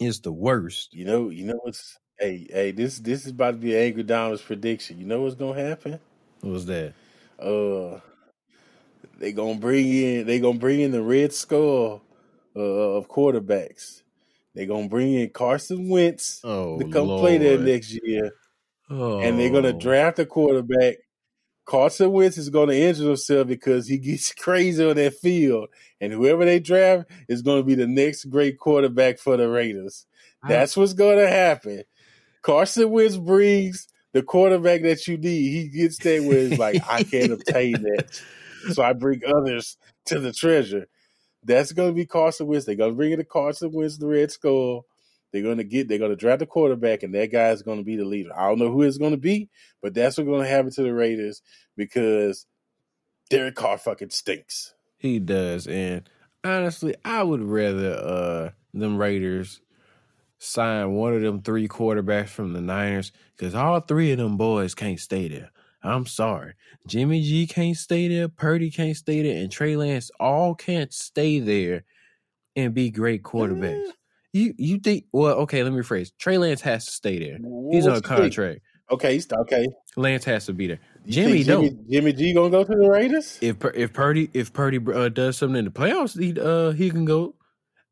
It's 0.00 0.20
the 0.20 0.32
worst. 0.32 0.94
You 0.94 1.04
know, 1.04 1.28
you 1.28 1.44
know 1.44 1.60
what's 1.62 1.98
hey, 2.18 2.46
hey, 2.50 2.70
this 2.70 2.98
this 2.98 3.26
is 3.26 3.32
about 3.32 3.52
to 3.52 3.56
be 3.58 3.74
an 3.76 3.82
Angry 3.82 4.02
Donald's 4.04 4.42
prediction. 4.42 4.98
You 4.98 5.06
know 5.06 5.22
what's 5.22 5.34
gonna 5.34 5.60
happen? 5.60 6.00
What 6.40 6.52
was 6.52 6.66
that? 6.66 6.94
Uh 7.38 8.00
they 9.18 9.32
gonna 9.32 9.58
bring 9.58 9.86
in 9.86 10.26
they 10.26 10.40
gonna 10.40 10.58
bring 10.58 10.80
in 10.80 10.92
the 10.92 11.02
red 11.02 11.32
skull 11.34 12.02
uh, 12.56 12.60
of 12.60 13.08
quarterbacks. 13.08 14.02
They're 14.60 14.66
gonna 14.66 14.90
bring 14.90 15.14
in 15.14 15.30
Carson 15.30 15.88
Wentz 15.88 16.42
oh, 16.44 16.78
to 16.78 16.84
come 16.90 17.08
Lord. 17.08 17.22
play 17.22 17.38
there 17.38 17.56
next 17.56 17.98
year, 18.04 18.32
oh. 18.90 19.18
and 19.18 19.40
they're 19.40 19.48
gonna 19.48 19.72
draft 19.72 20.18
a 20.18 20.26
quarterback. 20.26 20.96
Carson 21.64 22.12
Wentz 22.12 22.36
is 22.36 22.50
gonna 22.50 22.74
injure 22.74 23.04
himself 23.04 23.48
because 23.48 23.88
he 23.88 23.96
gets 23.98 24.34
crazy 24.34 24.84
on 24.84 24.96
that 24.96 25.14
field, 25.14 25.70
and 25.98 26.12
whoever 26.12 26.44
they 26.44 26.60
draft 26.60 27.10
is 27.26 27.40
gonna 27.40 27.62
be 27.62 27.74
the 27.74 27.86
next 27.86 28.26
great 28.26 28.58
quarterback 28.58 29.18
for 29.18 29.38
the 29.38 29.48
Raiders. 29.48 30.04
That's 30.46 30.76
what's 30.76 30.92
gonna 30.92 31.26
happen. 31.26 31.84
Carson 32.42 32.90
Wentz 32.90 33.16
brings 33.16 33.88
the 34.12 34.22
quarterback 34.22 34.82
that 34.82 35.08
you 35.08 35.16
need. 35.16 35.52
He 35.52 35.68
gets 35.68 35.96
there 35.96 36.22
where 36.22 36.36
it's 36.36 36.58
like 36.58 36.82
I 36.86 37.02
can't 37.02 37.32
obtain 37.32 37.80
that, 37.80 38.20
so 38.74 38.82
I 38.82 38.92
bring 38.92 39.22
others 39.24 39.78
to 40.04 40.18
the 40.18 40.34
treasure. 40.34 40.86
That's 41.42 41.72
going 41.72 41.90
to 41.90 41.94
be 41.94 42.06
Carson 42.06 42.46
Wentz. 42.46 42.66
They're 42.66 42.74
going 42.74 42.90
to 42.90 42.96
bring 42.96 43.12
in 43.12 43.18
the 43.18 43.24
Carson 43.24 43.72
Wentz, 43.72 43.98
the 43.98 44.06
Red 44.06 44.30
Skull. 44.30 44.84
They're 45.32 45.42
going 45.42 45.58
to 45.58 45.64
get. 45.64 45.88
They're 45.88 45.98
going 45.98 46.10
to 46.10 46.16
draft 46.16 46.40
the 46.40 46.46
quarterback, 46.46 47.02
and 47.02 47.14
that 47.14 47.30
guy 47.30 47.50
is 47.50 47.62
going 47.62 47.78
to 47.78 47.84
be 47.84 47.96
the 47.96 48.04
leader. 48.04 48.30
I 48.36 48.48
don't 48.48 48.58
know 48.58 48.70
who 48.70 48.82
it's 48.82 48.98
going 48.98 49.12
to 49.12 49.16
be, 49.16 49.48
but 49.80 49.94
that's 49.94 50.18
what's 50.18 50.28
going 50.28 50.42
to 50.42 50.48
happen 50.48 50.70
to 50.72 50.82
the 50.82 50.92
Raiders 50.92 51.40
because 51.76 52.46
Derek 53.30 53.54
Carr 53.54 53.78
fucking 53.78 54.10
stinks. 54.10 54.74
He 54.98 55.18
does, 55.18 55.66
and 55.66 56.08
honestly, 56.44 56.94
I 57.04 57.22
would 57.22 57.42
rather 57.42 57.92
uh 57.92 58.50
them 58.74 58.98
Raiders 58.98 59.60
sign 60.38 60.92
one 60.92 61.14
of 61.14 61.22
them 61.22 61.42
three 61.42 61.68
quarterbacks 61.68 62.28
from 62.28 62.52
the 62.52 62.60
Niners 62.60 63.12
because 63.36 63.54
all 63.54 63.80
three 63.80 64.10
of 64.12 64.18
them 64.18 64.36
boys 64.36 64.74
can't 64.74 64.98
stay 64.98 65.28
there. 65.28 65.50
I'm 65.82 66.06
sorry. 66.06 66.54
Jimmy 66.86 67.22
G 67.22 67.46
can't 67.46 67.76
stay 67.76 68.08
there, 68.08 68.28
Purdy 68.28 68.70
can't 68.70 68.96
stay 68.96 69.22
there, 69.22 69.42
and 69.42 69.50
Trey 69.50 69.76
Lance 69.76 70.10
all 70.20 70.54
can't 70.54 70.92
stay 70.92 71.40
there 71.40 71.84
and 72.56 72.74
be 72.74 72.90
great 72.90 73.22
quarterbacks. 73.22 73.86
Yeah. 73.86 73.92
You 74.32 74.54
you 74.58 74.78
think 74.78 75.06
well, 75.12 75.38
okay, 75.38 75.62
let 75.62 75.72
me 75.72 75.80
rephrase. 75.80 76.12
Trey 76.18 76.38
Lance 76.38 76.60
has 76.60 76.84
to 76.84 76.92
stay 76.92 77.18
there. 77.18 77.38
He's 77.72 77.86
on 77.86 77.96
a 77.96 78.00
contract. 78.00 78.60
Okay, 78.90 79.14
he's 79.14 79.28
okay. 79.32 79.66
Lance 79.96 80.24
has 80.24 80.46
to 80.46 80.52
be 80.52 80.68
there. 80.68 80.80
Jimmy 81.06 81.42
Jimmy, 81.42 81.68
don't. 81.70 81.90
Jimmy 81.90 82.12
G 82.12 82.32
gonna 82.32 82.50
go 82.50 82.62
to 82.62 82.72
the 82.72 82.88
Raiders? 82.88 83.38
If 83.40 83.56
if 83.74 83.92
Purdy 83.92 84.30
if 84.32 84.52
Purdy 84.52 84.78
uh, 84.92 85.08
does 85.08 85.38
something 85.38 85.58
in 85.58 85.64
the 85.64 85.70
playoffs, 85.70 86.18
he 86.18 86.38
uh 86.38 86.72
he 86.72 86.90
can 86.90 87.04
go. 87.04 87.34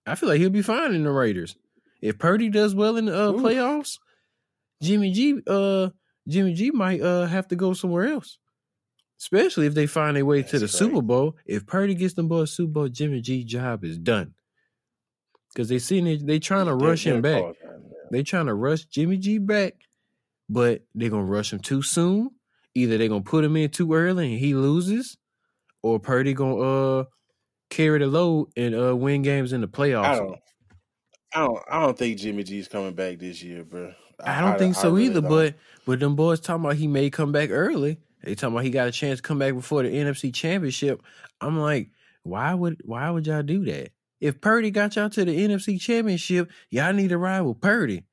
I 0.06 0.14
feel 0.14 0.28
like 0.28 0.38
he'll 0.38 0.50
be 0.50 0.62
fine 0.62 0.94
in 0.94 1.04
the 1.04 1.10
Raiders. 1.10 1.56
If 2.00 2.18
Purdy 2.18 2.48
does 2.48 2.74
well 2.74 2.96
in 2.96 3.06
the 3.06 3.16
uh, 3.16 3.32
playoffs, 3.32 3.98
Jimmy 4.82 5.12
G 5.12 5.40
uh 5.46 5.90
Jimmy 6.28 6.52
G 6.54 6.70
might 6.70 7.00
uh 7.00 7.26
have 7.26 7.48
to 7.48 7.56
go 7.56 7.72
somewhere 7.72 8.06
else. 8.06 8.38
Especially 9.20 9.66
if 9.66 9.74
they 9.74 9.86
find 9.86 10.16
a 10.16 10.24
way 10.24 10.42
That's 10.42 10.52
to 10.52 10.58
the 10.60 10.66
great. 10.66 10.70
Super 10.72 11.02
Bowl. 11.02 11.36
If 11.44 11.66
Purdy 11.66 11.94
gets 11.94 12.14
them 12.14 12.28
boys 12.28 12.52
Super 12.52 12.70
Bowl, 12.72 12.88
Jimmy 12.88 13.20
G 13.20 13.42
job 13.42 13.84
is 13.84 13.98
done. 13.98 14.34
Because 15.52 15.68
they 15.68 15.78
see 15.80 15.98
it, 15.98 16.26
they 16.26 16.38
trying 16.38 16.66
to 16.66 16.74
rush 16.74 17.04
him 17.04 17.20
back. 17.22 17.42
They 18.12 18.22
trying 18.22 18.46
to 18.46 18.54
rush 18.54 18.84
Jimmy 18.84 19.16
G 19.16 19.38
back, 19.38 19.74
but 20.48 20.82
they're 20.94 21.10
gonna 21.10 21.24
rush 21.24 21.52
him 21.52 21.58
too 21.58 21.82
soon. 21.82 22.30
Either 22.74 22.96
they're 22.96 23.08
gonna 23.08 23.22
put 23.22 23.44
him 23.44 23.56
in 23.56 23.70
too 23.70 23.92
early 23.92 24.30
and 24.32 24.38
he 24.38 24.54
loses, 24.54 25.16
or 25.82 25.98
Purdy 25.98 26.34
gonna 26.34 26.58
uh 26.58 27.04
carry 27.70 27.98
the 27.98 28.06
load 28.06 28.50
and 28.56 28.74
uh 28.74 28.94
win 28.94 29.22
games 29.22 29.52
in 29.52 29.62
the 29.62 29.68
playoffs. 29.68 30.04
I 30.04 30.16
don't, 30.16 30.38
I 31.34 31.40
don't, 31.40 31.58
I 31.70 31.80
don't 31.80 31.98
think 31.98 32.18
Jimmy 32.18 32.44
G's 32.44 32.68
coming 32.68 32.94
back 32.94 33.18
this 33.18 33.42
year, 33.42 33.64
bro. 33.64 33.92
I, 34.24 34.40
don't 34.40 34.58
think 34.58 34.74
so 34.74 34.90
really 34.90 35.06
either. 35.06 35.20
Don't. 35.20 35.30
But 35.30 35.54
but 35.86 36.00
them 36.00 36.16
boys 36.16 36.40
talking 36.40 36.64
about 36.64 36.76
he 36.76 36.86
may 36.86 37.10
come 37.10 37.32
back 37.32 37.50
early. 37.50 37.98
They 38.22 38.34
talking 38.34 38.54
about 38.54 38.64
he 38.64 38.70
got 38.70 38.88
a 38.88 38.92
chance 38.92 39.20
to 39.20 39.22
come 39.22 39.38
back 39.38 39.54
before 39.54 39.82
the 39.82 39.90
NFC 39.90 40.34
Championship. 40.34 41.02
I'm 41.40 41.58
like, 41.58 41.90
why 42.24 42.54
would 42.54 42.80
why 42.84 43.10
would 43.10 43.26
y'all 43.26 43.42
do 43.42 43.64
that? 43.66 43.92
If 44.20 44.40
Purdy 44.40 44.70
got 44.70 44.96
y'all 44.96 45.10
to 45.10 45.24
the 45.24 45.36
NFC 45.36 45.80
Championship, 45.80 46.50
y'all 46.70 46.92
need 46.92 47.10
to 47.10 47.18
ride 47.18 47.42
with 47.42 47.60
Purdy. 47.60 48.04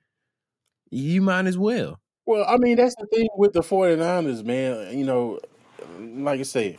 You 0.92 1.22
might 1.22 1.48
as 1.48 1.58
well. 1.58 2.00
Well, 2.28 2.46
I 2.48 2.58
mean, 2.58 2.78
that's 2.78 2.96
the 2.96 3.08
thing 3.08 3.28
with 3.38 3.54
the 3.54 3.62
49ers, 3.62 4.44
man. 4.44 4.98
You 4.98 5.06
know, 5.06 5.40
like 6.00 6.40
I 6.40 6.44
said, 6.44 6.78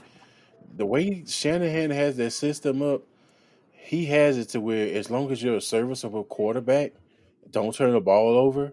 the 0.74 0.86
way 0.86 1.24
Shanahan 1.26 1.90
has 1.90 2.16
that 2.16 2.30
system 2.32 2.82
up, 2.82 3.02
he 3.72 4.06
has 4.06 4.38
it 4.38 4.48
to 4.50 4.60
where 4.60 4.96
as 4.96 5.10
long 5.10 5.30
as 5.30 5.42
you're 5.42 5.56
a 5.56 5.60
serviceable 5.60 6.24
quarterback, 6.24 6.92
don't 7.50 7.74
turn 7.74 7.92
the 7.92 8.00
ball 8.00 8.36
over, 8.36 8.72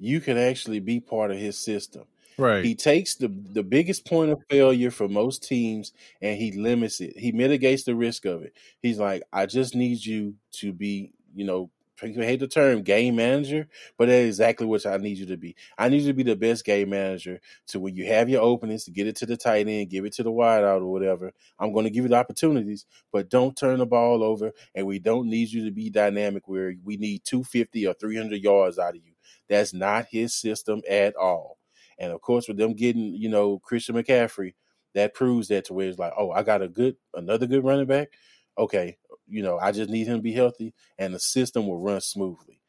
you 0.00 0.20
can 0.20 0.36
actually 0.36 0.80
be 0.80 0.98
part 0.98 1.30
of 1.30 1.36
his 1.36 1.58
system. 1.58 2.04
Right. 2.38 2.64
He 2.64 2.74
takes 2.74 3.16
the 3.16 3.28
the 3.28 3.62
biggest 3.62 4.06
point 4.06 4.30
of 4.30 4.40
failure 4.48 4.90
for 4.90 5.08
most 5.08 5.46
teams 5.46 5.92
and 6.22 6.38
he 6.38 6.52
limits 6.52 7.00
it. 7.00 7.16
He 7.16 7.32
mitigates 7.32 7.84
the 7.84 7.94
risk 7.94 8.24
of 8.24 8.42
it. 8.42 8.54
He's 8.80 8.98
like, 8.98 9.22
I 9.32 9.46
just 9.46 9.74
need 9.74 10.04
you 10.04 10.36
to 10.52 10.72
be, 10.72 11.12
you 11.34 11.44
know, 11.44 11.70
I 12.02 12.06
hate 12.06 12.40
the 12.40 12.48
term 12.48 12.80
game 12.82 13.16
manager, 13.16 13.68
but 13.98 14.06
that 14.06 14.14
is 14.14 14.36
exactly 14.36 14.66
what 14.66 14.86
I 14.86 14.96
need 14.96 15.18
you 15.18 15.26
to 15.26 15.36
be. 15.36 15.54
I 15.76 15.90
need 15.90 16.00
you 16.00 16.08
to 16.08 16.14
be 16.14 16.22
the 16.22 16.34
best 16.34 16.64
game 16.64 16.90
manager 16.90 17.40
to 17.68 17.80
when 17.80 17.94
you 17.94 18.06
have 18.06 18.30
your 18.30 18.40
openings 18.40 18.84
to 18.84 18.90
get 18.90 19.06
it 19.06 19.16
to 19.16 19.26
the 19.26 19.36
tight 19.36 19.68
end, 19.68 19.90
give 19.90 20.06
it 20.06 20.14
to 20.14 20.22
the 20.22 20.32
wide 20.32 20.64
out 20.64 20.80
or 20.80 20.90
whatever. 20.90 21.32
I'm 21.58 21.74
going 21.74 21.84
to 21.84 21.90
give 21.90 22.04
you 22.04 22.08
the 22.08 22.16
opportunities, 22.16 22.86
but 23.12 23.28
don't 23.28 23.54
turn 23.54 23.80
the 23.80 23.86
ball 23.86 24.22
over. 24.22 24.52
And 24.74 24.86
we 24.86 24.98
don't 24.98 25.28
need 25.28 25.50
you 25.50 25.66
to 25.66 25.70
be 25.70 25.90
dynamic 25.90 26.48
where 26.48 26.74
we 26.82 26.96
need 26.96 27.24
250 27.24 27.86
or 27.86 27.92
300 27.92 28.42
yards 28.42 28.78
out 28.78 28.96
of 28.96 29.02
you. 29.04 29.09
That's 29.50 29.74
not 29.74 30.06
his 30.10 30.34
system 30.34 30.80
at 30.88 31.14
all. 31.16 31.58
And 31.98 32.12
of 32.12 32.22
course, 32.22 32.48
with 32.48 32.56
them 32.56 32.72
getting, 32.72 33.14
you 33.14 33.28
know, 33.28 33.58
Christian 33.58 33.96
McCaffrey, 33.96 34.54
that 34.94 35.12
proves 35.12 35.48
that 35.48 35.66
to 35.66 35.74
where 35.74 35.88
it's 35.88 35.98
like, 35.98 36.12
oh, 36.16 36.30
I 36.30 36.42
got 36.42 36.62
a 36.62 36.68
good, 36.68 36.96
another 37.14 37.46
good 37.46 37.64
running 37.64 37.86
back. 37.86 38.08
Okay, 38.56 38.96
you 39.28 39.42
know, 39.42 39.58
I 39.58 39.72
just 39.72 39.90
need 39.90 40.06
him 40.06 40.16
to 40.16 40.22
be 40.22 40.32
healthy, 40.32 40.74
and 40.98 41.14
the 41.14 41.20
system 41.20 41.66
will 41.66 41.78
run 41.78 42.00
smoothly. 42.00 42.60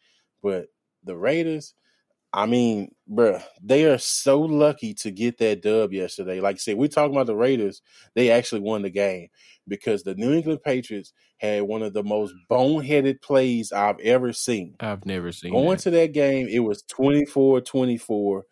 But 0.44 0.68
the 1.04 1.16
Raiders, 1.16 1.74
I 2.34 2.46
mean, 2.46 2.96
bruh, 3.12 3.44
they 3.62 3.86
are 3.86 3.98
so 3.98 4.40
lucky 4.40 4.94
to 4.96 5.12
get 5.12 5.38
that 5.40 5.62
dub 5.62 5.92
yesterday. 5.92 6.40
Like 6.40 6.56
I 6.56 6.60
said, 6.60 6.78
we're 6.78 6.88
talking 6.88 7.14
about 7.14 7.28
the 7.28 7.36
Raiders. 7.36 7.82
They 8.16 8.32
actually 8.32 8.62
won 8.62 8.84
the 8.84 8.90
game 8.90 9.28
because 9.68 10.04
the 10.04 10.16
New 10.16 10.34
England 10.34 10.64
Patriots 10.64 11.12
had 11.38 11.64
one 11.64 11.84
of 11.84 11.94
the 11.94 12.04
most 12.04 12.34
boneheaded 12.50 13.22
plays 13.22 13.74
I've 13.74 14.00
ever 14.00 14.32
seen. 14.32 14.76
I've 14.80 15.06
never 15.06 15.32
seen 15.32 15.52
Going 15.52 15.72
that. 15.72 15.80
to 15.80 15.90
that 15.92 16.14
game, 16.14 16.48
it 16.50 16.60
was 16.60 16.84
24 16.84 17.62
24. 17.62 18.44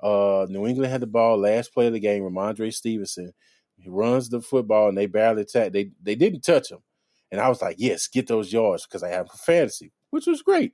Uh, 0.00 0.46
New 0.48 0.66
England 0.66 0.90
had 0.90 1.00
the 1.00 1.06
ball 1.06 1.38
last 1.38 1.72
play 1.72 1.86
of 1.86 1.92
the 1.92 2.00
game. 2.00 2.22
Rhamondre 2.22 2.72
Stevenson 2.72 3.32
he 3.78 3.88
runs 3.88 4.28
the 4.28 4.40
football 4.40 4.88
and 4.88 4.98
they 4.98 5.06
barely 5.06 5.42
attack. 5.42 5.72
They 5.72 5.90
they 6.02 6.14
didn't 6.14 6.40
touch 6.40 6.70
him, 6.70 6.80
and 7.30 7.40
I 7.40 7.48
was 7.48 7.62
like, 7.62 7.76
yes, 7.78 8.08
get 8.08 8.26
those 8.26 8.52
yards 8.52 8.86
because 8.86 9.02
I 9.02 9.08
have 9.08 9.28
a 9.32 9.36
fantasy, 9.36 9.92
which 10.10 10.26
was 10.26 10.42
great. 10.42 10.72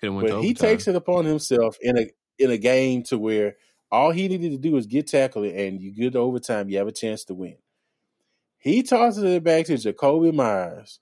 Could've 0.00 0.14
went 0.14 0.28
to 0.28 0.34
But 0.34 0.42
he 0.42 0.54
takes 0.54 0.88
it 0.88 0.96
upon 0.96 1.24
himself 1.24 1.76
in 1.80 1.98
a 1.98 2.06
in 2.38 2.50
a 2.50 2.58
game 2.58 3.02
to 3.04 3.18
where 3.18 3.56
all 3.90 4.10
he 4.10 4.28
needed 4.28 4.52
to 4.52 4.58
do 4.58 4.76
is 4.76 4.86
get 4.86 5.08
tackled, 5.08 5.46
and 5.46 5.80
you 5.80 5.90
get 5.92 6.14
overtime, 6.14 6.68
you 6.68 6.78
have 6.78 6.88
a 6.88 6.92
chance 6.92 7.24
to 7.24 7.34
win. 7.34 7.56
He 8.58 8.82
tosses 8.82 9.22
it 9.24 9.44
back 9.44 9.66
to 9.66 9.74
Jakobi 9.74 10.32
Meyers, 10.32 11.00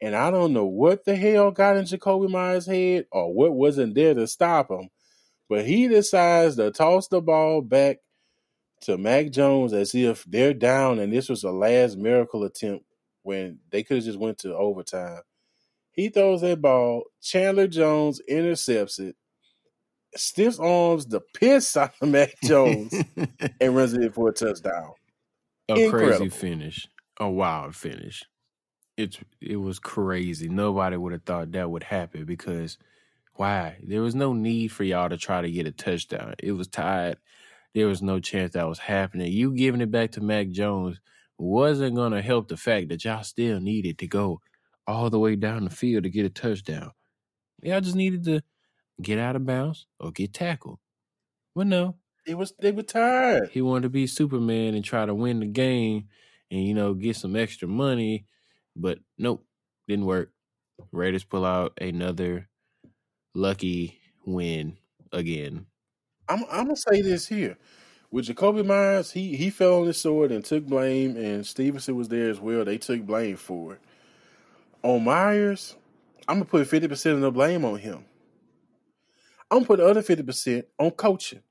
and 0.00 0.14
I 0.14 0.30
don't 0.30 0.52
know 0.52 0.66
what 0.66 1.04
the 1.04 1.16
hell 1.16 1.50
got 1.50 1.76
in 1.76 1.84
Jakobi 1.84 2.28
Meyers' 2.28 2.66
head 2.66 3.06
or 3.10 3.32
what 3.32 3.52
wasn't 3.52 3.94
there 3.94 4.14
to 4.14 4.26
stop 4.26 4.70
him, 4.70 4.90
but 5.48 5.64
he 5.64 5.88
decides 5.88 6.56
to 6.56 6.70
toss 6.70 7.08
the 7.08 7.20
ball 7.20 7.62
back 7.62 7.98
to 8.82 8.98
Mac 8.98 9.30
Jones 9.30 9.72
as 9.72 9.94
if 9.94 10.24
they're 10.24 10.52
down 10.52 10.98
and 10.98 11.12
this 11.12 11.28
was 11.28 11.44
a 11.44 11.50
last 11.50 11.96
miracle 11.96 12.44
attempt 12.44 12.84
when 13.22 13.58
they 13.70 13.82
could 13.82 13.96
have 13.96 14.04
just 14.04 14.18
went 14.18 14.38
to 14.38 14.54
overtime. 14.54 15.22
He 15.96 16.10
throws 16.10 16.42
that 16.42 16.60
ball. 16.60 17.04
Chandler 17.22 17.66
Jones 17.66 18.20
intercepts 18.28 18.98
it, 18.98 19.16
stiff 20.14 20.60
arms 20.60 21.06
the 21.06 21.22
piss 21.34 21.74
out 21.76 21.94
of 22.00 22.10
Mac 22.10 22.34
Jones, 22.44 22.94
and 23.60 23.74
runs 23.74 23.94
it 23.94 24.02
in 24.02 24.12
for 24.12 24.28
a 24.28 24.32
touchdown. 24.32 24.92
a 25.70 25.88
crazy 25.88 26.28
finish, 26.28 26.86
a 27.18 27.28
wild 27.28 27.74
finish. 27.74 28.22
It's 28.98 29.18
it 29.40 29.56
was 29.56 29.78
crazy. 29.78 30.48
Nobody 30.48 30.96
would 30.98 31.12
have 31.12 31.24
thought 31.24 31.52
that 31.52 31.70
would 31.70 31.82
happen 31.82 32.26
because 32.26 32.76
why? 33.34 33.76
There 33.82 34.02
was 34.02 34.14
no 34.14 34.32
need 34.34 34.68
for 34.68 34.84
y'all 34.84 35.08
to 35.08 35.16
try 35.16 35.40
to 35.40 35.50
get 35.50 35.66
a 35.66 35.72
touchdown. 35.72 36.34
It 36.38 36.52
was 36.52 36.68
tied. 36.68 37.16
There 37.74 37.86
was 37.88 38.00
no 38.02 38.20
chance 38.20 38.52
that 38.52 38.68
was 38.68 38.78
happening. 38.78 39.32
You 39.32 39.54
giving 39.54 39.82
it 39.82 39.90
back 39.90 40.12
to 40.12 40.22
Mac 40.22 40.50
Jones 40.50 40.98
wasn't 41.38 41.96
gonna 41.96 42.22
help 42.22 42.48
the 42.48 42.56
fact 42.56 42.88
that 42.90 43.04
y'all 43.04 43.22
still 43.22 43.60
needed 43.60 43.98
to 43.98 44.06
go 44.06 44.40
all 44.86 45.10
the 45.10 45.18
way 45.18 45.36
down 45.36 45.64
the 45.64 45.70
field 45.70 46.04
to 46.04 46.10
get 46.10 46.26
a 46.26 46.30
touchdown. 46.30 46.92
Y'all 47.62 47.80
just 47.80 47.96
needed 47.96 48.24
to 48.24 48.42
get 49.02 49.18
out 49.18 49.36
of 49.36 49.46
bounds 49.46 49.86
or 50.00 50.12
get 50.12 50.32
tackled. 50.34 50.78
But 51.54 51.66
no, 51.66 51.96
It 52.26 52.36
was 52.36 52.52
they 52.60 52.72
were 52.72 52.82
tired. 52.82 53.50
he 53.50 53.62
wanted 53.62 53.82
to 53.82 53.88
be 53.90 54.06
Superman 54.06 54.74
and 54.74 54.84
try 54.84 55.06
to 55.06 55.14
win 55.14 55.40
the 55.40 55.46
game 55.46 56.08
and 56.50 56.62
you 56.64 56.74
know 56.74 56.94
get 56.94 57.16
some 57.16 57.36
extra 57.36 57.66
money, 57.68 58.26
but 58.76 58.98
nope, 59.18 59.44
didn't 59.88 60.06
work. 60.06 60.32
Raiders 60.92 61.24
pull 61.24 61.44
out 61.44 61.78
another 61.80 62.48
lucky 63.34 64.00
win 64.24 64.76
again. 65.12 65.66
I'm 66.28 66.44
I'm 66.50 66.64
gonna 66.66 66.76
say 66.76 67.02
this 67.02 67.26
here. 67.28 67.56
With 68.10 68.26
Jakobi 68.26 68.64
Meyers, 68.64 69.12
he 69.12 69.36
he 69.36 69.50
fell 69.50 69.80
on 69.80 69.86
his 69.86 70.00
sword 70.00 70.30
and 70.32 70.44
took 70.44 70.64
blame, 70.66 71.16
and 71.16 71.46
Stevenson 71.46 71.96
was 71.96 72.08
there 72.08 72.30
as 72.30 72.40
well. 72.40 72.64
They 72.64 72.78
took 72.78 73.02
blame 73.04 73.36
for 73.36 73.74
it. 73.74 73.80
On 74.86 75.02
Meyers, 75.02 75.74
I'm 76.28 76.36
gonna 76.36 76.44
put 76.44 76.64
fifty 76.68 76.86
percent 76.86 77.16
of 77.16 77.20
the 77.20 77.32
blame 77.32 77.64
on 77.64 77.76
him. 77.76 78.04
I'm 79.50 79.58
gonna 79.58 79.66
put 79.66 79.78
the 79.80 79.86
other 79.86 80.00
fifty 80.00 80.22
percent 80.22 80.64
on 80.78 80.92
coaching, 80.92 81.42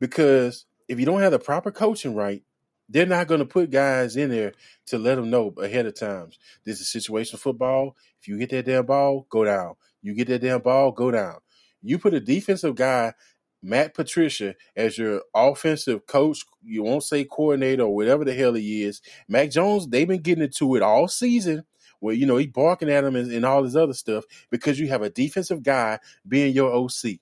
because 0.00 0.66
if 0.88 0.98
you 0.98 1.06
don't 1.06 1.20
have 1.20 1.30
the 1.30 1.38
proper 1.38 1.70
coaching 1.70 2.16
right, 2.16 2.42
they're 2.88 3.06
not 3.06 3.28
gonna 3.28 3.44
put 3.44 3.70
guys 3.70 4.16
in 4.16 4.28
there 4.28 4.54
to 4.86 4.98
let 4.98 5.14
them 5.14 5.30
know 5.30 5.54
ahead 5.58 5.86
of 5.86 5.94
times. 5.94 6.40
This 6.64 6.80
is 6.80 6.88
situational 6.88 7.38
football. 7.38 7.96
If 8.20 8.26
you 8.26 8.36
get 8.38 8.50
that 8.50 8.66
damn 8.66 8.86
ball, 8.86 9.24
go 9.30 9.44
down. 9.44 9.74
You 10.02 10.12
get 10.12 10.26
that 10.26 10.42
damn 10.42 10.62
ball, 10.62 10.90
go 10.90 11.12
down. 11.12 11.36
You 11.80 11.96
put 12.00 12.12
a 12.12 12.18
defensive 12.18 12.74
guy 12.74 13.14
Matt 13.62 13.94
Patricia 13.94 14.56
as 14.74 14.98
your 14.98 15.22
offensive 15.32 16.06
coach, 16.06 16.44
you 16.64 16.82
won't 16.82 17.04
say 17.04 17.24
coordinator 17.24 17.84
or 17.84 17.94
whatever 17.94 18.24
the 18.24 18.34
hell 18.34 18.54
he 18.54 18.82
is. 18.82 19.00
Mac 19.28 19.52
Jones, 19.52 19.86
they've 19.86 20.08
been 20.08 20.22
getting 20.22 20.42
into 20.42 20.74
it 20.74 20.82
all 20.82 21.06
season 21.06 21.64
where, 22.02 22.14
you 22.14 22.26
know, 22.26 22.36
he 22.36 22.48
barking 22.48 22.90
at 22.90 23.04
him 23.04 23.14
and, 23.14 23.30
and 23.30 23.44
all 23.44 23.62
this 23.62 23.76
other 23.76 23.92
stuff 23.92 24.24
because 24.50 24.80
you 24.80 24.88
have 24.88 25.02
a 25.02 25.08
defensive 25.08 25.62
guy 25.62 26.00
being 26.26 26.52
your 26.52 26.72
OC. 26.72 27.20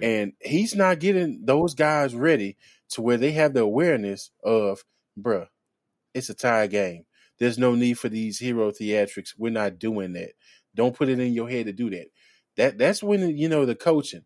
And 0.00 0.32
he's 0.40 0.74
not 0.74 0.98
getting 0.98 1.44
those 1.44 1.74
guys 1.74 2.12
ready 2.12 2.56
to 2.90 3.00
where 3.00 3.16
they 3.16 3.30
have 3.30 3.54
the 3.54 3.60
awareness 3.60 4.32
of, 4.42 4.84
bruh, 5.16 5.46
it's 6.14 6.28
a 6.30 6.34
tie 6.34 6.66
game. 6.66 7.04
There's 7.38 7.58
no 7.58 7.76
need 7.76 7.96
for 7.96 8.08
these 8.08 8.40
hero 8.40 8.72
theatrics. 8.72 9.34
We're 9.38 9.52
not 9.52 9.78
doing 9.78 10.14
that. 10.14 10.32
Don't 10.74 10.96
put 10.96 11.08
it 11.08 11.20
in 11.20 11.32
your 11.32 11.48
head 11.48 11.66
to 11.66 11.72
do 11.72 11.88
that. 11.90 12.08
That 12.56 12.78
that's 12.78 13.04
when 13.04 13.36
you 13.36 13.48
know 13.48 13.64
the 13.64 13.76
coaching 13.76 14.24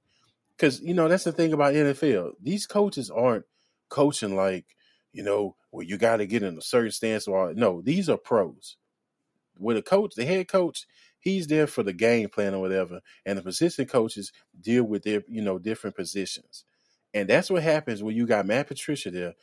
because 0.56 0.80
you 0.80 0.94
know 0.94 1.06
that's 1.06 1.24
the 1.24 1.32
thing 1.32 1.52
about 1.52 1.74
NFL. 1.74 2.32
These 2.42 2.66
coaches 2.66 3.10
aren't 3.10 3.44
coaching 3.88 4.34
like 4.34 4.64
you 5.12 5.22
know 5.22 5.54
well 5.70 5.84
you 5.84 5.96
got 5.96 6.16
to 6.16 6.26
get 6.26 6.42
in 6.42 6.58
a 6.58 6.62
certain 6.62 6.90
stance 6.90 7.28
or 7.28 7.54
no. 7.54 7.82
These 7.82 8.08
are 8.08 8.16
pros. 8.16 8.76
With 9.58 9.76
a 9.76 9.82
coach, 9.82 10.14
the 10.14 10.24
head 10.24 10.48
coach, 10.48 10.86
he's 11.18 11.46
there 11.46 11.66
for 11.66 11.82
the 11.82 11.92
game 11.92 12.28
plan 12.28 12.54
or 12.54 12.60
whatever, 12.60 13.00
and 13.24 13.38
the 13.38 13.42
position 13.42 13.86
coaches 13.86 14.32
deal 14.60 14.84
with 14.84 15.02
their 15.02 15.22
you 15.28 15.42
know 15.42 15.58
different 15.58 15.96
positions, 15.96 16.64
and 17.14 17.28
that's 17.28 17.50
what 17.50 17.62
happens 17.62 18.02
when 18.02 18.16
you 18.16 18.26
got 18.26 18.46
Matt 18.46 18.68
Patricia 18.68 19.10
there, 19.10 19.34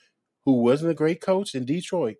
who 0.45 0.53
wasn't 0.61 0.91
a 0.91 0.95
great 0.95 1.21
coach 1.21 1.55
in 1.55 1.65
Detroit, 1.65 2.17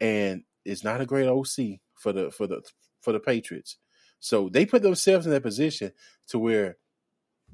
and 0.00 0.44
is 0.64 0.84
not 0.84 1.00
a 1.00 1.06
great 1.06 1.26
OC 1.26 1.80
for 1.94 2.12
the 2.12 2.30
for 2.30 2.46
the 2.46 2.62
for 3.00 3.12
the 3.12 3.20
Patriots. 3.20 3.76
So 4.20 4.48
they 4.48 4.66
put 4.66 4.82
themselves 4.82 5.26
in 5.26 5.32
that 5.32 5.42
position 5.42 5.92
to 6.28 6.38
where 6.38 6.76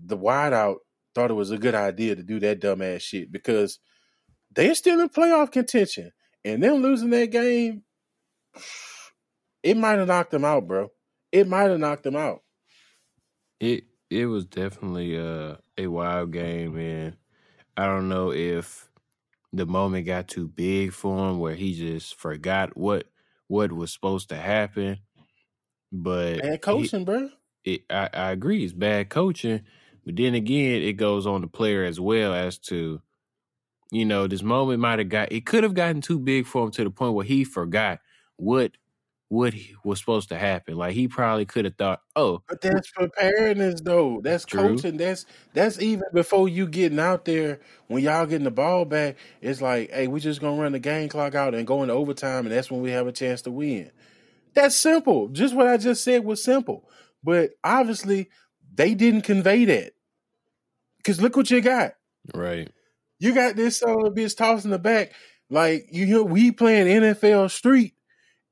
the 0.02 0.16
wideout 0.16 0.76
thought 1.14 1.30
it 1.30 1.34
was 1.34 1.50
a 1.50 1.58
good 1.58 1.74
idea 1.74 2.16
to 2.16 2.22
do 2.22 2.40
that 2.40 2.60
dumbass 2.60 3.02
shit 3.02 3.30
because 3.30 3.78
they're 4.54 4.74
still 4.74 5.00
in 5.00 5.08
playoff 5.08 5.52
contention. 5.52 6.12
And 6.44 6.62
them 6.62 6.82
losing 6.82 7.10
that 7.10 7.30
game, 7.30 7.82
it 9.64 9.76
might 9.78 9.98
have 9.98 10.08
knocked 10.08 10.34
him 10.34 10.46
out, 10.46 10.68
bro. 10.68 10.92
It 11.32 11.48
might 11.48 11.70
have 11.70 11.80
knocked 11.80 12.06
him 12.06 12.16
out. 12.16 12.44
It 13.60 13.84
it 14.10 14.26
was 14.26 14.44
definitely 14.44 15.16
a 15.16 15.60
a 15.78 15.86
wild 15.88 16.32
game, 16.32 16.76
and 16.78 17.16
I 17.76 17.86
don't 17.86 18.08
know 18.08 18.32
if 18.32 18.90
the 19.52 19.66
moment 19.66 20.06
got 20.06 20.28
too 20.28 20.48
big 20.48 20.92
for 20.92 21.30
him 21.30 21.38
where 21.40 21.54
he 21.56 21.74
just 21.74 22.16
forgot 22.16 22.76
what 22.76 23.08
what 23.48 23.72
was 23.72 23.92
supposed 23.92 24.30
to 24.30 24.36
happen. 24.36 25.00
But 25.92 26.42
Bad 26.42 26.62
coaching, 26.62 27.04
bro. 27.04 27.30
it, 27.64 27.82
I, 27.90 28.10
I 28.12 28.30
agree, 28.32 28.64
it's 28.64 28.72
bad 28.72 29.10
coaching. 29.10 29.62
But 30.04 30.16
then 30.16 30.34
again, 30.34 30.82
it 30.82 30.94
goes 30.94 31.26
on 31.26 31.40
the 31.40 31.46
player 31.48 31.84
as 31.84 32.00
well 32.00 32.34
as 32.34 32.58
to, 32.60 33.00
you 33.92 34.04
know, 34.04 34.26
this 34.26 34.42
moment 34.42 34.80
might 34.80 34.98
have 34.98 35.08
got 35.08 35.32
it 35.32 35.46
could 35.46 35.62
have 35.64 35.74
gotten 35.74 36.00
too 36.00 36.18
big 36.18 36.46
for 36.46 36.64
him 36.64 36.70
to 36.72 36.84
the 36.84 36.90
point 36.90 37.14
where 37.14 37.26
he 37.26 37.44
forgot 37.44 38.00
what 38.36 38.72
what 39.35 39.53
he- 39.53 39.74
was 39.85 39.99
supposed 39.99 40.28
to 40.30 40.39
happen. 40.39 40.76
Like 40.76 40.95
he 40.95 41.09
probably 41.09 41.45
could 41.45 41.64
have 41.64 41.74
thought, 41.76 42.01
oh, 42.16 42.43
But 42.49 42.61
that's 42.61 42.91
preparedness, 42.91 43.80
though. 43.82 44.20
That's 44.22 44.45
True. 44.45 44.76
coaching. 44.76 44.97
That's 44.97 45.26
that's 45.53 45.80
even 45.80 46.05
before 46.12 46.49
you 46.49 46.66
getting 46.68 47.01
out 47.01 47.24
there. 47.24 47.61
When 47.89 48.03
y'all 48.03 48.26
getting 48.26 48.45
the 48.45 48.51
ball 48.51 48.85
back, 48.85 49.16
it's 49.43 49.61
like, 49.61 49.91
hey, 49.91 50.07
we 50.07 50.20
just 50.20 50.41
gonna 50.41 50.61
run 50.61 50.72
the 50.72 50.78
game 50.78 51.09
clock 51.09 51.35
out 51.35 51.55
and 51.55 51.66
go 51.66 51.82
into 51.82 51.95
overtime, 51.95 52.47
and 52.47 52.55
that's 52.55 52.70
when 52.70 52.80
we 52.80 52.93
have 52.93 53.07
a 53.07 53.12
chance 53.12 53.43
to 53.43 53.51
win. 53.51 53.91
That's 54.55 54.76
simple. 54.76 55.28
Just 55.28 55.55
what 55.55 55.66
I 55.66 55.76
just 55.76 56.05
said 56.05 56.24
was 56.24 56.43
simple. 56.43 56.89
But 57.22 57.51
obviously, 57.64 58.30
they 58.74 58.95
didn't 58.95 59.22
convey 59.22 59.64
that. 59.64 59.93
Because 60.99 61.20
look 61.20 61.37
what 61.37 61.51
you 61.51 61.61
got. 61.61 61.95
Right. 62.35 62.70
You 63.18 63.35
got 63.35 63.57
this 63.57 63.78
son 63.78 63.91
of 63.91 64.07
a 64.07 64.11
bitch 64.11 64.37
tossing 64.37 64.70
the 64.70 64.78
back. 64.78 65.12
Like, 65.51 65.89
you 65.91 66.07
know, 66.07 66.22
we 66.22 66.53
playing 66.53 66.87
NFL 66.87 67.51
Street 67.51 67.95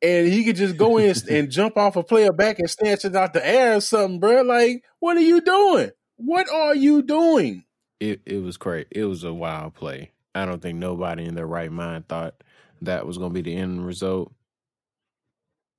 and 0.03 0.26
he 0.26 0.44
could 0.44 0.57
just 0.57 0.76
go 0.76 0.98
in 0.98 1.14
and 1.30 1.50
jump 1.50 1.76
off 1.76 1.96
a 1.96 2.03
player 2.03 2.32
back 2.32 2.59
and 2.59 2.68
snatch 2.68 3.05
it 3.05 3.16
out 3.16 3.32
the 3.32 3.46
air 3.46 3.76
or 3.76 3.80
something, 3.80 4.20
bro. 4.20 4.42
Like, 4.42 4.84
what 4.98 5.16
are 5.16 5.20
you 5.20 5.40
doing? 5.40 5.90
What 6.16 6.48
are 6.50 6.74
you 6.74 7.03
doing? 7.03 7.64
It 8.00 8.20
it 8.26 8.42
was 8.42 8.57
great. 8.57 8.88
It 8.90 9.05
was 9.05 9.24
a 9.24 9.32
wild 9.32 9.74
play. 9.74 10.11
I 10.34 10.46
don't 10.46 10.62
think 10.62 10.78
nobody 10.78 11.24
in 11.24 11.34
their 11.34 11.46
right 11.46 11.70
mind 11.70 12.09
thought 12.09 12.42
that 12.80 13.07
was 13.07 13.18
going 13.18 13.30
to 13.30 13.42
be 13.42 13.50
the 13.50 13.57
end 13.57 13.84
result. 13.86 14.32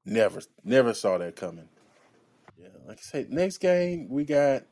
Never, 0.05 0.41
never 0.63 0.93
saw 0.93 1.17
that 1.17 1.35
coming. 1.35 1.67
Yeah, 2.57 2.67
like 2.87 2.99
I 2.99 3.01
said, 3.01 3.31
next 3.31 3.57
game 3.57 4.09
we 4.09 4.25
got 4.25 4.63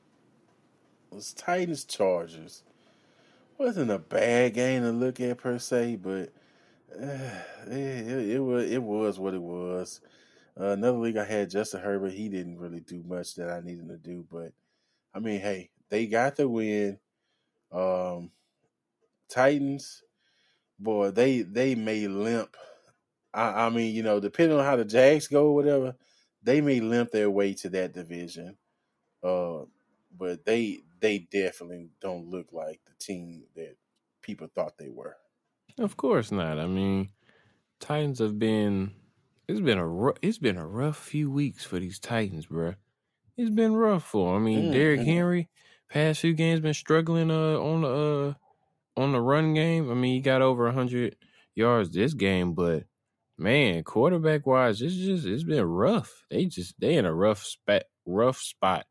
was 1.10 1.34
Titans 1.34 1.86
Chargers. 1.86 2.64
Wasn't 3.58 3.92
a 3.92 4.00
bad 4.00 4.54
game 4.54 4.84
to 4.84 4.92
look 4.92 5.20
at 5.20 5.38
per 5.38 5.60
se, 5.60 5.98
but 5.98 6.34
it, 7.00 7.72
it, 7.72 8.30
it, 8.32 8.40
was 8.40 8.72
it 8.72 8.84
was 8.84 9.20
what 9.20 9.34
it 9.34 9.42
was. 9.42 10.02
Uh, 10.60 10.68
another 10.70 10.98
league 10.98 11.18
I 11.18 11.26
had 11.26 11.50
Justin 11.50 11.82
Herbert. 11.82 12.14
He 12.14 12.30
didn't 12.30 12.60
really 12.60 12.82
do 12.82 13.04
much 13.04 13.36
that 13.36 13.50
I 13.50 13.62
needed 13.62 13.88
to 13.90 13.98
do, 13.98 14.26
but 14.30 14.54
I 15.14 15.20
mean, 15.20 15.42
hey, 15.42 15.70
they 15.90 16.08
got 16.08 16.36
the 16.36 16.48
win. 16.50 17.00
Um, 17.72 18.32
Titans, 19.30 20.04
boy, 20.80 21.12
they 21.12 21.42
they 21.42 21.76
may 21.76 22.08
limp. 22.08 22.56
I, 23.34 23.68
I 23.68 23.70
mean, 23.70 23.96
you 23.96 24.04
know, 24.04 24.20
depending 24.20 24.58
on 24.58 24.66
how 24.66 24.76
the 24.76 24.86
Jags 24.86 25.28
go, 25.28 25.48
or 25.48 25.56
whatever, 25.56 25.96
they 26.44 26.62
may 26.62 26.82
limp 26.82 27.12
their 27.12 27.30
way 27.30 27.54
to 27.56 27.70
that 27.70 27.94
division. 27.94 28.58
Uh, 29.24 29.62
but 30.18 30.46
they 30.46 30.82
they 31.00 31.20
definitely 31.20 31.90
don't 32.02 32.30
look 32.30 32.48
like 32.54 32.82
the 32.86 32.94
team 33.00 33.44
that 33.56 33.76
people 34.22 34.48
thought 34.54 34.78
they 34.78 34.90
were. 34.90 35.18
Of 35.78 35.98
course 35.98 36.32
not. 36.32 36.60
I 36.60 36.68
mean, 36.68 37.10
Titans 37.80 38.20
have 38.20 38.38
been. 38.40 38.92
It's 39.48 39.60
been 39.60 39.80
a 39.80 40.08
it's 40.22 40.38
been 40.38 40.58
a 40.58 40.68
rough 40.68 40.98
few 40.98 41.30
weeks 41.30 41.66
for 41.66 41.80
these 41.80 42.00
Titans, 42.00 42.46
bro. 42.46 42.76
It's 43.38 43.50
been 43.50 43.74
rough 43.74 44.04
for. 44.04 44.36
I 44.36 44.40
mean, 44.40 44.72
Mm, 44.72 44.74
Derrick 44.74 45.00
mm. 45.02 45.06
Henry 45.06 45.50
past 45.90 46.22
few 46.22 46.34
games 46.34 46.62
been 46.62 46.74
struggling 46.74 47.30
uh 47.30 47.60
on 47.60 47.82
the 47.82 47.88
uh 47.88 48.34
on 49.02 49.12
the 49.12 49.22
run 49.22 49.54
game. 49.54 49.90
I 49.92 49.94
mean, 49.94 50.14
he 50.14 50.22
got 50.22 50.42
over 50.42 50.72
hundred 50.72 51.16
yards 51.56 51.90
this 51.92 52.14
game, 52.14 52.54
but 52.54 52.84
man, 53.38 53.84
quarterback 53.84 54.46
wise, 54.46 54.82
it's 54.82 54.96
just 54.96 55.26
it's 55.26 55.44
been 55.44 55.66
rough. 55.66 56.24
They 56.30 56.46
just 56.46 56.80
they 56.80 56.96
in 56.96 57.06
a 57.06 57.14
rough 57.14 57.44
spot. 57.44 57.84
Rough 58.06 58.38
spot. 58.38 58.86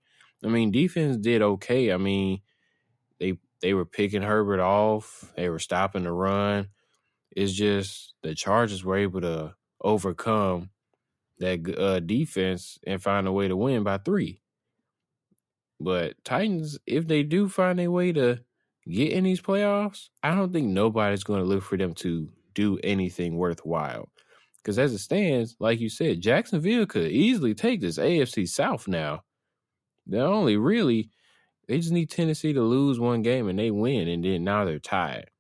I 0.45 0.49
mean, 0.49 0.71
defense 0.71 1.17
did 1.17 1.43
okay. 1.43 1.93
I 1.93 1.97
mean, 1.97 2.41
they 3.63 3.75
were 3.75 3.85
picking 3.85 4.23
Herbert 4.23 4.61
off. 4.61 5.33
They 5.37 5.49
were 5.49 5.59
stopping 5.59 6.05
the 6.05 6.13
run. 6.13 6.69
It's 7.31 7.53
just 7.53 8.15
the 8.23 8.35
Chargers 8.35 8.85
were 8.85 8.97
able 8.97 9.21
to 9.21 9.55
overcome 9.81 10.71
that 11.39 11.79
uh, 11.79 12.01
defense 12.01 12.79
and 12.87 13.03
find 13.03 13.27
a 13.27 13.33
way 13.33 13.49
to 13.49 13.57
win 13.57 13.83
by 13.83 13.99
three. 13.99 14.41
But 15.79 16.23
Titans, 16.25 16.79
if 16.87 17.07
they 17.09 17.23
do 17.23 17.49
find 17.49 17.81
a 17.81 17.89
way 17.91 18.13
to 18.13 18.41
get 18.89 19.13
in 19.13 19.25
these 19.25 19.41
playoffs, 19.41 20.09
I 20.23 20.35
don't 20.35 20.53
think 20.53 20.69
nobody's 20.69 21.25
going 21.25 21.41
to 21.41 21.49
look 21.49 21.63
for 21.63 21.79
them 21.79 21.95
to 21.95 22.29
do 22.55 22.79
anything 22.85 23.37
worthwhile. 23.37 24.11
Because 24.59 24.79
as 24.79 24.93
it 24.93 24.99
stands, 24.99 25.57
like 25.59 25.81
you 25.81 25.89
said, 25.89 26.21
Jacksonville 26.21 26.85
could 26.85 27.11
easily 27.11 27.55
take 27.55 27.81
this 27.81 27.99
AFC 27.99 28.47
South 28.47 28.87
now. 28.87 29.23
They're 30.07 30.27
only 30.27 30.59
really 30.59 31.09
they 31.71 31.79
just 31.79 31.93
need 31.93 32.11
Tennessee 32.11 32.53
to 32.53 32.63
lose 32.63 32.99
one 32.99 33.23
game 33.23 33.49
and 33.49 33.57
they 33.57 33.71
win, 33.71 34.09
and 34.09 34.25
then 34.25 34.43
now 34.43 34.65
they're 34.65 34.81
tied. 34.81 35.31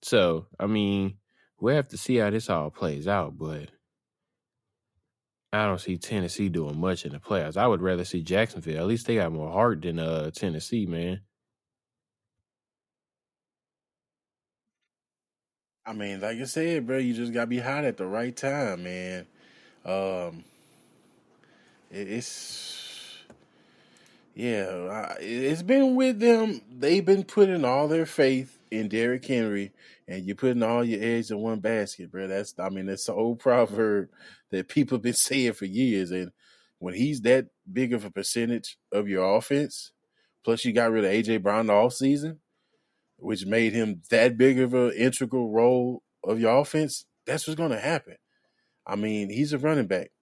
So, 0.00 0.46
I 0.58 0.66
mean, 0.66 1.18
we 1.60 1.74
have 1.74 1.88
to 1.88 1.98
see 1.98 2.16
how 2.16 2.30
this 2.30 2.48
all 2.48 2.70
plays 2.70 3.06
out, 3.06 3.36
but 3.36 3.68
I 5.52 5.66
don't 5.66 5.78
see 5.78 5.98
Tennessee 5.98 6.48
doing 6.48 6.80
much 6.80 7.04
in 7.04 7.12
the 7.12 7.18
playoffs. 7.18 7.58
I 7.58 7.66
would 7.66 7.82
rather 7.82 8.06
see 8.06 8.22
Jacksonville. 8.22 8.78
At 8.78 8.86
least 8.86 9.06
they 9.06 9.16
got 9.16 9.30
more 9.30 9.52
heart 9.52 9.82
than 9.82 9.98
uh 9.98 10.30
Tennessee, 10.30 10.86
man. 10.86 11.20
I 15.84 15.92
mean, 15.92 16.22
like 16.22 16.38
I 16.38 16.44
said, 16.44 16.86
bro, 16.86 16.96
you 16.96 17.12
just 17.12 17.34
gotta 17.34 17.46
be 17.46 17.58
hot 17.58 17.84
at 17.84 17.98
the 17.98 18.06
right 18.06 18.34
time, 18.34 18.84
man. 18.84 19.26
Um, 19.84 20.44
it, 21.90 22.08
it's 22.10 22.87
yeah, 24.38 25.16
it's 25.18 25.62
been 25.62 25.96
with 25.96 26.20
them. 26.20 26.60
They've 26.70 27.04
been 27.04 27.24
putting 27.24 27.64
all 27.64 27.88
their 27.88 28.06
faith 28.06 28.56
in 28.70 28.88
Derrick 28.88 29.24
Henry, 29.24 29.72
and 30.06 30.24
you're 30.24 30.36
putting 30.36 30.62
all 30.62 30.84
your 30.84 31.02
eggs 31.02 31.32
in 31.32 31.40
one 31.40 31.58
basket, 31.58 32.12
bro. 32.12 32.28
That's 32.28 32.54
I 32.56 32.68
mean, 32.68 32.86
that's 32.86 33.06
the 33.06 33.14
old 33.14 33.40
proverb 33.40 34.10
that 34.52 34.68
people 34.68 34.94
have 34.94 35.02
been 35.02 35.12
saying 35.14 35.54
for 35.54 35.64
years. 35.64 36.12
And 36.12 36.30
when 36.78 36.94
he's 36.94 37.22
that 37.22 37.46
big 37.70 37.92
of 37.92 38.04
a 38.04 38.12
percentage 38.12 38.78
of 38.92 39.08
your 39.08 39.36
offense, 39.36 39.90
plus 40.44 40.64
you 40.64 40.72
got 40.72 40.92
rid 40.92 41.04
of 41.04 41.10
AJ 41.10 41.42
Brown 41.42 41.66
the 41.66 41.72
off 41.72 41.94
season, 41.94 42.38
which 43.16 43.44
made 43.44 43.72
him 43.72 44.02
that 44.10 44.38
big 44.38 44.60
of 44.60 44.72
an 44.72 44.92
integral 44.92 45.50
role 45.50 46.04
of 46.22 46.38
your 46.38 46.60
offense, 46.60 47.06
that's 47.26 47.48
what's 47.48 47.58
going 47.58 47.72
to 47.72 47.80
happen. 47.80 48.14
I 48.86 48.94
mean, 48.94 49.30
he's 49.30 49.52
a 49.52 49.58
running 49.58 49.88
back. 49.88 50.12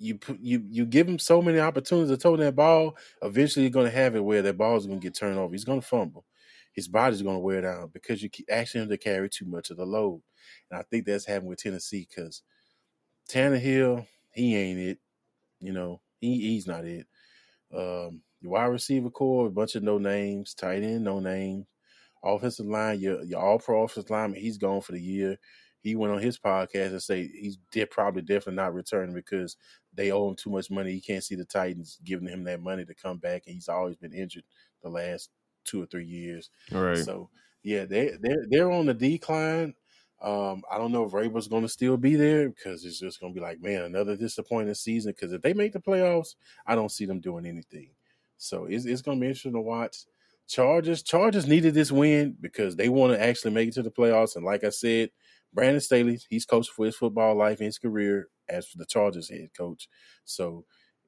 You 0.00 0.18
you 0.40 0.64
you 0.68 0.86
give 0.86 1.08
him 1.08 1.18
so 1.18 1.42
many 1.42 1.60
opportunities 1.60 2.10
to 2.10 2.16
throw 2.16 2.36
that 2.38 2.56
ball. 2.56 2.96
Eventually, 3.22 3.64
you're 3.64 3.72
going 3.72 3.90
to 3.90 3.96
have 3.96 4.16
it 4.16 4.24
where 4.24 4.42
that 4.42 4.58
ball 4.58 4.76
is 4.76 4.86
going 4.86 5.00
to 5.00 5.04
get 5.06 5.14
turned 5.14 5.38
over. 5.38 5.52
He's 5.52 5.64
going 5.64 5.82
to 5.82 5.86
fumble. 5.86 6.24
His 6.72 6.88
body's 6.88 7.22
going 7.22 7.36
to 7.36 7.40
wear 7.40 7.60
down 7.62 7.90
because 7.92 8.22
you 8.22 8.30
keep 8.30 8.46
asking 8.50 8.82
him 8.82 8.88
to 8.90 8.98
carry 8.98 9.28
too 9.28 9.46
much 9.46 9.70
of 9.70 9.76
the 9.76 9.86
load. 9.86 10.22
And 10.70 10.80
I 10.80 10.84
think 10.84 11.06
that's 11.06 11.26
happening 11.26 11.50
with 11.50 11.60
Tennessee 11.60 12.08
because 12.08 12.42
Tannehill, 13.30 14.06
he 14.32 14.56
ain't 14.56 14.80
it. 14.80 14.98
You 15.60 15.72
know, 15.72 16.00
he 16.20 16.40
he's 16.40 16.66
not 16.66 16.84
it. 16.86 17.06
Um, 17.74 18.22
your 18.40 18.52
wide 18.52 18.66
receiver 18.66 19.10
core, 19.10 19.48
a 19.48 19.50
bunch 19.50 19.74
of 19.74 19.82
no 19.82 19.98
names, 19.98 20.54
tight 20.54 20.82
end, 20.82 21.04
no 21.04 21.20
name, 21.20 21.66
Offensive 22.22 22.66
line, 22.66 23.00
your 23.00 23.22
your 23.24 23.40
all 23.40 23.58
pro 23.58 23.84
offensive 23.84 24.10
lineman, 24.10 24.40
he's 24.40 24.58
gone 24.58 24.82
for 24.82 24.92
the 24.92 25.00
year. 25.00 25.38
He 25.80 25.96
went 25.96 26.12
on 26.12 26.20
his 26.20 26.38
podcast 26.38 26.90
and 26.90 27.02
say 27.02 27.28
he's 27.28 27.58
de- 27.72 27.86
probably 27.86 28.22
definitely 28.22 28.56
not 28.56 28.74
returning 28.74 29.14
because 29.14 29.56
they 29.94 30.12
owe 30.12 30.28
him 30.28 30.36
too 30.36 30.50
much 30.50 30.70
money. 30.70 30.92
He 30.92 31.00
can't 31.00 31.24
see 31.24 31.34
the 31.34 31.44
Titans 31.44 31.98
giving 32.04 32.28
him 32.28 32.44
that 32.44 32.62
money 32.62 32.84
to 32.84 32.94
come 32.94 33.18
back, 33.18 33.44
and 33.46 33.54
he's 33.54 33.68
always 33.68 33.96
been 33.96 34.12
injured 34.12 34.44
the 34.82 34.88
last 34.88 35.30
two 35.64 35.82
or 35.82 35.86
three 35.86 36.04
years. 36.04 36.50
All 36.74 36.82
right. 36.82 36.98
So 36.98 37.30
yeah, 37.62 37.84
they 37.84 38.16
they're 38.20 38.46
they're 38.48 38.70
on 38.70 38.86
the 38.86 38.94
decline. 38.94 39.74
Um, 40.22 40.62
I 40.70 40.76
don't 40.76 40.92
know 40.92 41.04
if 41.04 41.12
Vrabel's 41.12 41.48
going 41.48 41.62
to 41.62 41.68
still 41.68 41.96
be 41.96 42.14
there 42.14 42.50
because 42.50 42.84
it's 42.84 43.00
just 43.00 43.20
going 43.20 43.32
to 43.32 43.40
be 43.40 43.44
like, 43.44 43.62
man, 43.62 43.84
another 43.84 44.16
disappointing 44.16 44.74
season. 44.74 45.12
Because 45.12 45.32
if 45.32 45.40
they 45.40 45.54
make 45.54 45.72
the 45.72 45.80
playoffs, 45.80 46.34
I 46.66 46.74
don't 46.74 46.92
see 46.92 47.06
them 47.06 47.20
doing 47.20 47.46
anything. 47.46 47.90
So 48.36 48.66
it's 48.66 48.84
it's 48.84 49.02
going 49.02 49.18
to 49.18 49.20
be 49.20 49.28
interesting 49.28 49.52
to 49.52 49.60
watch. 49.60 50.04
Chargers 50.46 51.02
Chargers 51.02 51.46
needed 51.46 51.74
this 51.74 51.92
win 51.92 52.36
because 52.40 52.76
they 52.76 52.88
want 52.88 53.12
to 53.12 53.22
actually 53.22 53.52
make 53.52 53.68
it 53.68 53.74
to 53.74 53.82
the 53.82 53.90
playoffs. 53.90 54.36
And 54.36 54.44
like 54.44 54.64
I 54.64 54.70
said, 54.70 55.10
Brandon 55.52 55.80
Staley, 55.80 56.18
he's 56.28 56.44
coached 56.44 56.70
for 56.70 56.86
his 56.86 56.96
football 56.96 57.34
life 57.34 57.58
and 57.58 57.66
his 57.66 57.78
career 57.78 58.28
as 58.50 58.66
for 58.66 58.78
the 58.78 58.86
Chargers 58.86 59.28
head 59.28 59.50
coach. 59.56 59.88
So 60.24 60.64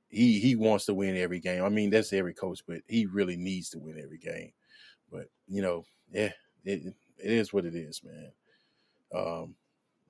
he 0.09 0.39
he 0.39 0.57
wants 0.57 0.87
to 0.87 0.95
win 0.95 1.17
every 1.17 1.41
game. 1.41 1.65
I 1.65 1.69
mean, 1.69 1.91
that's 1.91 2.13
every 2.13 2.35
coach, 2.35 2.61
but 2.67 2.83
he 2.87 3.07
really 3.07 3.37
needs 3.37 3.71
to 3.71 3.79
win 3.79 4.01
every 4.03 4.19
game. 4.19 4.53
But 5.11 5.29
you 5.49 5.63
know, 5.63 5.85
yeah, 6.13 6.33
it 6.65 6.95
it 7.19 7.31
is 7.31 7.53
what 7.53 7.65
it 7.65 7.75
is, 7.75 8.03
man. 8.05 8.33
Um, 9.15 9.55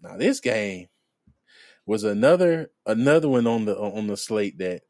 now 0.03 0.17
this 0.17 0.41
game 0.41 0.89
was 1.87 2.05
another 2.05 2.71
another 2.87 3.29
one 3.29 3.47
on 3.47 3.65
the 3.65 3.79
on 3.79 4.07
the 4.07 4.17
slate 4.17 4.59
that 4.59 4.83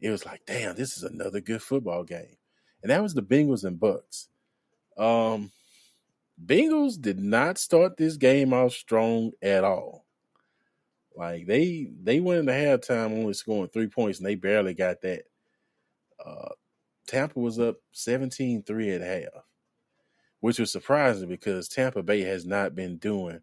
it 0.00 0.10
was 0.10 0.24
like, 0.24 0.42
damn, 0.46 0.76
this 0.76 0.96
is 0.96 1.02
another 1.02 1.40
good 1.40 1.62
football 1.62 2.04
game, 2.04 2.36
and 2.82 2.90
that 2.90 3.02
was 3.02 3.14
the 3.14 3.22
Bengals 3.22 3.64
and 3.64 3.80
Bucks. 3.80 4.28
Um, 4.96 5.50
Bengals 6.44 7.00
did 7.00 7.18
not 7.18 7.58
start 7.58 7.96
this 7.96 8.16
game 8.16 8.52
off 8.52 8.72
strong 8.72 9.32
at 9.42 9.64
all. 9.64 10.04
Like 11.18 11.46
they 11.46 11.90
they 12.00 12.20
went 12.20 12.40
into 12.40 12.52
halftime 12.52 13.10
only 13.10 13.32
scoring 13.32 13.68
three 13.72 13.88
points, 13.88 14.18
and 14.18 14.26
they 14.26 14.36
barely 14.36 14.72
got 14.72 15.00
that. 15.02 15.22
Uh, 16.24 16.50
Tampa 17.08 17.40
was 17.40 17.58
up 17.58 17.76
17-3 17.94 18.94
at 18.94 19.00
half, 19.00 19.44
which 20.40 20.60
was 20.60 20.70
surprising 20.70 21.28
because 21.28 21.68
Tampa 21.68 22.04
Bay 22.04 22.20
has 22.20 22.46
not 22.46 22.76
been 22.76 22.98
doing 22.98 23.40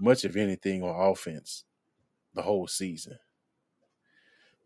much 0.00 0.24
of 0.24 0.36
anything 0.36 0.82
on 0.82 1.10
offense 1.12 1.64
the 2.34 2.42
whole 2.42 2.66
season. 2.66 3.18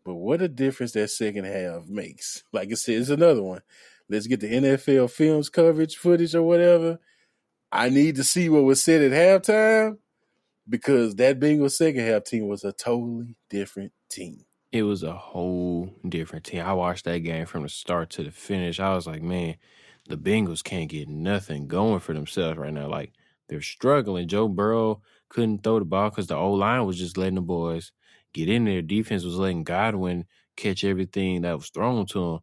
But 0.03 0.15
what 0.15 0.41
a 0.41 0.47
difference 0.47 0.93
that 0.93 1.11
second 1.11 1.45
half 1.45 1.87
makes. 1.87 2.43
Like 2.53 2.69
I 2.71 2.75
said, 2.75 2.95
it's 2.95 3.09
another 3.09 3.43
one. 3.43 3.61
Let's 4.09 4.27
get 4.27 4.39
the 4.39 4.51
NFL 4.51 5.11
films 5.11 5.49
coverage 5.49 5.97
footage 5.97 6.33
or 6.33 6.43
whatever. 6.43 6.99
I 7.71 7.89
need 7.89 8.15
to 8.15 8.23
see 8.23 8.49
what 8.49 8.63
was 8.63 8.81
said 8.81 9.01
at 9.01 9.43
halftime 9.43 9.97
because 10.67 11.15
that 11.15 11.39
Bengals 11.39 11.71
second 11.71 12.05
half 12.05 12.23
team 12.23 12.47
was 12.47 12.63
a 12.63 12.71
totally 12.71 13.35
different 13.49 13.91
team. 14.09 14.45
It 14.71 14.83
was 14.83 15.03
a 15.03 15.13
whole 15.13 15.93
different 16.07 16.45
team. 16.45 16.61
I 16.61 16.73
watched 16.73 17.05
that 17.05 17.19
game 17.19 17.45
from 17.45 17.63
the 17.63 17.69
start 17.69 18.09
to 18.11 18.23
the 18.23 18.31
finish. 18.31 18.79
I 18.79 18.95
was 18.95 19.05
like, 19.05 19.21
man, 19.21 19.55
the 20.07 20.17
Bengals 20.17 20.63
can't 20.63 20.89
get 20.89 21.07
nothing 21.07 21.67
going 21.67 21.99
for 21.99 22.13
themselves 22.13 22.57
right 22.57 22.73
now. 22.73 22.87
Like 22.87 23.13
they're 23.47 23.61
struggling. 23.61 24.27
Joe 24.27 24.47
Burrow 24.47 25.01
couldn't 25.29 25.63
throw 25.63 25.79
the 25.79 25.85
ball 25.85 26.09
because 26.09 26.27
the 26.27 26.35
old 26.35 26.59
line 26.59 26.85
was 26.85 26.97
just 26.97 27.17
letting 27.17 27.35
the 27.35 27.41
boys 27.41 27.91
get 28.33 28.49
in 28.49 28.65
there. 28.65 28.81
Defense 28.81 29.23
was 29.23 29.35
letting 29.35 29.63
Godwin 29.63 30.25
catch 30.55 30.83
everything 30.83 31.41
that 31.41 31.55
was 31.57 31.69
thrown 31.69 32.05
to 32.07 32.35
him. 32.35 32.39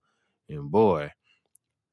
And 0.48 0.70
boy, 0.70 1.12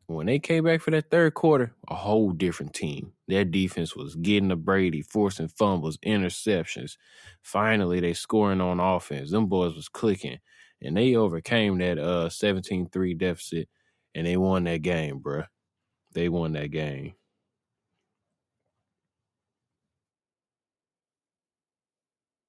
when 0.08 0.28
they 0.28 0.40
came 0.40 0.64
back 0.64 0.82
for 0.82 0.92
that 0.92 1.12
third 1.12 1.34
quarter, 1.34 1.74
a 1.88 1.96
whole 1.96 2.32
different 2.32 2.74
team. 2.74 3.14
Their 3.28 3.46
defense 3.46 3.96
was 3.96 4.16
getting 4.16 4.50
to 4.50 4.56
Brady, 4.56 5.02
forcing 5.02 5.50
fumbles, 5.50 5.98
interceptions. 5.98 6.98
Finally, 7.42 8.00
they 8.00 8.14
scoring 8.14 8.62
on 8.62 8.80
offense. 8.80 9.32
Them 9.32 9.48
boys 9.48 9.76
was 9.76 9.90
clicking. 9.90 10.40
And 10.82 10.96
they 10.96 11.16
overcame 11.16 11.80
that 11.80 11.98
uh 11.98 12.30
17-3 12.30 13.18
deficit 13.18 13.68
and 14.16 14.26
they 14.28 14.38
won 14.38 14.64
that 14.66 14.82
game, 14.82 15.20
bruh. 15.22 15.48
They 16.14 16.30
won 16.30 16.54
that 16.54 16.72
game. 16.72 17.16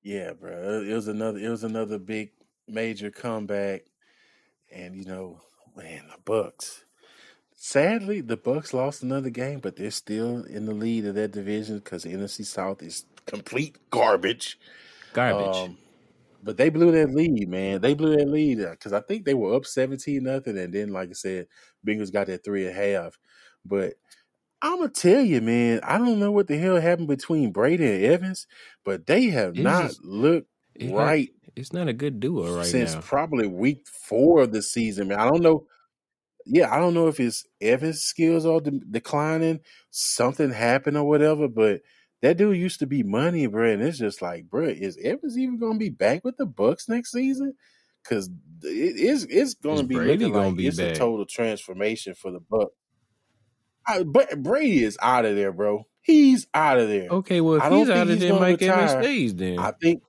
Yeah, 0.03 0.33
bro. 0.33 0.83
It 0.83 0.93
was 0.95 1.09
another. 1.09 1.39
It 1.39 1.49
was 1.49 1.65
another 1.65 1.99
big 1.99 2.31
major 2.67 3.11
comeback, 3.11 3.83
and 4.73 4.97
you 4.97 5.05
know, 5.05 5.41
man, 5.77 6.09
the 6.09 6.19
Bucks. 6.25 6.85
Sadly, 7.61 8.21
the 8.21 8.37
Bucks 8.37 8.73
lost 8.73 9.03
another 9.03 9.31
game, 9.31 9.59
but 9.59 9.75
they're 9.75 9.91
still 9.91 10.45
in 10.45 10.65
the 10.65 10.73
lead 10.73 11.05
of 11.07 11.17
that 11.17 11.33
division 11.33 11.79
because 11.79 12.05
the 12.05 12.13
NFC 12.15 12.47
South 12.47 12.81
is 12.85 13.05
complete 13.27 13.77
garbage. 13.91 14.61
Garbage. 15.13 15.57
Um, 15.57 15.79
but 16.41 16.57
they 16.57 16.69
blew 16.69 16.93
that 16.93 17.13
lead, 17.13 17.49
man. 17.49 17.81
They 17.81 17.95
blew 17.95 18.17
that 18.17 18.29
lead 18.29 18.59
because 18.59 18.93
I 18.93 19.01
think 19.01 19.25
they 19.25 19.35
were 19.35 19.57
up 19.57 19.67
seventeen 19.67 20.23
nothing, 20.23 20.57
and 20.57 20.73
then, 20.73 20.93
like 20.93 21.09
I 21.11 21.15
said, 21.15 21.49
Bengals 21.85 22.13
got 22.13 22.29
that 22.29 22.45
three 22.45 22.65
and 22.65 22.79
a 22.79 22.81
half. 22.81 23.19
But 23.65 23.95
I'm 24.63 24.77
gonna 24.79 24.91
tell 24.91 25.21
you, 25.23 25.41
man, 25.41 25.81
I 25.83 25.99
don't 25.99 26.21
know 26.21 26.31
what 26.31 26.47
the 26.47 26.57
hell 26.59 26.81
happened 26.81 27.09
between 27.09 27.51
Brady 27.51 27.87
and 27.93 28.05
Evans, 28.05 28.47
but 28.85 29.05
they 29.07 29.25
have 29.31 29.55
It's 29.57 29.59
not 29.65 29.83
just- 29.89 30.05
looked 30.05 30.49
right 30.81 31.29
it's 31.57 31.73
not 31.73 31.89
a 31.89 31.93
good 31.93 32.21
duo 32.21 32.55
right 32.57 32.65
since 32.67 32.95
now. 32.95 33.01
probably 33.01 33.49
week 33.49 33.85
four 33.89 34.43
of 34.43 34.53
the 34.53 34.63
season. 34.63 35.09
Man, 35.09 35.19
I 35.19 35.25
don't 35.29 35.43
know. 35.43 35.67
Yeah, 36.51 36.75
I 36.75 36.79
don't 36.79 36.95
know 36.95 37.09
if 37.09 37.19
his 37.19 37.45
Evans 37.61 38.01
skills 38.01 38.47
are 38.47 38.61
de- 38.61 38.71
declining, 38.91 39.61
something 39.91 40.51
happened 40.51 40.97
or 40.97 41.05
whatever. 41.05 41.47
But 41.47 41.83
that 42.23 42.39
dude 42.39 42.57
used 42.57 42.81
to 42.81 42.87
be 42.87 43.03
money, 43.03 43.47
bro, 43.47 43.71
and 43.71 43.83
it's 43.83 43.99
just 43.99 44.23
like, 44.23 44.49
bro, 44.49 44.65
is 44.65 44.99
Evans 45.03 45.37
even 45.39 45.59
gonna 45.59 45.79
be 45.79 45.91
back 45.91 46.25
with 46.25 46.37
the 46.39 46.47
Bucks 46.47 46.89
next 46.89 47.13
season? 47.13 47.55
Because 48.03 48.31
it 48.63 48.97
is 48.97 49.25
it's 49.29 49.55
gonna 49.55 49.83
Is 49.83 49.83
be 49.83 49.95
Brady 49.97 50.25
looking 50.25 50.33
gonna 50.33 50.49
like 50.49 50.57
be 50.57 50.67
it's 50.67 50.79
a 50.79 50.95
total 50.95 51.27
transformation 51.27 52.15
for 52.15 52.31
the 52.31 52.41
Bucks. 52.41 52.73
I, 53.87 54.03
but 54.03 54.43
Brady 54.43 54.85
is 54.85 54.99
out 55.01 55.25
of 55.25 55.37
there, 55.37 55.53
bro. 55.53 55.87
He's 56.01 56.47
out 56.55 56.79
of 56.79 56.89
there. 56.89 57.09
Okay, 57.11 57.41
well 57.43 57.57
if 57.57 57.63
I 57.63 57.69
don't 57.69 57.81
he's 57.81 57.89
think 57.89 57.99
out 57.99 58.09
of 58.09 58.21
there, 58.21 58.35
Mike 58.35 58.63
Evans 58.63 58.93
retire. 58.93 59.03
stays 59.03 59.35
then. 59.35 59.59
I 59.59 59.73
think. 59.73 60.03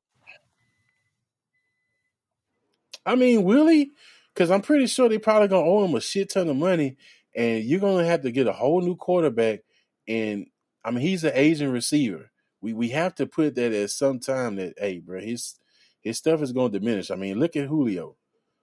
I 3.05 3.15
mean, 3.15 3.43
will 3.43 3.67
he? 3.67 3.91
Because 4.39 4.51
I'm 4.51 4.61
pretty 4.61 4.87
sure 4.87 5.09
they 5.09 5.17
probably 5.17 5.49
gonna 5.49 5.67
owe 5.67 5.83
him 5.83 5.95
a 5.95 5.99
shit 5.99 6.31
ton 6.31 6.47
of 6.47 6.55
money, 6.55 6.95
and 7.35 7.61
you're 7.61 7.81
gonna 7.81 8.05
have 8.05 8.21
to 8.21 8.31
get 8.31 8.47
a 8.47 8.53
whole 8.53 8.79
new 8.79 8.95
quarterback. 8.95 9.59
And 10.07 10.47
I 10.81 10.91
mean, 10.91 11.01
he's 11.01 11.25
an 11.25 11.33
Asian 11.35 11.73
receiver. 11.73 12.31
We 12.61 12.71
we 12.71 12.87
have 12.87 13.15
to 13.15 13.25
put 13.25 13.55
that 13.55 13.73
at 13.73 13.89
some 13.89 14.17
time 14.21 14.55
that 14.55 14.75
hey, 14.77 14.99
bro, 14.99 15.19
his 15.19 15.59
his 15.99 16.19
stuff 16.19 16.41
is 16.41 16.53
gonna 16.53 16.69
diminish. 16.69 17.11
I 17.11 17.15
mean, 17.15 17.37
look 17.37 17.57
at 17.57 17.67
Julio. 17.67 18.15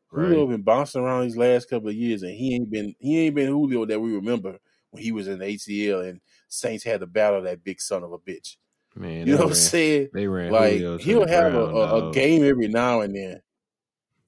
Julio 0.09 0.47
right. 0.47 0.53
been 0.53 0.63
bouncing 0.63 1.03
around 1.03 1.25
these 1.25 1.37
last 1.37 1.69
couple 1.69 1.91
of 1.91 1.95
years, 1.95 2.23
and 2.23 2.33
he 2.33 2.55
ain't 2.55 2.71
been 2.71 2.95
he 2.99 3.27
ain't 3.27 3.35
been 3.35 3.49
Julio 3.49 3.85
that 3.85 4.01
we 4.01 4.15
remember 4.15 4.57
when 4.93 5.03
he 5.03 5.13
was 5.13 5.29
in 5.29 5.41
the 5.41 5.45
ACL 5.45 6.09
and 6.09 6.23
Saints 6.49 6.85
had 6.85 7.01
to 7.01 7.07
battle 7.07 7.43
that 7.43 7.63
big 7.63 7.83
son 7.83 8.03
of 8.03 8.13
a 8.13 8.19
bitch. 8.19 8.57
Man, 8.95 9.27
You 9.27 9.33
know 9.33 9.37
they 9.37 9.43
what 9.43 9.49
I'm 9.51 9.55
saying? 9.55 10.09
they 10.15 10.27
ran 10.27 10.51
Like 10.51 10.73
Julio 10.73 10.97
to 10.97 11.05
he'll 11.05 11.29
have 11.29 11.55
a, 11.55 11.67
ground, 11.67 11.77
a, 11.77 11.81
a 11.97 12.01
dog. 12.01 12.15
game 12.15 12.45
every 12.49 12.69
now 12.69 13.03
and 13.03 13.15
then. 13.15 13.43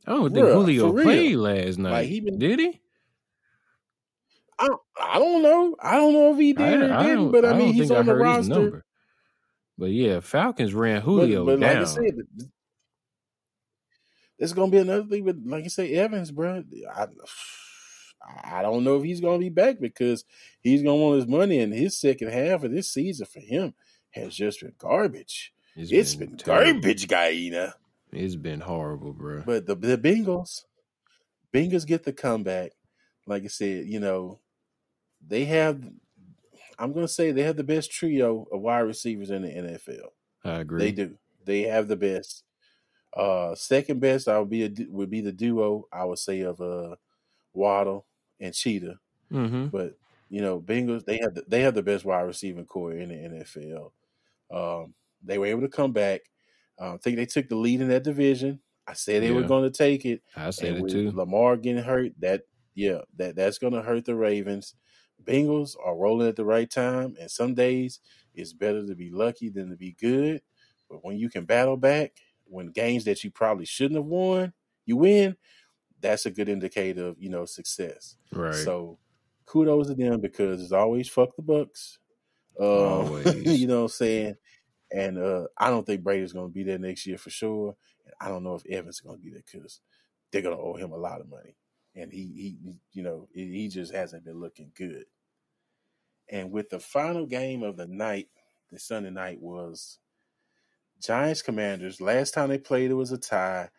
I 0.09 0.13
don't 0.13 0.33
think 0.33 0.47
Julio 0.47 0.93
played 0.93 1.37
last 1.37 1.79
night. 1.79 1.91
Like 1.91 2.09
he 2.09 2.21
been 2.21 2.39
Did 2.39 2.61
he? 2.61 2.81
I 4.59 4.67
don't, 4.67 4.81
I 4.99 5.19
don't 5.19 5.43
know. 5.43 5.77
I 5.81 5.97
don't 5.97 6.15
know 6.15 6.33
if 6.33 6.39
he 6.39 6.57
I, 6.57 6.71
did 6.71 6.83
or 6.83 6.95
I 6.95 7.03
didn't, 7.03 7.31
but 7.31 7.45
I 7.45 7.51
I 7.51 7.59
mean 7.59 7.75
he's 7.75 7.91
I 7.91 7.99
on 7.99 8.07
the 8.07 8.15
roster. 8.15 8.85
But 9.77 9.91
yeah, 9.91 10.21
Falcons 10.21 10.73
ran 10.73 10.97
But 10.97 11.05
Julio 11.05 11.45
but 11.45 11.61
like 11.61 11.71
I 11.71 11.75
down. 11.75 11.87
said, 11.87 12.15
it's 14.39 14.53
gonna 14.55 14.73
be 14.73 14.79
another 14.79 15.05
thing. 15.05 15.27
But 15.27 15.37
like 15.45 15.65
you 15.65 15.71
say, 15.71 15.93
Evans, 15.93 16.31
bro, 16.31 16.65
I 16.97 17.07
I 18.45 18.63
don't 18.63 18.83
know 18.83 18.97
if 18.97 19.05
he's 19.05 19.21
gonna 19.21 19.39
be 19.39 19.51
back 19.51 19.79
because 19.79 20.25
he's 20.63 20.83
gonna 20.83 20.97
want 20.97 21.17
his 21.17 21.27
money, 21.27 21.59
and 21.61 21.73
his 21.73 22.01
second 22.01 22.31
half 22.31 22.65
of 22.65 22.73
this 22.73 22.91
season 22.91 23.27
for 23.27 23.41
him 23.41 23.75
has 24.13 24.35
just 24.35 24.63
been 24.63 24.73
garbage. 24.79 25.53
It's 25.77 25.93
it's 25.93 26.15
been 26.15 26.31
been 26.31 26.39
garbage, 26.45 27.07
Guyana. 27.09 27.75
It's 28.13 28.37
been 28.37 28.61
horrible, 28.61 29.13
bro. 29.13 29.43
But 29.45 29.67
the 29.67 29.75
the 29.75 29.99
Bengals, 29.99 30.63
Bengals 31.53 31.87
get 31.87 32.05
the 32.05 32.13
comeback. 32.13 32.73
Like 33.27 33.45
I 33.45 33.49
said, 33.49 33.87
you 33.87 34.01
know, 34.01 34.41
they 35.27 35.45
have. 35.47 35.83
I'm 36.79 36.93
gonna 36.93 37.09
say 37.09 37.33
they 37.33 37.43
have 37.43 37.57
the 37.57 37.65
best 37.65 37.91
trio 37.91 38.47
of 38.53 38.61
wide 38.61 38.81
receivers 38.81 39.31
in 39.31 39.43
the 39.43 39.49
NFL. 39.49 40.09
I 40.45 40.61
agree. 40.61 40.79
They 40.81 40.93
do. 40.93 41.19
They 41.45 41.63
have 41.63 41.89
the 41.89 41.97
best. 41.97 42.45
Uh, 43.17 43.55
second 43.55 44.01
best, 44.01 44.29
I 44.29 44.39
would 44.39 44.51
be 44.51 44.65
a, 44.65 44.71
would 44.91 45.11
be 45.11 45.21
the 45.21 45.33
duo. 45.33 45.87
I 45.93 46.05
would 46.05 46.19
say 46.19 46.41
of 46.41 46.61
uh, 46.61 46.97
Waddle 47.53 48.07
and 48.39 48.55
Cheetah. 48.55 48.99
Mm-hmm. 49.33 49.67
But 49.67 49.97
you 50.31 50.41
know, 50.41 50.61
Bengals 50.61 51.05
they 51.05 51.19
have 51.19 51.35
the, 51.35 51.45
they 51.49 51.63
have 51.63 51.75
the 51.75 51.83
best 51.83 52.05
wide 52.05 52.23
receiving 52.23 52.67
core 52.67 52.93
in 52.93 53.09
the 53.09 53.45
NFL. 53.45 53.91
Um, 54.51 54.95
they 55.23 55.39
were 55.39 55.47
able 55.47 55.63
to 55.63 55.69
come 55.69 55.93
back. 55.93 56.23
I 56.81 56.97
think 56.99 57.17
they 57.17 57.27
took 57.27 57.49
the 57.49 57.57
lead 57.57 57.81
in 57.81 57.89
that 57.89 58.05
division. 58.05 58.61
I 58.87 58.95
said 58.95 59.23
they 59.23 59.33
were 59.33 59.43
going 59.43 59.65
to 59.65 59.77
take 59.77 60.07
it, 60.07 60.23
I 60.35 60.51
said 60.51 60.77
and 60.77 60.89
it 60.89 60.93
too. 60.93 61.11
Lamar 61.11 61.57
getting 61.57 61.83
hurt, 61.83 62.13
that 62.21 62.43
yeah, 62.75 63.01
that 63.17 63.37
that's 63.37 63.59
going 63.59 63.75
to 63.75 63.83
hurt 63.83 64.07
the 64.07 64.15
Ravens. 64.15 64.75
Bengals 65.23 65.77
are 65.85 65.97
rolling 65.97 66.29
at 66.29 66.37
the 66.37 66.45
right 66.45 66.71
time, 66.71 67.15
and 67.21 67.31
some 67.31 67.55
days 67.55 68.01
it's 68.35 68.53
better 68.53 68.87
to 68.87 68.95
be 68.95 69.11
lucky 69.11 69.51
than 69.51 69.69
to 69.71 69.77
be 69.77 69.95
good. 70.01 70.41
But 70.89 71.05
when 71.05 71.19
you 71.19 71.29
can 71.29 71.45
battle 71.45 71.77
back, 71.77 72.13
when 72.45 72.69
games 72.69 73.05
that 73.05 73.23
you 73.25 73.31
probably 73.31 73.67
shouldn't 73.67 73.99
have 73.99 74.07
won, 74.07 74.53
you 74.87 74.97
win. 74.97 75.37
That's 76.01 76.27
a 76.27 76.31
good 76.31 76.49
indicator 76.49 77.09
of 77.09 77.17
you 77.19 77.29
know 77.29 77.45
success. 77.45 78.17
Right. 78.33 78.55
So 78.55 78.99
kudos 79.45 79.89
to 79.89 79.95
them 79.95 80.21
because 80.21 80.63
it's 80.63 80.73
always 80.73 81.09
fuck 81.09 81.35
the 81.37 81.43
Bucks. 81.43 81.99
Um, 82.59 82.67
Always. 82.69 83.61
you 83.61 83.67
know 83.67 83.77
what 83.77 83.83
I'm 83.83 83.89
saying? 83.89 84.37
And 84.91 85.19
uh, 85.19 85.49
I 85.57 85.71
don't 85.71 85.85
think 85.87 86.03
Brady's 86.03 86.33
going 86.33 86.49
to 86.49 86.53
be 86.55 86.63
there 86.63 86.79
next 86.79 87.07
year 87.07 87.19
for 87.19 87.31
sure. 87.31 87.77
And 88.05 88.15
I 88.21 88.29
don't 88.29 88.45
know 88.45 88.55
if 88.55 88.67
Evans 88.67 88.97
is 88.97 89.01
going 89.01 89.19
to 89.19 89.23
be 89.23 89.31
there 89.31 89.43
because 89.45 89.81
they're 90.31 90.43
going 90.43 90.57
to 90.57 90.63
owe 90.63 90.75
him 90.75 90.93
a 90.93 90.97
lot 90.97 91.21
of 91.21 91.29
money. 91.29 91.57
And 91.95 92.13
he, 92.13 92.23
he 92.63 92.77
you 92.93 93.03
know, 93.03 93.29
he 93.33 93.47
he 93.53 93.69
just 93.69 93.93
hasn't 93.95 94.25
been 94.25 94.41
looking 94.41 94.73
good. 94.75 95.07
And 96.31 96.51
with 96.53 96.69
the 96.71 96.81
final 96.81 97.27
game 97.27 97.63
of 97.63 97.77
the 97.77 97.87
night, 97.87 98.29
the 98.71 98.79
Sunday 98.79 99.11
night 99.11 99.41
was 99.41 99.99
Giants 101.01 101.43
Commanders. 101.43 102.01
Last 102.01 102.33
time 102.35 102.49
they 102.51 102.59
played, 102.59 102.91
it 102.91 102.95
was 102.95 103.13
a 103.13 103.19
tie. 103.19 103.71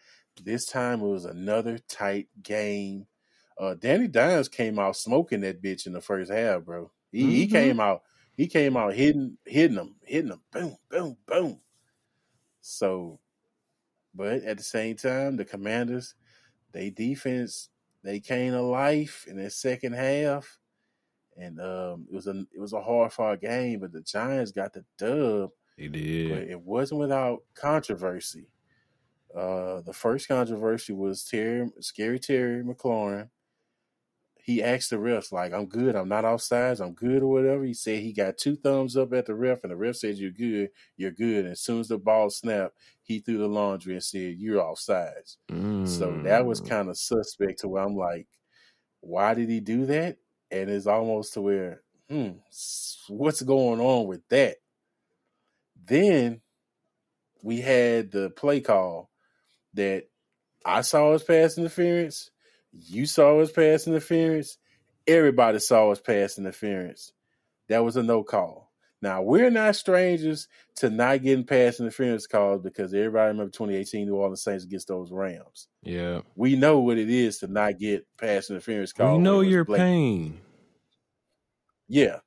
This 0.41 0.65
time 0.65 1.01
it 1.01 1.07
was 1.07 1.25
another 1.25 1.77
tight 1.77 2.29
game. 2.41 3.07
Uh, 3.57 3.73
Danny 3.75 4.07
Dimes 4.07 4.47
came 4.47 4.79
out 4.79 4.95
smoking 4.95 5.41
that 5.41 5.61
bitch 5.61 5.85
in 5.85 5.93
the 5.93 6.01
first 6.01 6.31
half, 6.31 6.63
bro. 6.63 6.91
He, 7.11 7.35
he 7.35 7.45
Mhm. 7.45 7.51
came 7.51 7.79
out, 7.79 8.03
he 8.39 8.47
came 8.47 8.77
out 8.77 8.93
hitting, 8.93 9.37
hitting 9.45 9.75
them, 9.75 9.97
hitting 10.01 10.29
them, 10.29 10.43
boom, 10.49 10.77
boom, 10.89 11.17
boom. 11.27 11.61
So, 12.61 13.19
but 14.13 14.43
at 14.43 14.57
the 14.57 14.63
same 14.63 14.95
time, 14.95 15.37
the 15.37 15.45
Commanders, 15.45 16.15
they 16.71 16.89
defense, 16.89 17.69
they 18.03 18.19
came 18.19 18.53
to 18.53 18.61
life 18.61 19.25
in 19.27 19.37
the 19.37 19.49
second 19.49 19.93
half, 19.93 20.59
and 21.37 21.59
um, 21.61 22.07
it 22.11 22.15
was 22.15 22.27
a 22.27 22.45
it 22.53 22.59
was 22.59 22.73
a 22.73 22.81
hard 22.81 23.13
fought 23.13 23.41
game, 23.41 23.81
but 23.81 23.91
the 23.91 24.01
Giants 24.01 24.51
got 24.51 24.73
the 24.73 24.85
dub 24.97 25.51
They 25.77 25.89
did. 25.89 26.29
but 26.31 26.43
it 26.49 26.61
wasn't 26.61 27.01
without 27.01 27.43
controversy. 27.55 28.51
Uh, 29.35 29.81
the 29.81 29.93
first 29.93 30.27
controversy 30.27 30.93
was 30.93 31.25
Terry, 31.25 31.69
scary 31.81 32.19
Terry 32.19 32.63
McLaurin. 32.63 33.29
He 34.49 34.63
asked 34.63 34.89
the 34.89 34.95
refs, 34.97 35.31
like, 35.31 35.53
I'm 35.53 35.67
good, 35.67 35.95
I'm 35.95 36.09
not 36.09 36.23
offsides, 36.25 36.81
I'm 36.81 36.93
good 36.93 37.21
or 37.23 37.27
whatever. 37.29 37.63
He 37.63 37.73
said 37.75 37.99
he 38.01 38.13
got 38.13 38.37
two 38.39 38.55
thumbs 38.55 38.97
up 38.97 39.13
at 39.13 39.27
the 39.27 39.35
ref, 39.35 39.63
and 39.63 39.71
the 39.71 39.77
ref 39.77 39.97
said, 39.97 40.17
You're 40.17 40.31
good, 40.31 40.71
you're 40.97 41.11
good. 41.11 41.45
And 41.45 41.53
as 41.53 41.61
soon 41.61 41.81
as 41.81 41.89
the 41.89 41.99
ball 41.99 42.29
snapped, 42.31 42.75
he 43.03 43.19
threw 43.19 43.37
the 43.37 43.47
laundry 43.47 43.93
and 43.93 44.03
said, 44.03 44.35
You're 44.39 44.63
offsides. 44.63 45.37
So 45.83 46.19
that 46.23 46.45
was 46.47 46.59
Mm. 46.59 46.67
kind 46.67 46.89
of 46.89 46.97
suspect 46.97 47.59
to 47.59 47.67
where 47.69 47.83
I'm 47.83 47.95
like, 47.95 48.27
why 49.01 49.33
did 49.33 49.49
he 49.49 49.59
do 49.59 49.85
that? 49.87 50.17
And 50.51 50.69
it's 50.69 50.87
almost 50.87 51.33
to 51.33 51.41
where, 51.41 51.83
hmm, 52.09 52.31
what's 53.09 53.41
going 53.41 53.79
on 53.79 54.07
with 54.07 54.27
that? 54.29 54.57
Then 55.83 56.41
we 57.43 57.61
had 57.61 58.11
the 58.11 58.29
play 58.29 58.61
call 58.61 59.09
that 59.73 60.05
I 60.65 60.81
saw 60.81 61.13
as 61.13 61.23
pass 61.23 61.57
interference, 61.57 62.31
you 62.71 63.05
saw 63.05 63.39
as 63.39 63.51
pass 63.51 63.87
interference, 63.87 64.57
everybody 65.07 65.59
saw 65.59 65.91
as 65.91 65.99
pass 65.99 66.37
interference. 66.37 67.13
That 67.67 67.83
was 67.83 67.95
a 67.95 68.03
no 68.03 68.23
call. 68.23 68.69
Now 69.01 69.21
we're 69.21 69.49
not 69.49 69.75
strangers 69.75 70.47
to 70.77 70.89
not 70.89 71.21
getting 71.21 71.45
pass 71.45 71.79
interference 71.79 72.27
calls 72.27 72.61
because 72.61 72.93
everybody 72.93 73.29
remember 73.29 73.51
2018 73.51 74.07
New 74.07 74.15
Orleans 74.15 74.43
Saints 74.43 74.65
against 74.65 74.89
those 74.89 75.11
Rams. 75.11 75.67
Yeah. 75.83 76.21
We 76.35 76.55
know 76.57 76.79
what 76.79 76.97
it 76.97 77.09
is 77.09 77.39
to 77.39 77.47
not 77.47 77.79
get 77.79 78.05
pass 78.17 78.49
interference 78.49 78.91
calls. 78.91 79.17
We 79.17 79.23
know 79.23 79.41
your 79.41 79.63
blatant. 79.63 79.87
pain. 79.87 80.41
Yeah. 81.87 82.19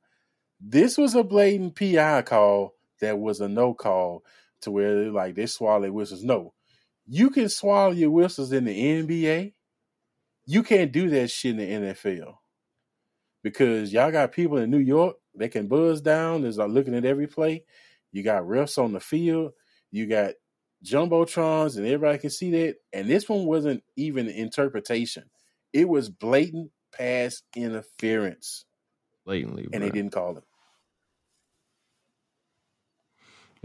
This 0.60 0.96
was 0.96 1.14
a 1.14 1.22
blatant 1.22 1.76
PI 1.76 2.22
call 2.22 2.74
that 3.00 3.18
was 3.18 3.40
a 3.40 3.48
no 3.48 3.74
call 3.74 4.24
to 4.62 4.70
where 4.70 5.10
like 5.10 5.34
they 5.34 5.46
swallow 5.46 5.82
their 5.82 5.92
whistles. 5.92 6.24
No. 6.24 6.54
You 7.06 7.30
can 7.30 7.48
swallow 7.48 7.90
your 7.90 8.10
whistles 8.10 8.52
in 8.52 8.64
the 8.64 9.02
NBA. 9.02 9.52
You 10.46 10.62
can't 10.62 10.92
do 10.92 11.10
that 11.10 11.30
shit 11.30 11.58
in 11.58 11.82
the 11.82 11.92
NFL. 11.94 12.34
Because 13.42 13.92
y'all 13.92 14.12
got 14.12 14.32
people 14.32 14.58
in 14.58 14.70
New 14.70 14.78
York 14.78 15.16
that 15.34 15.50
can 15.50 15.66
buzz 15.66 16.00
down, 16.00 16.42
There's 16.42 16.58
like 16.58 16.68
uh, 16.68 16.72
looking 16.72 16.94
at 16.94 17.04
every 17.04 17.26
play. 17.26 17.64
You 18.12 18.22
got 18.22 18.44
refs 18.44 18.82
on 18.82 18.92
the 18.92 19.00
field, 19.00 19.52
you 19.90 20.06
got 20.06 20.34
jumbotrons, 20.84 21.76
and 21.76 21.86
everybody 21.86 22.18
can 22.18 22.30
see 22.30 22.50
that. 22.52 22.76
And 22.92 23.08
this 23.08 23.28
one 23.28 23.46
wasn't 23.46 23.82
even 23.96 24.28
interpretation. 24.28 25.24
It 25.72 25.88
was 25.88 26.08
blatant 26.10 26.70
pass 26.92 27.42
interference 27.56 28.66
Blatantly, 29.24 29.64
and 29.64 29.72
bro. 29.72 29.80
they 29.80 29.90
didn't 29.90 30.12
call 30.12 30.36
it. 30.36 30.44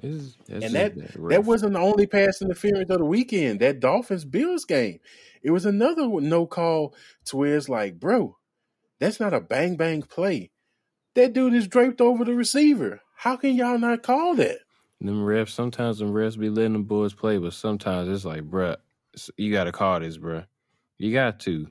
It's- 0.03 0.37
and 0.49 0.73
that 0.75 0.95
that 1.29 1.43
wasn't 1.45 1.73
the 1.73 1.79
only 1.79 2.05
pass 2.05 2.41
interference 2.41 2.89
of 2.89 2.99
the 2.99 3.05
weekend. 3.05 3.59
That 3.61 3.79
Dolphins 3.79 4.25
Bills 4.25 4.63
game, 4.65 4.99
it 5.41 5.51
was 5.51 5.65
another 5.65 6.07
no 6.07 6.45
call 6.45 6.93
to 7.25 7.37
where 7.37 7.57
it's 7.57 7.67
like, 7.67 7.99
bro, 7.99 8.37
that's 8.99 9.19
not 9.19 9.33
a 9.33 9.41
bang 9.41 9.75
bang 9.75 10.03
play. 10.03 10.51
That 11.15 11.33
dude 11.33 11.55
is 11.55 11.67
draped 11.67 11.99
over 11.99 12.23
the 12.23 12.35
receiver. 12.35 13.01
How 13.15 13.37
can 13.37 13.55
y'all 13.55 13.79
not 13.79 14.03
call 14.03 14.35
that? 14.35 14.59
Them 15.01 15.25
refs, 15.25 15.49
sometimes 15.49 15.97
them 15.99 16.13
refs 16.13 16.37
be 16.37 16.49
letting 16.49 16.73
them 16.73 16.83
boys 16.83 17.13
play, 17.13 17.37
but 17.39 17.53
sometimes 17.53 18.09
it's 18.09 18.25
like, 18.25 18.43
bruh, 18.43 18.77
you 19.35 19.51
got 19.51 19.63
to 19.63 19.71
call 19.71 19.99
this, 19.99 20.17
bruh. 20.17 20.45
You 20.99 21.11
got 21.13 21.39
to. 21.41 21.67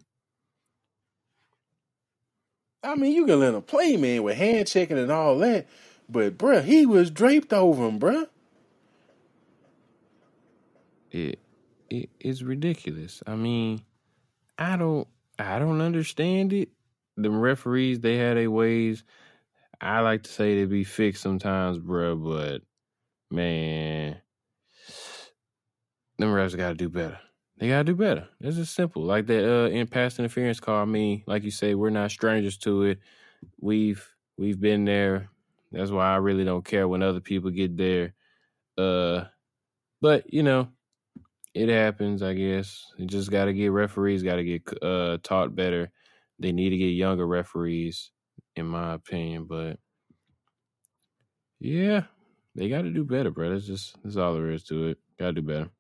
I 2.83 2.95
mean, 2.95 3.13
you 3.13 3.27
can 3.27 3.41
let 3.41 3.55
him 3.55 3.63
play, 3.63 3.97
man, 3.97 4.23
with 4.23 4.37
hand 4.37 4.69
checking 4.69 4.99
and 4.99 5.11
all 5.11 5.39
that, 5.39 5.67
but 6.09 6.39
bruh, 6.39 6.63
he 6.63 6.87
was 6.87 7.11
draped 7.11 7.53
over 7.53 7.87
him, 7.87 7.99
bruh. 7.99 8.27
It, 11.11 11.41
it 11.91 12.11
it's 12.21 12.43
ridiculous. 12.43 13.23
I 13.27 13.37
mean, 13.37 13.83
I 14.59 14.77
don't 14.77 15.09
I 15.39 15.59
don't 15.59 15.81
understand 15.81 16.53
it. 16.53 16.71
The 17.17 17.31
referees 17.31 18.01
they 18.01 18.17
had 18.17 18.37
their 18.37 18.51
ways. 18.51 19.03
I 19.81 20.01
like 20.01 20.23
to 20.25 20.31
say 20.31 20.57
they 20.57 20.65
be 20.65 20.85
fixed 20.85 21.23
sometimes, 21.23 21.79
bruh, 21.79 22.23
but 22.23 22.63
man, 23.31 24.17
them 26.19 26.29
refs 26.29 26.57
got 26.57 26.71
to 26.71 26.75
do 26.75 26.89
better. 26.89 27.19
They 27.59 27.69
got 27.69 27.79
to 27.79 27.85
do 27.85 27.95
better. 27.95 28.29
It's 28.41 28.57
just 28.57 28.75
simple. 28.75 29.03
Like 29.03 29.27
that 29.27 29.45
uh, 29.45 29.69
in 29.69 29.87
pass 29.87 30.19
interference 30.19 30.61
call. 30.61 30.83
I 30.83 30.85
mean, 30.85 31.23
like 31.27 31.43
you 31.43 31.51
say, 31.51 31.75
we're 31.75 31.91
not 31.91 32.11
strangers 32.11 32.59
to 32.59 32.83
it. 32.85 32.99
We've 33.61 34.07
we've 34.37 34.61
been 34.61 34.85
there. 34.85 35.31
That's 35.77 35.91
why 35.91 36.13
I 36.13 36.17
really 36.17 36.45
don't 36.45 36.65
care 36.65 36.89
when 36.89 37.03
other 37.03 37.21
people 37.21 37.51
get 37.51 37.77
there. 37.77 38.15
Uh, 38.79 39.25
but 40.01 40.33
you 40.33 40.43
know, 40.43 40.69
it 41.55 41.69
happens. 41.69 42.23
I 42.23 42.35
guess 42.35 42.87
you 42.97 43.07
just 43.07 43.31
got 43.31 43.47
to 43.47 43.53
get 43.53 43.69
referees. 43.69 44.23
Got 44.23 44.37
to 44.37 44.45
get 44.45 44.83
uh 44.83 45.19
taught 45.23 45.55
better. 45.55 45.91
They 46.39 46.53
need 46.53 46.71
to 46.71 46.77
get 46.77 46.87
younger 46.87 47.27
referees, 47.27 48.11
in 48.57 48.67
my 48.67 48.95
opinion. 48.95 49.47
But 49.47 49.79
yeah, 51.61 52.05
they 52.55 52.69
got 52.69 52.83
to 52.83 52.91
do 52.91 53.05
better, 53.05 53.31
bro. 53.31 53.51
That's 53.51 53.67
just 53.67 54.03
that's 54.03 54.17
all 54.17 54.35
there 54.35 54.51
is 54.51 54.65
to 54.65 54.89
it. 54.89 54.99
Got 55.19 55.27
to 55.27 55.33
do 55.35 55.43
better. 55.43 55.71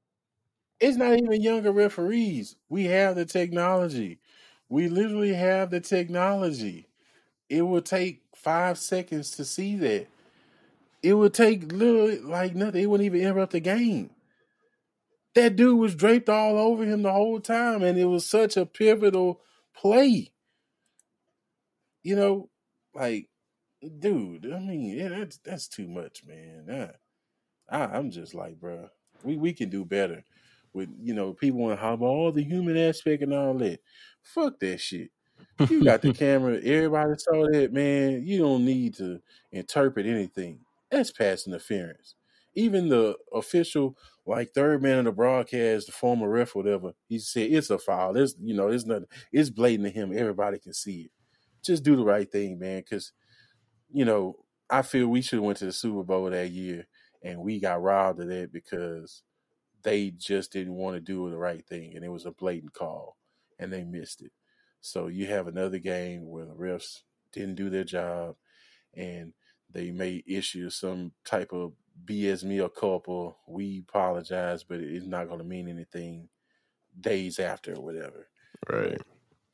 It's 0.80 0.96
not 0.96 1.18
even 1.18 1.40
younger 1.40 1.72
referees. 1.72 2.56
We 2.68 2.84
have 2.84 3.16
the 3.16 3.24
technology. 3.24 4.20
We 4.68 4.88
literally 4.88 5.32
have 5.34 5.70
the 5.70 5.80
technology. 5.80 6.88
It 7.48 7.62
will 7.62 7.82
take 7.82 8.25
five 8.46 8.78
seconds 8.78 9.32
to 9.32 9.44
see 9.44 9.74
that. 9.74 10.06
It 11.02 11.14
would 11.14 11.34
take 11.34 11.72
literally 11.72 12.20
like 12.20 12.54
nothing. 12.54 12.80
It 12.80 12.86
wouldn't 12.86 13.04
even 13.04 13.20
interrupt 13.20 13.50
the 13.50 13.60
game. 13.60 14.10
That 15.34 15.56
dude 15.56 15.80
was 15.80 15.96
draped 15.96 16.28
all 16.28 16.56
over 16.56 16.84
him 16.84 17.02
the 17.02 17.10
whole 17.10 17.40
time, 17.40 17.82
and 17.82 17.98
it 17.98 18.04
was 18.04 18.24
such 18.24 18.56
a 18.56 18.64
pivotal 18.64 19.40
play. 19.74 20.32
You 22.04 22.14
know, 22.14 22.50
like, 22.94 23.26
dude. 23.98 24.46
I 24.46 24.60
mean, 24.60 24.96
yeah, 24.96 25.08
that's 25.08 25.38
that's 25.38 25.66
too 25.66 25.88
much, 25.88 26.22
man. 26.24 26.94
I, 27.68 27.76
I, 27.76 27.98
I'm 27.98 28.12
just 28.12 28.32
like, 28.32 28.60
bro, 28.60 28.88
we 29.24 29.36
we 29.36 29.54
can 29.54 29.70
do 29.70 29.84
better. 29.84 30.22
With 30.72 30.90
you 31.00 31.14
know, 31.14 31.32
people 31.32 31.58
want 31.58 31.80
to 31.80 31.84
have 31.84 32.00
all 32.00 32.30
the 32.30 32.44
human 32.44 32.76
aspect 32.76 33.24
and 33.24 33.34
all 33.34 33.54
that. 33.54 33.80
Fuck 34.22 34.60
that 34.60 34.78
shit. 34.80 35.10
You 35.58 35.84
got 35.84 36.02
the 36.02 36.12
camera. 36.12 36.56
Everybody 36.62 37.12
saw 37.18 37.46
that, 37.50 37.72
man. 37.72 38.26
You 38.26 38.38
don't 38.38 38.64
need 38.64 38.94
to 38.96 39.20
interpret 39.52 40.06
anything. 40.06 40.60
That's 40.90 41.10
pass 41.10 41.46
interference. 41.46 42.14
Even 42.54 42.88
the 42.88 43.16
official, 43.32 43.96
like 44.24 44.52
third 44.52 44.82
man 44.82 44.98
in 44.98 45.04
the 45.04 45.12
broadcast, 45.12 45.86
the 45.86 45.92
former 45.92 46.28
ref, 46.28 46.54
whatever, 46.54 46.92
he 47.08 47.18
said 47.18 47.50
it's 47.52 47.70
a 47.70 47.78
foul. 47.78 48.16
It's 48.16 48.34
you 48.40 48.54
know, 48.54 48.68
it's 48.68 48.86
nothing. 48.86 49.08
It's 49.32 49.50
blatant 49.50 49.88
to 49.88 49.92
him. 49.94 50.16
Everybody 50.16 50.58
can 50.58 50.72
see 50.72 51.02
it. 51.02 51.10
Just 51.62 51.82
do 51.82 51.96
the 51.96 52.04
right 52.04 52.30
thing, 52.30 52.58
man. 52.58 52.78
Because 52.80 53.12
you 53.92 54.04
know, 54.04 54.36
I 54.70 54.82
feel 54.82 55.08
we 55.08 55.22
should 55.22 55.36
have 55.38 55.44
went 55.44 55.58
to 55.58 55.66
the 55.66 55.72
Super 55.72 56.02
Bowl 56.02 56.30
that 56.30 56.50
year, 56.50 56.86
and 57.22 57.40
we 57.40 57.60
got 57.60 57.82
robbed 57.82 58.20
of 58.20 58.28
that 58.28 58.52
because 58.52 59.22
they 59.82 60.10
just 60.10 60.52
didn't 60.52 60.74
want 60.74 60.96
to 60.96 61.00
do 61.00 61.30
the 61.30 61.38
right 61.38 61.64
thing, 61.66 61.94
and 61.96 62.04
it 62.04 62.10
was 62.10 62.26
a 62.26 62.32
blatant 62.32 62.74
call, 62.74 63.16
and 63.58 63.72
they 63.72 63.84
missed 63.84 64.22
it. 64.22 64.32
So 64.80 65.08
you 65.08 65.26
have 65.26 65.48
another 65.48 65.78
game 65.78 66.28
where 66.28 66.44
the 66.44 66.54
refs 66.54 67.02
didn't 67.32 67.56
do 67.56 67.70
their 67.70 67.84
job, 67.84 68.36
and 68.94 69.32
they 69.70 69.90
may 69.90 70.22
issue 70.26 70.70
some 70.70 71.12
type 71.24 71.52
of 71.52 71.72
BS 72.04 72.44
mea 72.44 72.68
culpa. 72.76 73.34
We 73.48 73.84
apologize, 73.88 74.64
but 74.64 74.80
it's 74.80 75.06
not 75.06 75.28
going 75.28 75.38
to 75.38 75.44
mean 75.44 75.68
anything 75.68 76.28
days 77.00 77.38
after 77.38 77.74
or 77.74 77.82
whatever. 77.82 78.28
Right. 78.68 79.00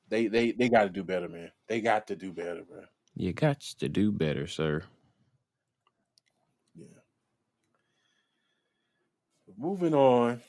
They 0.08 0.26
they 0.26 0.52
they 0.52 0.68
got 0.68 0.84
to 0.84 0.90
do 0.90 1.02
better, 1.02 1.28
man. 1.28 1.50
They 1.68 1.80
got 1.80 2.06
to 2.08 2.16
do 2.16 2.32
better, 2.32 2.62
bro. 2.64 2.82
You 3.14 3.32
got 3.32 3.60
to 3.60 3.88
do 3.88 4.12
better, 4.12 4.46
sir. 4.46 4.82
Yeah. 6.74 6.86
Moving 9.56 9.94
on, 9.94 10.40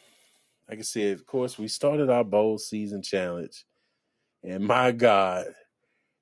like 0.69 0.80
I 0.80 0.82
said, 0.82 1.13
of 1.13 1.26
course, 1.26 1.57
we 1.57 1.67
started 1.67 2.09
our 2.09 2.24
bowl 2.24 2.57
season 2.57 3.01
challenge, 3.01 3.65
and 4.43 4.65
my 4.65 4.91
God, 4.91 5.47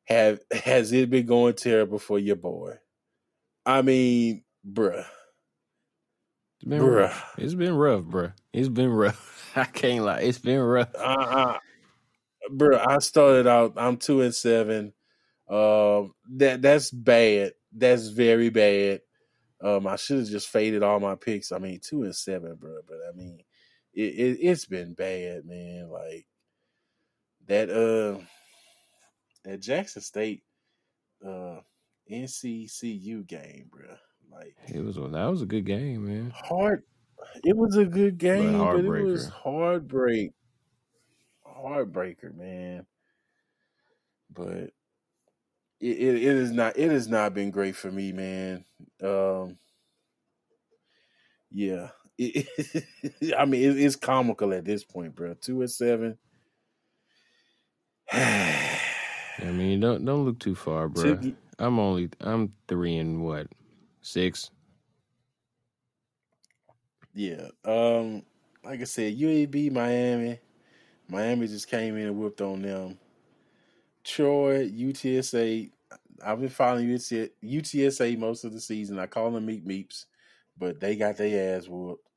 have 0.05 0.39
has 0.51 0.91
it 0.91 1.09
been 1.09 1.25
going 1.25 1.53
terrible 1.55 1.99
for 1.99 2.19
your 2.19 2.35
boy? 2.35 2.75
I 3.65 3.81
mean, 3.81 4.43
bruh, 4.69 5.05
It's 6.59 6.69
been 6.69 6.83
bruh. 6.83 6.85
rough. 6.85 7.25
It's 7.37 7.53
been 7.55 7.75
rough, 7.75 8.03
bruh. 8.03 8.33
It's 8.53 8.69
been 8.69 8.91
rough. 8.91 9.51
I 9.55 9.65
can't 9.65 10.05
lie. 10.05 10.21
It's 10.21 10.39
been 10.39 10.59
rough. 10.59 10.89
Uh, 10.95 11.01
uh, 11.01 11.59
bruh, 12.51 12.85
I 12.87 12.99
started 12.99 13.47
out. 13.47 13.73
I'm 13.77 13.97
two 13.97 14.21
and 14.21 14.33
seven. 14.35 14.93
Um, 15.49 16.13
that 16.37 16.61
that's 16.61 16.91
bad. 16.91 17.53
That's 17.73 18.07
very 18.07 18.49
bad. 18.49 19.01
Um, 19.61 19.87
I 19.87 19.95
should 19.95 20.19
have 20.19 20.27
just 20.29 20.49
faded 20.49 20.83
all 20.83 20.99
my 20.99 21.15
picks. 21.15 21.51
I 21.51 21.59
mean, 21.59 21.79
two 21.81 22.03
and 22.03 22.15
seven, 22.15 22.55
bro. 22.55 22.79
But 22.87 22.97
I 23.11 23.15
mean, 23.15 23.39
it, 23.93 24.01
it 24.01 24.37
it's 24.41 24.65
been 24.65 24.93
bad, 24.93 25.45
man. 25.45 25.89
Like 25.89 26.25
that. 27.51 27.69
Uh, 27.69 28.23
at 29.45 29.59
Jackson 29.59 30.01
State, 30.01 30.43
uh, 31.25 31.59
NCCU 32.11 33.25
game, 33.27 33.69
bro. 33.71 33.95
Like 34.31 34.55
It 34.67 34.83
was 34.83 34.95
that 34.95 35.25
was 35.25 35.41
a 35.41 35.45
good 35.45 35.65
game, 35.65 36.07
man. 36.07 36.33
hard. 36.33 36.83
It 37.43 37.55
was 37.55 37.77
a 37.77 37.85
good 37.85 38.17
game, 38.17 38.57
but, 38.57 38.77
it 38.77 38.85
was 38.85 39.29
heartbreaker. 39.29 39.31
heartbreak, 39.43 40.31
heartbreaker, 41.45 42.35
man. 42.35 42.85
But 44.33 44.53
it, 44.53 44.73
it 45.81 46.15
it 46.15 46.23
is 46.23 46.51
not 46.51 46.77
it 46.77 46.91
has 46.91 47.07
not 47.07 47.33
been 47.33 47.51
great 47.51 47.75
for 47.75 47.91
me, 47.91 48.11
man. 48.11 48.65
Um, 49.03 49.57
yeah, 51.51 51.89
it, 52.17 52.47
I 53.37 53.45
mean 53.45 53.61
it, 53.61 53.77
it's 53.77 53.97
comical 53.97 54.53
at 54.53 54.65
this 54.65 54.83
point, 54.83 55.13
bro. 55.13 55.35
Two 55.35 55.61
and 55.61 55.69
seven. 55.69 56.17
I 58.13 59.45
mean, 59.45 59.79
don't 59.79 60.03
don't 60.03 60.25
look 60.25 60.39
too 60.39 60.55
far, 60.55 60.89
Took 60.89 61.21
bruh. 61.21 61.35
I'm 61.59 61.79
only 61.79 62.09
I'm 62.19 62.53
three 62.67 62.97
and 62.97 63.23
what 63.23 63.47
six. 64.01 64.49
Yeah. 67.13 67.47
Um, 67.65 68.23
like 68.63 68.81
I 68.81 68.85
said, 68.85 69.17
UAB, 69.17 69.71
Miami. 69.71 70.39
Miami 71.07 71.47
just 71.47 71.69
came 71.69 71.97
in 71.97 72.07
and 72.07 72.17
whooped 72.17 72.41
on 72.41 72.61
them. 72.61 72.97
Troy, 74.03 74.67
UTSA. 74.69 75.71
I've 76.23 76.39
been 76.39 76.49
following 76.49 76.87
UTSA 76.87 78.17
most 78.17 78.43
of 78.43 78.53
the 78.53 78.61
season. 78.61 78.99
I 78.99 79.07
call 79.07 79.31
them 79.31 79.47
Meep 79.47 79.65
Meeps, 79.65 80.05
but 80.57 80.79
they 80.79 80.95
got 80.95 81.17
their 81.17 81.57
ass 81.57 81.67
whooped. 81.67 82.07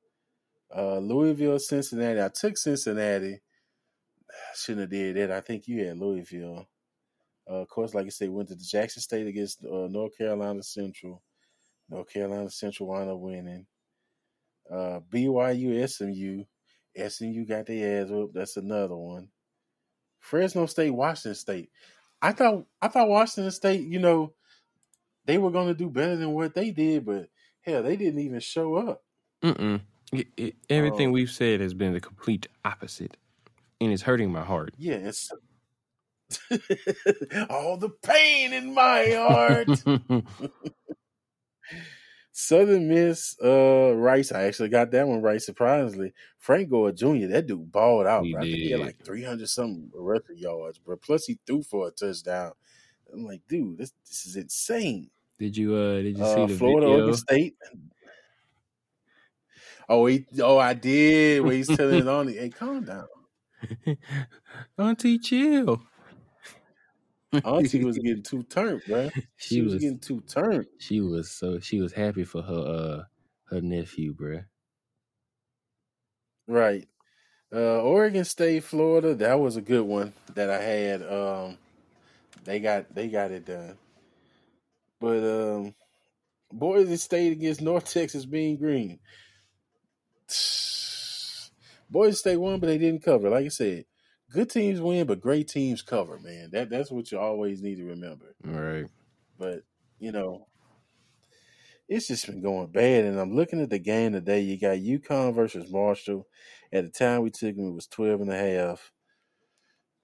Uh, 0.74 0.98
Louisville, 0.98 1.58
Cincinnati. 1.58 2.22
I 2.22 2.28
took 2.28 2.56
Cincinnati. 2.56 3.40
Shouldn't 4.54 4.82
have 4.82 4.90
did 4.90 5.16
that. 5.16 5.30
I 5.30 5.40
think 5.40 5.66
you 5.66 5.84
had 5.84 5.98
Louisville. 5.98 6.66
Uh, 7.48 7.54
of 7.54 7.68
course, 7.68 7.94
like 7.94 8.06
I 8.06 8.10
said, 8.10 8.30
went 8.30 8.48
to 8.48 8.54
the 8.54 8.64
Jackson 8.64 9.02
State 9.02 9.26
against 9.26 9.64
uh, 9.64 9.88
North 9.88 10.16
Carolina 10.16 10.62
Central. 10.62 11.22
North 11.88 12.10
Carolina 12.12 12.50
Central 12.50 12.88
wound 12.88 13.10
up 13.10 13.18
winning. 13.18 13.66
Uh, 14.70 15.00
BYU, 15.12 15.88
SMU. 15.88 16.44
SMU 17.08 17.44
got 17.44 17.66
their 17.66 18.02
ass 18.02 18.10
whooped. 18.10 18.34
That's 18.34 18.56
another 18.56 18.96
one. 18.96 19.28
Fresno 20.20 20.66
State, 20.66 20.90
Washington 20.90 21.34
State. 21.34 21.70
I 22.22 22.32
thought 22.32 22.64
I 22.80 22.88
thought 22.88 23.08
Washington 23.08 23.50
State, 23.50 23.82
you 23.82 23.98
know, 23.98 24.32
they 25.26 25.36
were 25.36 25.50
going 25.50 25.68
to 25.68 25.74
do 25.74 25.90
better 25.90 26.16
than 26.16 26.32
what 26.32 26.54
they 26.54 26.70
did, 26.70 27.04
but 27.04 27.28
hell, 27.60 27.82
they 27.82 27.96
didn't 27.96 28.20
even 28.20 28.40
show 28.40 28.76
up. 28.76 29.02
Mm-mm. 29.42 29.82
It, 30.12 30.28
it, 30.36 30.54
everything 30.70 31.08
um, 31.08 31.12
we've 31.12 31.30
said 31.30 31.60
has 31.60 31.74
been 31.74 31.92
the 31.92 32.00
complete 32.00 32.46
opposite, 32.64 33.16
and 33.80 33.92
it's 33.92 34.02
hurting 34.02 34.32
my 34.32 34.42
heart. 34.42 34.74
Yes. 34.76 35.30
all 37.50 37.76
the 37.76 37.90
pain 38.02 38.52
in 38.52 38.74
my 38.74 39.10
heart. 39.10 39.68
Southern 42.32 42.88
Miss 42.88 43.36
uh, 43.44 43.94
Rice. 43.94 44.32
I 44.32 44.42
actually 44.44 44.68
got 44.68 44.90
that 44.90 45.06
one 45.06 45.22
right, 45.22 45.40
surprisingly. 45.40 46.12
Frank 46.38 46.68
Gore 46.68 46.90
Jr., 46.90 47.26
that 47.28 47.46
dude 47.46 47.70
balled 47.70 48.06
out. 48.06 48.24
He, 48.24 48.34
he 48.40 48.70
had 48.72 48.80
like 48.80 49.04
300 49.04 49.48
something 49.48 49.88
rushing 49.94 50.38
yards, 50.38 50.78
bro. 50.78 50.96
Plus, 50.96 51.26
he 51.26 51.38
threw 51.46 51.62
for 51.62 51.86
a 51.86 51.90
touchdown. 51.92 52.52
I'm 53.12 53.24
like, 53.24 53.42
dude, 53.48 53.78
this 53.78 53.92
this 54.04 54.26
is 54.26 54.36
insane. 54.36 55.10
Did 55.38 55.56
you 55.56 55.76
uh 55.76 56.02
did 56.02 56.18
you 56.18 56.24
see 56.24 56.42
uh, 56.42 56.46
the 56.46 56.56
Florida 56.56 56.86
video? 56.86 57.02
Oregon 57.02 57.16
State? 57.16 57.56
Oh, 59.88 60.06
he 60.06 60.26
oh 60.42 60.58
I 60.58 60.74
did. 60.74 61.42
Where 61.42 61.52
he's 61.52 61.68
telling 61.68 62.00
it 62.00 62.08
on. 62.08 62.28
Hey, 62.28 62.50
calm 62.50 62.84
down. 62.84 63.06
Auntie, 64.78 65.18
chill. 65.18 65.82
Auntie 67.44 67.84
was 67.84 67.98
getting 68.02 68.22
too 68.22 68.42
turned, 68.44 68.82
bro. 68.86 69.10
She, 69.36 69.56
she 69.56 69.62
was, 69.62 69.74
was, 69.74 69.82
getting 69.82 69.98
too 69.98 70.22
turned. 70.26 70.66
She 70.78 71.00
was 71.00 71.30
so 71.30 71.58
she 71.58 71.80
was 71.80 71.92
happy 71.92 72.24
for 72.24 72.42
her 72.42 72.54
uh 72.54 73.04
her 73.50 73.60
nephew, 73.60 74.12
bro. 74.12 74.42
Right. 76.46 76.86
Uh 77.52 77.80
Oregon 77.82 78.24
State, 78.24 78.64
Florida, 78.64 79.14
that 79.14 79.40
was 79.40 79.56
a 79.56 79.62
good 79.62 79.84
one 79.84 80.12
that 80.34 80.50
I 80.50 80.62
had. 80.62 81.02
Um 81.02 81.58
they 82.44 82.60
got 82.60 82.94
they 82.94 83.08
got 83.08 83.30
it 83.30 83.46
done. 83.46 83.76
But 85.00 85.24
um 85.24 85.74
Boise 86.52 86.96
State 86.96 87.32
against 87.32 87.60
North 87.60 87.92
Texas 87.92 88.26
Mean 88.26 88.56
Green. 88.56 89.00
Boise 91.94 92.16
State 92.16 92.36
won, 92.38 92.58
but 92.58 92.66
they 92.66 92.76
didn't 92.76 93.04
cover. 93.04 93.30
Like 93.30 93.46
I 93.46 93.48
said, 93.48 93.84
good 94.28 94.50
teams 94.50 94.80
win, 94.80 95.06
but 95.06 95.20
great 95.20 95.46
teams 95.46 95.80
cover, 95.80 96.18
man. 96.18 96.50
That 96.52 96.68
that's 96.68 96.90
what 96.90 97.10
you 97.12 97.20
always 97.20 97.62
need 97.62 97.76
to 97.76 97.84
remember. 97.84 98.34
Right. 98.42 98.86
But, 99.38 99.62
you 100.00 100.10
know, 100.10 100.48
it's 101.88 102.08
just 102.08 102.26
been 102.26 102.42
going 102.42 102.66
bad. 102.72 103.04
And 103.04 103.18
I'm 103.18 103.36
looking 103.36 103.62
at 103.62 103.70
the 103.70 103.78
game 103.78 104.12
today. 104.12 104.40
You 104.40 104.58
got 104.58 104.78
UConn 104.78 105.36
versus 105.36 105.70
Marshall. 105.70 106.26
At 106.72 106.82
the 106.84 106.90
time 106.90 107.22
we 107.22 107.30
took 107.30 107.54
them, 107.54 107.68
it 107.68 107.74
was 107.74 107.86
12 107.86 108.22
and 108.22 108.32
a 108.32 108.36
half. 108.36 108.90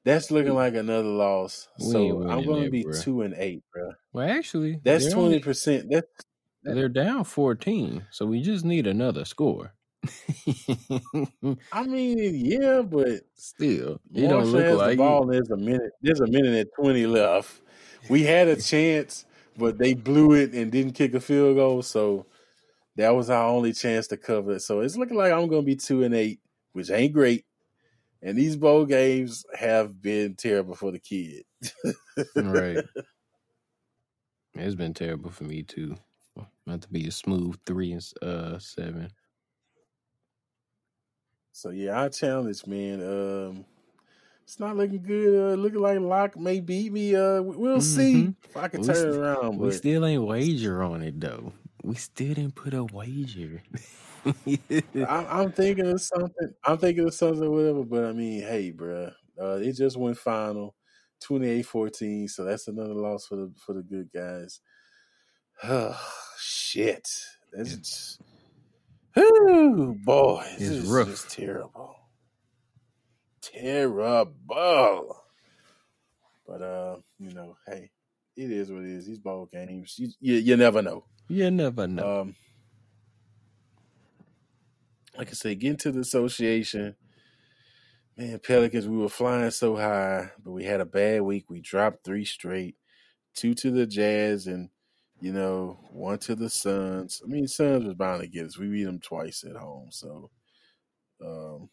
That's 0.04 0.30
looking 0.30 0.54
like 0.54 0.76
another 0.76 1.08
loss. 1.08 1.68
so 1.76 2.22
I'm 2.28 2.44
going 2.44 2.64
to 2.64 2.70
be 2.70 2.84
bro. 2.84 2.98
two 3.00 3.22
and 3.22 3.34
eight, 3.36 3.64
bro. 3.74 3.92
Well, 4.14 4.30
actually, 4.30 4.80
that's 4.82 5.12
twenty 5.12 5.40
percent. 5.40 5.88
That's 5.90 6.06
they're 6.62 6.88
down 6.88 7.24
14, 7.24 8.06
so 8.10 8.24
we 8.24 8.40
just 8.40 8.64
need 8.64 8.86
another 8.86 9.26
score. 9.26 9.74
I 11.72 11.82
mean, 11.84 12.44
yeah, 12.44 12.82
but 12.82 13.20
still, 13.34 14.00
it 14.14 14.28
don't 14.28 14.46
look 14.46 14.78
like 14.78 14.90
the 14.92 14.96
ball. 14.96 15.26
There's 15.26 15.50
a 15.50 15.56
minute. 15.56 15.92
There's 16.00 16.20
a 16.20 16.26
minute 16.26 16.54
and 16.54 16.70
twenty 16.78 17.06
left. 17.06 17.60
We 18.08 18.22
had 18.22 18.48
a 18.48 18.60
chance, 18.60 19.26
but 19.56 19.78
they 19.78 19.94
blew 19.94 20.32
it 20.32 20.52
and 20.52 20.72
didn't 20.72 20.92
kick 20.94 21.14
a 21.14 21.20
field 21.20 21.56
goal. 21.56 21.82
So 21.82 22.26
that 22.96 23.14
was 23.14 23.30
our 23.30 23.46
only 23.46 23.72
chance 23.72 24.06
to 24.08 24.16
cover 24.16 24.52
it. 24.52 24.60
So 24.60 24.80
it's 24.80 24.96
looking 24.96 25.16
like 25.16 25.32
I'm 25.32 25.48
going 25.48 25.62
to 25.62 25.66
be 25.66 25.76
two 25.76 26.02
and 26.02 26.14
eight, 26.14 26.40
which 26.72 26.90
ain't 26.90 27.12
great. 27.12 27.44
And 28.22 28.36
these 28.36 28.56
bowl 28.56 28.84
games 28.84 29.44
have 29.54 30.02
been 30.02 30.34
terrible 30.34 30.74
for 30.74 30.90
the 30.90 30.98
kid. 30.98 31.44
right. 32.36 32.84
It's 34.54 34.74
been 34.74 34.94
terrible 34.94 35.30
for 35.30 35.44
me 35.44 35.62
too. 35.62 35.96
Not 36.66 36.82
to 36.82 36.88
be 36.88 37.06
a 37.06 37.12
smooth 37.12 37.56
three 37.64 37.92
and 37.92 38.04
uh 38.20 38.58
seven. 38.58 39.12
So 41.52 41.70
yeah, 41.70 42.02
I 42.02 42.08
challenge, 42.08 42.66
man. 42.66 43.02
Um, 43.02 43.64
it's 44.44 44.58
not 44.58 44.76
looking 44.76 45.02
good. 45.02 45.52
Uh, 45.52 45.54
looking 45.54 45.80
like 45.80 46.00
Lock 46.00 46.36
may 46.36 46.60
beat 46.60 46.92
me. 46.92 47.14
Uh, 47.14 47.42
we'll 47.42 47.78
mm-hmm. 47.78 47.80
see 47.80 48.34
if 48.44 48.56
I 48.56 48.68
can 48.68 48.80
we 48.80 48.86
turn 48.88 48.96
st- 48.96 49.14
around. 49.14 49.58
We 49.58 49.70
still 49.72 50.04
ain't 50.04 50.24
wager 50.24 50.82
on 50.82 51.02
it 51.02 51.20
though. 51.20 51.52
We 51.82 51.94
still 51.94 52.34
didn't 52.34 52.56
put 52.56 52.74
a 52.74 52.84
wager. 52.84 53.62
I, 54.26 55.42
am 55.42 55.52
thinking 55.52 55.86
of 55.86 56.00
something. 56.00 56.52
I'm 56.64 56.78
thinking 56.78 57.06
of 57.06 57.14
something, 57.14 57.50
whatever. 57.50 57.84
But 57.84 58.04
I 58.04 58.12
mean, 58.12 58.42
hey, 58.42 58.70
bro, 58.70 59.10
uh, 59.40 59.56
it 59.62 59.72
just 59.74 59.96
went 59.96 60.18
final, 60.18 60.74
28-14. 61.24 62.28
So 62.28 62.44
that's 62.44 62.68
another 62.68 62.94
loss 62.94 63.26
for 63.26 63.36
the 63.36 63.52
for 63.56 63.72
the 63.72 63.82
good 63.82 64.10
guys. 64.12 64.60
Oh, 65.62 65.98
shit. 66.38 67.08
That's 67.52 67.72
it's, 67.72 68.18
whew, 69.14 69.96
boy, 70.04 70.44
this 70.58 70.86
rough. 70.86 71.08
is 71.08 71.22
just 71.22 71.36
terrible. 71.36 71.96
Terrible. 73.40 75.16
But 76.46 76.62
uh, 76.62 76.96
you 77.18 77.32
know, 77.32 77.56
hey, 77.66 77.90
it 78.36 78.50
is 78.50 78.70
what 78.70 78.82
it 78.82 78.90
is. 78.90 79.06
These 79.06 79.18
ball 79.18 79.48
games, 79.52 79.94
you, 79.98 80.08
you, 80.20 80.34
you 80.36 80.56
never 80.56 80.82
know. 80.82 81.04
You 81.28 81.50
never 81.50 81.86
know. 81.86 82.20
Um, 82.20 82.34
like 85.16 85.28
I 85.28 85.32
say, 85.32 85.54
get 85.54 85.70
into 85.70 85.92
the 85.92 86.00
association. 86.00 86.96
Man, 88.16 88.38
Pelicans, 88.40 88.88
we 88.88 88.96
were 88.98 89.08
flying 89.08 89.50
so 89.50 89.76
high, 89.76 90.30
but 90.42 90.50
we 90.50 90.64
had 90.64 90.80
a 90.80 90.86
bad 90.86 91.22
week. 91.22 91.44
We 91.48 91.60
dropped 91.60 92.04
three 92.04 92.24
straight, 92.24 92.76
two 93.34 93.54
to 93.54 93.70
the 93.70 93.86
Jazz, 93.86 94.46
and 94.46 94.70
you 95.20 95.32
know, 95.32 95.78
one 95.90 96.18
to 96.18 96.34
the 96.34 96.48
Suns. 96.48 97.20
I 97.24 97.28
mean, 97.28 97.46
Suns 97.46 97.84
was 97.84 97.94
bound 97.94 98.22
to 98.22 98.26
get 98.26 98.46
us. 98.46 98.58
We 98.58 98.68
beat 98.68 98.84
them 98.84 99.00
twice 99.00 99.44
at 99.44 99.56
home. 99.56 99.88
So, 99.90 100.30
um, 101.24 101.68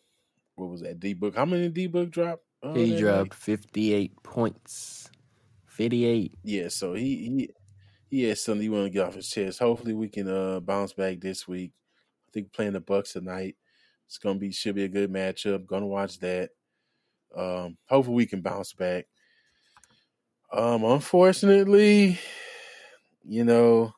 what 0.55 0.69
was 0.69 0.81
that? 0.81 0.99
D 0.99 1.13
book. 1.13 1.35
How 1.35 1.45
many 1.45 1.69
D 1.69 1.87
book 1.87 2.11
drop? 2.11 2.41
Uh, 2.61 2.73
he 2.73 2.97
dropped 2.97 3.33
fifty 3.33 3.93
eight 3.93 4.21
points. 4.23 5.09
Fifty 5.65 6.05
eight. 6.05 6.33
Yeah. 6.43 6.67
So 6.69 6.93
he 6.93 7.15
he 7.15 7.49
he 8.09 8.23
has 8.23 8.43
something 8.43 8.61
he 8.61 8.69
want 8.69 8.85
to 8.85 8.89
get 8.89 9.05
off 9.05 9.15
his 9.15 9.29
chest. 9.29 9.59
Hopefully, 9.59 9.93
we 9.93 10.09
can 10.09 10.27
uh 10.27 10.59
bounce 10.59 10.93
back 10.93 11.19
this 11.19 11.47
week. 11.47 11.71
I 12.27 12.31
think 12.33 12.51
playing 12.51 12.73
the 12.73 12.81
Bucks 12.81 13.13
tonight. 13.13 13.55
It's 14.07 14.17
gonna 14.17 14.39
be 14.39 14.51
should 14.51 14.75
be 14.75 14.83
a 14.83 14.89
good 14.89 15.11
matchup. 15.11 15.65
Gonna 15.65 15.87
watch 15.87 16.19
that. 16.19 16.49
Um, 17.35 17.77
hopefully 17.87 18.15
we 18.15 18.25
can 18.25 18.41
bounce 18.41 18.73
back. 18.73 19.05
Um, 20.51 20.85
unfortunately, 20.85 22.17
you 23.27 23.43
know, 23.43 23.93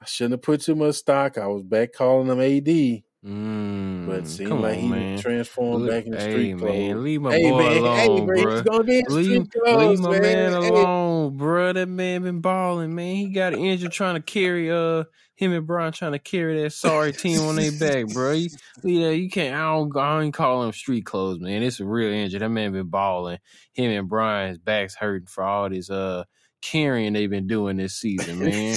I 0.00 0.06
shouldn't 0.06 0.32
have 0.32 0.42
put 0.42 0.60
too 0.60 0.74
much 0.74 0.96
stock. 0.96 1.38
I 1.38 1.46
was 1.46 1.62
back 1.62 1.92
calling 1.92 2.28
him 2.28 2.40
AD. 2.40 3.02
Mm, 3.24 4.06
but 4.06 4.16
it 4.16 4.26
seemed 4.28 4.60
like 4.60 4.78
he 4.78 4.86
man. 4.86 5.18
transformed 5.18 5.88
back 5.88 6.04
into 6.04 6.18
hey, 6.18 6.30
street 6.30 6.58
clothes. 6.58 6.72
Man, 6.72 7.02
leave 7.02 7.22
my 7.22 7.32
hey, 7.32 7.50
boy 7.50 7.58
man, 7.58 7.76
alone, 7.78 8.36
hey, 8.36 8.42
bro. 8.42 8.76
leave, 8.78 9.04
leave 9.08 9.98
my 10.00 10.10
man, 10.10 10.20
man 10.20 10.52
alone, 10.52 11.36
bro. 11.38 11.72
That 11.72 11.88
man 11.88 12.22
been 12.22 12.40
balling, 12.42 12.94
man. 12.94 13.16
He 13.16 13.28
got 13.30 13.54
injured 13.54 13.92
trying 13.92 14.16
to 14.16 14.20
carry 14.20 14.70
uh 14.70 15.04
him 15.36 15.52
and 15.52 15.66
Brian 15.66 15.92
trying 15.92 16.12
to 16.12 16.18
carry 16.18 16.62
that 16.62 16.74
sorry 16.74 17.12
team 17.12 17.40
on 17.40 17.56
their 17.56 17.72
back, 17.72 18.12
bro. 18.12 18.32
You, 18.32 18.50
yeah, 18.82 19.10
you 19.10 19.30
can't. 19.30 19.56
I 19.56 19.72
don't. 19.72 19.96
I 19.96 20.22
ain't 20.22 20.34
call 20.34 20.62
him 20.62 20.72
street 20.72 21.06
clothes, 21.06 21.40
man. 21.40 21.62
It's 21.62 21.80
a 21.80 21.86
real 21.86 22.12
injury. 22.12 22.40
That 22.40 22.50
man 22.50 22.72
been 22.72 22.88
balling. 22.88 23.38
Him 23.72 23.90
and 23.90 24.08
Brian's 24.08 24.58
backs 24.58 24.94
hurting 24.94 25.28
for 25.28 25.42
all 25.44 25.70
this 25.70 25.88
uh 25.88 26.24
carrying 26.64 27.12
they've 27.12 27.28
been 27.28 27.46
doing 27.46 27.76
this 27.76 27.94
season, 27.94 28.38
man. 28.38 28.76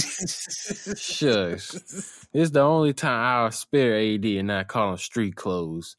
Shucks. 0.98 2.14
It's 2.34 2.52
the 2.52 2.60
only 2.60 2.94
time 2.94 3.46
I'll 3.46 3.52
spare 3.52 3.98
AD 3.98 4.24
and 4.26 4.50
not 4.50 4.68
call 4.68 4.92
him 4.92 4.98
street 4.98 5.36
clothes. 5.36 5.96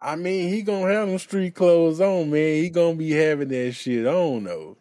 I 0.00 0.16
mean, 0.16 0.48
he 0.48 0.62
gonna 0.62 0.90
have 0.90 1.08
them 1.08 1.18
street 1.18 1.54
clothes 1.54 2.00
on, 2.00 2.30
man. 2.30 2.62
He 2.62 2.70
gonna 2.70 2.94
be 2.94 3.10
having 3.10 3.48
that 3.48 3.72
shit 3.72 4.06
on 4.06 4.44
though. 4.44 4.78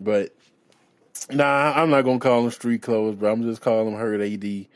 But 0.00 0.34
nah, 1.30 1.72
I'm 1.76 1.90
not 1.90 2.02
gonna 2.02 2.18
call 2.18 2.42
him 2.44 2.50
street 2.50 2.82
clothes, 2.82 3.16
but 3.16 3.30
I'm 3.30 3.42
just 3.42 3.60
calling 3.60 3.92
him 3.92 3.98
hurt 3.98 4.20
AD. 4.22 4.66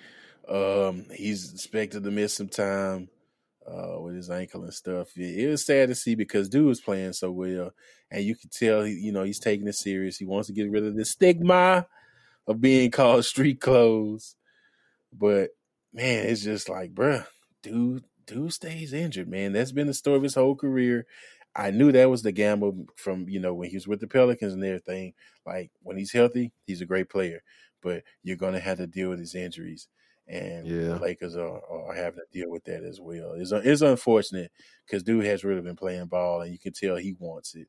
Um, 0.49 1.07
he's 1.13 1.53
expected 1.53 2.05
to 2.05 2.11
miss 2.11 2.35
some 2.35 2.49
time 2.49 3.09
uh, 3.67 4.01
with 4.01 4.15
his 4.15 4.31
ankle 4.31 4.65
and 4.65 4.75
stuff. 4.75 5.17
It, 5.17 5.45
it, 5.45 5.49
was 5.49 5.65
sad 5.65 5.89
to 5.89 5.95
see 5.95 6.15
because 6.15 6.49
dude 6.49 6.67
was 6.67 6.81
playing 6.81 7.13
so 7.13 7.31
well, 7.31 7.73
and 8.11 8.25
you 8.25 8.37
could 8.37 8.51
tell 8.51 8.83
he, 8.83 8.93
you 8.95 9.13
know 9.13 9.23
he's 9.23 9.41
taking 9.41 9.67
it 9.67 9.75
serious. 9.75 10.19
He 10.19 10.25
wants 10.25 10.49
to 10.49 10.53
get 10.55 10.71
rid 10.71 10.85
of 10.85 10.97
the 10.97 11.05
stigma 11.05 11.87
of 12.47 12.61
being 12.61 12.91
called 12.93 13.25
street 13.25 13.61
clothes. 13.61 14.37
But 15.13 15.51
man, 15.93 16.27
it's 16.27 16.43
just 16.43 16.69
like, 16.69 16.95
bruh, 16.95 17.27
dude, 17.63 18.05
dude 18.27 18.53
stays 18.53 18.93
injured, 18.93 19.29
man. 19.29 19.53
That's 19.53 19.73
been 19.73 19.87
the 19.87 19.95
story 19.95 20.17
of 20.17 20.23
his 20.23 20.35
whole 20.35 20.57
career. 20.57 21.07
I 21.57 21.71
knew 21.71 21.93
that 21.93 22.11
was 22.11 22.23
the 22.23 22.33
gamble 22.33 22.87
from, 22.97 23.29
you 23.29 23.39
know, 23.39 23.55
when 23.55 23.71
he 23.71 23.77
was 23.77 23.87
with 23.87 24.01
the 24.01 24.09
Pelicans 24.09 24.55
and 24.55 24.65
everything. 24.65 25.15
Like 25.47 25.71
when 25.83 25.97
he's 25.97 26.13
healthy, 26.13 26.53
he's 26.67 26.81
a 26.81 26.87
great 26.87 27.09
player. 27.09 27.43
But 27.81 28.03
you're 28.23 28.37
gonna 28.37 28.61
have 28.61 28.79
to 28.79 28.87
deal 28.87 29.11
with 29.11 29.21
his 29.21 29.35
injuries. 29.35 29.89
And 30.27 30.67
yeah. 30.67 30.89
the 30.89 30.99
Lakers 30.99 31.37
are, 31.37 31.61
are 31.71 31.95
having 31.95 32.21
to 32.21 32.39
deal 32.39 32.51
with 32.51 32.65
that 32.65 32.83
as 32.83 32.99
well. 33.01 33.33
It's 33.33 33.53
it's 33.53 33.83
unfortunate 33.83 34.51
because 34.87 35.03
dude 35.03 35.25
has 35.25 35.45
really 35.45 35.61
been 35.61 35.77
playing 35.77 36.07
ball, 36.07 36.41
and 36.41 36.53
you 36.53 36.59
can 36.59 36.73
tell 36.73 36.97
he 36.97 37.15
wants 37.19 37.55
it. 37.55 37.69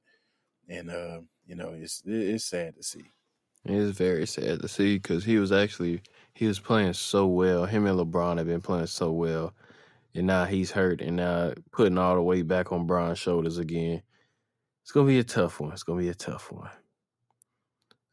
And 0.70 0.89
uh, 0.89 1.20
you 1.45 1.56
know, 1.56 1.74
it's 1.76 2.01
it's 2.06 2.45
sad 2.45 2.76
to 2.76 2.84
see. 2.84 3.03
It 3.66 3.74
is 3.74 3.91
very 3.91 4.28
sad 4.28 4.62
to 4.62 4.68
see 4.68 4.97
because 4.97 5.26
he 5.26 5.38
was 5.38 5.51
actually 5.51 6.01
he 6.34 6.47
was 6.47 6.60
playing 6.60 6.93
so 6.93 7.28
well. 7.28 7.66
Him 7.66 7.88
and 7.88 7.99
LeBron 7.99 8.38
have 8.38 8.47
been 8.47 8.62
playing 8.62 8.88
so 8.88 9.12
well, 9.12 9.53
and 10.14 10.28
now 10.28 10.45
he's 10.45 10.72
hurt, 10.72 11.01
and 11.01 11.18
now 11.18 11.53
putting 11.72 11.97
all 11.97 12.16
the 12.16 12.22
weight 12.22 12.47
back 12.47 12.72
on 12.72 12.88
Bron's 12.88 13.20
shoulders 13.20 13.58
again. 13.58 14.01
It's 14.84 14.91
gonna 14.91 15.08
be 15.08 15.20
a 15.20 15.24
tough 15.24 15.60
one. 15.60 15.74
It's 15.74 15.84
gonna 15.84 16.01
be 16.01 16.10
a 16.10 16.16
tough 16.16 16.51
one. 16.51 16.70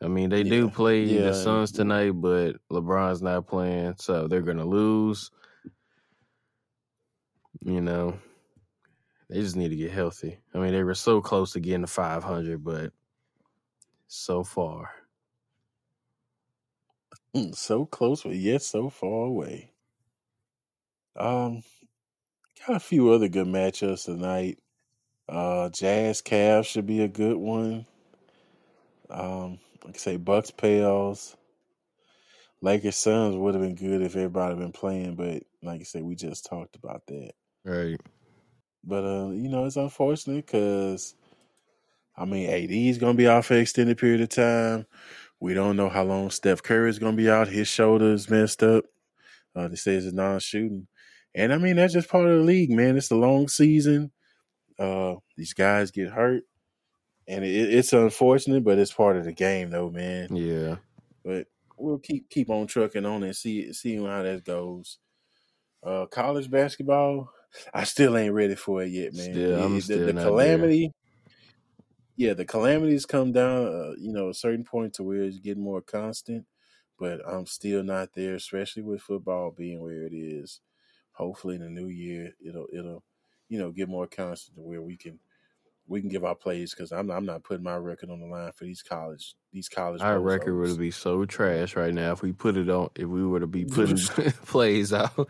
I 0.02 0.08
mean, 0.08 0.30
they 0.30 0.42
yeah. 0.42 0.50
do 0.50 0.68
play 0.68 1.04
yeah. 1.04 1.26
the 1.26 1.34
Suns 1.34 1.70
tonight, 1.70 2.12
but 2.12 2.56
LeBron's 2.70 3.22
not 3.22 3.46
playing, 3.46 3.94
so 3.98 4.26
they're 4.26 4.42
gonna 4.42 4.64
lose. 4.64 5.30
You 7.60 7.80
know, 7.80 8.18
they 9.30 9.40
just 9.40 9.56
need 9.56 9.68
to 9.68 9.76
get 9.76 9.92
healthy. 9.92 10.38
I 10.52 10.58
mean, 10.58 10.72
they 10.72 10.82
were 10.82 10.94
so 10.94 11.20
close 11.20 11.52
to 11.52 11.60
getting 11.60 11.82
to 11.82 11.86
500, 11.86 12.64
but 12.64 12.92
so 14.08 14.42
far. 14.42 14.90
Mm, 17.34 17.54
so 17.54 17.86
close, 17.86 18.24
but 18.24 18.34
yet 18.34 18.62
so 18.62 18.90
far 18.90 19.26
away. 19.26 19.70
Um, 21.16 21.62
got 22.66 22.76
a 22.76 22.80
few 22.80 23.10
other 23.10 23.28
good 23.28 23.46
matchups 23.46 24.04
tonight. 24.04 24.58
Uh, 25.28 25.70
Jazz 25.70 26.20
Cavs 26.20 26.66
should 26.66 26.86
be 26.86 27.02
a 27.02 27.08
good 27.08 27.36
one. 27.36 27.86
Um, 29.08 29.60
like 29.84 29.96
I 29.96 29.98
say, 29.98 30.16
Bucks 30.16 30.50
Pels. 30.50 31.36
Lakers 32.60 32.96
Suns 32.96 33.36
would 33.36 33.54
have 33.54 33.62
been 33.62 33.74
good 33.74 34.02
if 34.02 34.14
everybody 34.14 34.54
been 34.54 34.70
playing, 34.70 35.16
but 35.16 35.42
like 35.62 35.80
I 35.80 35.84
said, 35.84 36.04
we 36.04 36.14
just 36.14 36.46
talked 36.46 36.76
about 36.76 37.02
that. 37.08 37.32
Right. 37.64 38.00
But 38.84 39.04
uh, 39.04 39.30
you 39.30 39.48
know, 39.48 39.64
it's 39.64 39.76
unfortunate 39.76 40.46
because 40.46 41.16
I 42.16 42.24
mean, 42.24 42.48
AD 42.48 42.70
is 42.70 42.98
gonna 42.98 43.14
be 43.14 43.28
out 43.28 43.44
for 43.44 43.54
an 43.54 43.60
extended 43.60 43.98
period 43.98 44.20
of 44.20 44.28
time. 44.28 44.86
We 45.40 45.54
don't 45.54 45.76
know 45.76 45.88
how 45.88 46.04
long 46.04 46.30
Steph 46.30 46.62
Curry 46.62 46.88
is 46.88 47.00
going 47.00 47.16
to 47.16 47.20
be 47.20 47.28
out. 47.28 47.48
His 47.48 47.66
shoulder 47.66 48.12
is 48.12 48.30
messed 48.30 48.62
up. 48.62 48.84
Uh, 49.56 49.66
they 49.66 49.74
say 49.74 49.94
it's 49.94 50.12
non-shooting, 50.12 50.86
and 51.34 51.52
I 51.52 51.58
mean 51.58 51.74
that's 51.74 51.94
just 51.94 52.08
part 52.08 52.28
of 52.28 52.38
the 52.38 52.44
league, 52.44 52.70
man. 52.70 52.96
It's 52.96 53.10
a 53.10 53.16
long 53.16 53.48
season. 53.48 54.12
Uh, 54.78 55.16
these 55.36 55.52
guys 55.52 55.90
get 55.90 56.10
hurt, 56.10 56.44
and 57.28 57.44
it, 57.44 57.74
it's 57.74 57.92
unfortunate, 57.92 58.64
but 58.64 58.78
it's 58.78 58.92
part 58.92 59.16
of 59.16 59.24
the 59.24 59.32
game, 59.32 59.70
though, 59.70 59.90
man. 59.90 60.34
Yeah. 60.34 60.76
But 61.24 61.46
we'll 61.76 61.98
keep 61.98 62.28
keep 62.30 62.50
on 62.50 62.66
trucking 62.66 63.06
on 63.06 63.22
and 63.22 63.36
see 63.36 63.72
seeing 63.72 64.04
how 64.04 64.22
that 64.22 64.44
goes. 64.44 64.98
Uh, 65.84 66.06
college 66.06 66.50
basketball, 66.50 67.30
I 67.74 67.84
still 67.84 68.16
ain't 68.16 68.34
ready 68.34 68.54
for 68.54 68.82
it 68.82 68.88
yet, 68.88 69.14
man. 69.14 69.32
Still, 69.32 69.62
I'm 69.62 69.74
the, 69.76 69.80
still 69.80 70.06
the 70.06 70.12
calamity 70.12 70.92
yeah, 72.16 72.34
the 72.34 72.44
calamities 72.44 73.06
come 73.06 73.32
down, 73.32 73.66
uh, 73.66 73.92
you 73.98 74.12
know, 74.12 74.28
a 74.28 74.34
certain 74.34 74.64
point 74.64 74.94
to 74.94 75.02
where 75.02 75.22
it's 75.22 75.38
getting 75.38 75.62
more 75.62 75.80
constant, 75.80 76.46
but 76.98 77.20
I'm 77.26 77.46
still 77.46 77.82
not 77.82 78.12
there, 78.14 78.34
especially 78.34 78.82
with 78.82 79.02
football 79.02 79.50
being 79.50 79.80
where 79.80 80.06
it 80.06 80.12
is. 80.12 80.60
Hopefully, 81.12 81.56
in 81.56 81.62
the 81.62 81.70
new 81.70 81.88
year, 81.88 82.32
it'll 82.46 82.66
it'll, 82.72 83.02
you 83.48 83.58
know, 83.58 83.70
get 83.70 83.88
more 83.88 84.06
constant 84.06 84.56
to 84.56 84.62
where 84.62 84.82
we 84.82 84.96
can 84.96 85.18
we 85.86 86.00
can 86.00 86.08
give 86.08 86.24
our 86.24 86.34
plays 86.34 86.74
because 86.74 86.92
I'm 86.92 87.10
I'm 87.10 87.26
not 87.26 87.44
putting 87.44 87.64
my 87.64 87.76
record 87.76 88.10
on 88.10 88.20
the 88.20 88.26
line 88.26 88.52
for 88.52 88.64
these 88.64 88.82
college 88.82 89.34
these 89.52 89.68
college. 89.68 90.00
Our 90.00 90.20
record 90.20 90.56
would 90.56 90.78
be 90.78 90.90
so 90.90 91.24
trash 91.24 91.76
right 91.76 91.92
now 91.92 92.12
if 92.12 92.22
we 92.22 92.32
put 92.32 92.56
it 92.56 92.68
on 92.70 92.90
if 92.96 93.06
we 93.06 93.24
were 93.26 93.40
to 93.40 93.46
be 93.46 93.64
putting 93.64 93.96
plays 94.46 94.92
out. 94.92 95.28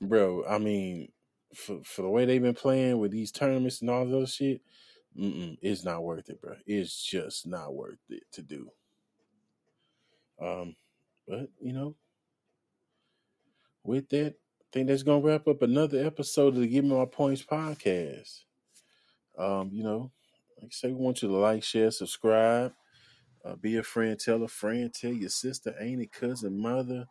Bro, 0.00 0.44
I 0.48 0.58
mean, 0.58 1.08
for 1.54 1.80
for 1.84 2.02
the 2.02 2.08
way 2.08 2.24
they've 2.24 2.42
been 2.42 2.54
playing 2.54 2.98
with 2.98 3.12
these 3.12 3.32
tournaments 3.32 3.80
and 3.80 3.90
all 3.90 4.04
this 4.04 4.14
other 4.14 4.26
shit, 4.26 4.62
Mm-mm, 5.18 5.56
it's 5.62 5.84
not 5.84 6.02
worth 6.02 6.28
it, 6.28 6.40
bro. 6.40 6.54
It's 6.66 7.02
just 7.02 7.46
not 7.46 7.74
worth 7.74 7.98
it 8.08 8.24
to 8.32 8.42
do. 8.42 8.68
Um, 10.40 10.74
but 11.28 11.48
you 11.60 11.72
know, 11.72 11.94
with 13.84 14.08
that, 14.10 14.34
I 14.34 14.64
think 14.72 14.88
that's 14.88 15.02
gonna 15.02 15.20
wrap 15.20 15.46
up 15.46 15.62
another 15.62 16.04
episode 16.04 16.54
of 16.54 16.60
the 16.60 16.66
Give 16.66 16.84
Me 16.84 16.96
My 16.96 17.04
Points 17.04 17.42
podcast. 17.42 18.44
Um, 19.38 19.70
you 19.72 19.82
know, 19.82 20.10
like 20.60 20.68
I 20.68 20.70
say, 20.70 20.88
we 20.88 20.94
want 20.94 21.22
you 21.22 21.28
to 21.28 21.36
like, 21.36 21.64
share, 21.64 21.90
subscribe, 21.90 22.72
uh, 23.44 23.56
be 23.56 23.76
a 23.76 23.82
friend, 23.82 24.18
tell 24.18 24.42
a 24.42 24.48
friend, 24.48 24.92
tell 24.92 25.12
your 25.12 25.28
sister, 25.30 25.74
auntie, 25.80 26.06
cousin, 26.06 26.60
mother, 26.60 27.06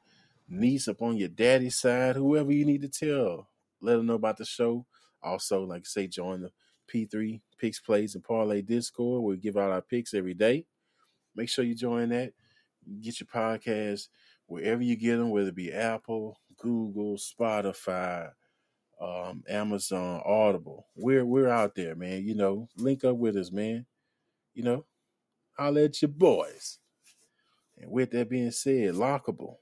niece 0.48 0.88
up 0.88 1.02
on 1.02 1.18
your 1.18 1.30
daddy's 1.30 1.78
side, 1.78 2.16
whoever 2.16 2.52
you 2.52 2.66
need 2.66 2.82
to 2.82 2.90
tell. 2.90 3.48
Let 3.82 3.98
them 3.98 4.06
know 4.06 4.16
about 4.16 4.38
the 4.38 4.46
show. 4.46 4.86
Also, 5.24 5.64
like 5.64 5.82
I 5.82 5.86
say, 5.86 6.08
join 6.08 6.42
the 6.42 6.52
P3 6.92 7.42
Picks 7.58 7.80
Plays 7.80 8.16
and 8.16 8.24
Parlay 8.24 8.62
Discord. 8.62 9.24
We 9.24 9.38
give 9.38 9.58
out 9.58 9.72
our 9.72 9.82
picks 9.82 10.14
every 10.14 10.34
day. 10.34 10.66
Make 11.36 11.50
sure 11.50 11.66
you 11.66 11.76
join 11.76 12.10
that. 12.10 12.34
Get 13.02 13.20
your 13.20 13.28
podcast 13.28 14.08
wherever 14.48 14.82
you 14.82 14.96
get 14.96 15.18
them, 15.18 15.30
whether 15.30 15.50
it 15.50 15.56
be 15.56 15.72
Apple, 15.72 16.38
Google, 16.58 17.18
Spotify, 17.18 18.32
um, 19.02 19.44
Amazon, 19.50 20.22
Audible. 20.26 20.88
We're 20.96 21.26
we're 21.26 21.50
out 21.50 21.76
there, 21.76 21.96
man. 21.96 22.26
You 22.26 22.36
know, 22.36 22.70
link 22.78 23.04
up 23.04 23.18
with 23.18 23.36
us, 23.36 23.52
man. 23.52 23.86
You 24.54 24.64
know, 24.64 24.86
holla 25.58 25.86
at 25.86 26.02
your 26.02 26.10
boys. 26.10 26.80
And 27.78 27.92
with 27.92 28.12
that 28.12 28.30
being 28.30 28.52
said, 28.52 28.96
lockable. 28.96 29.56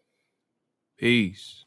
Peace. 0.98 1.66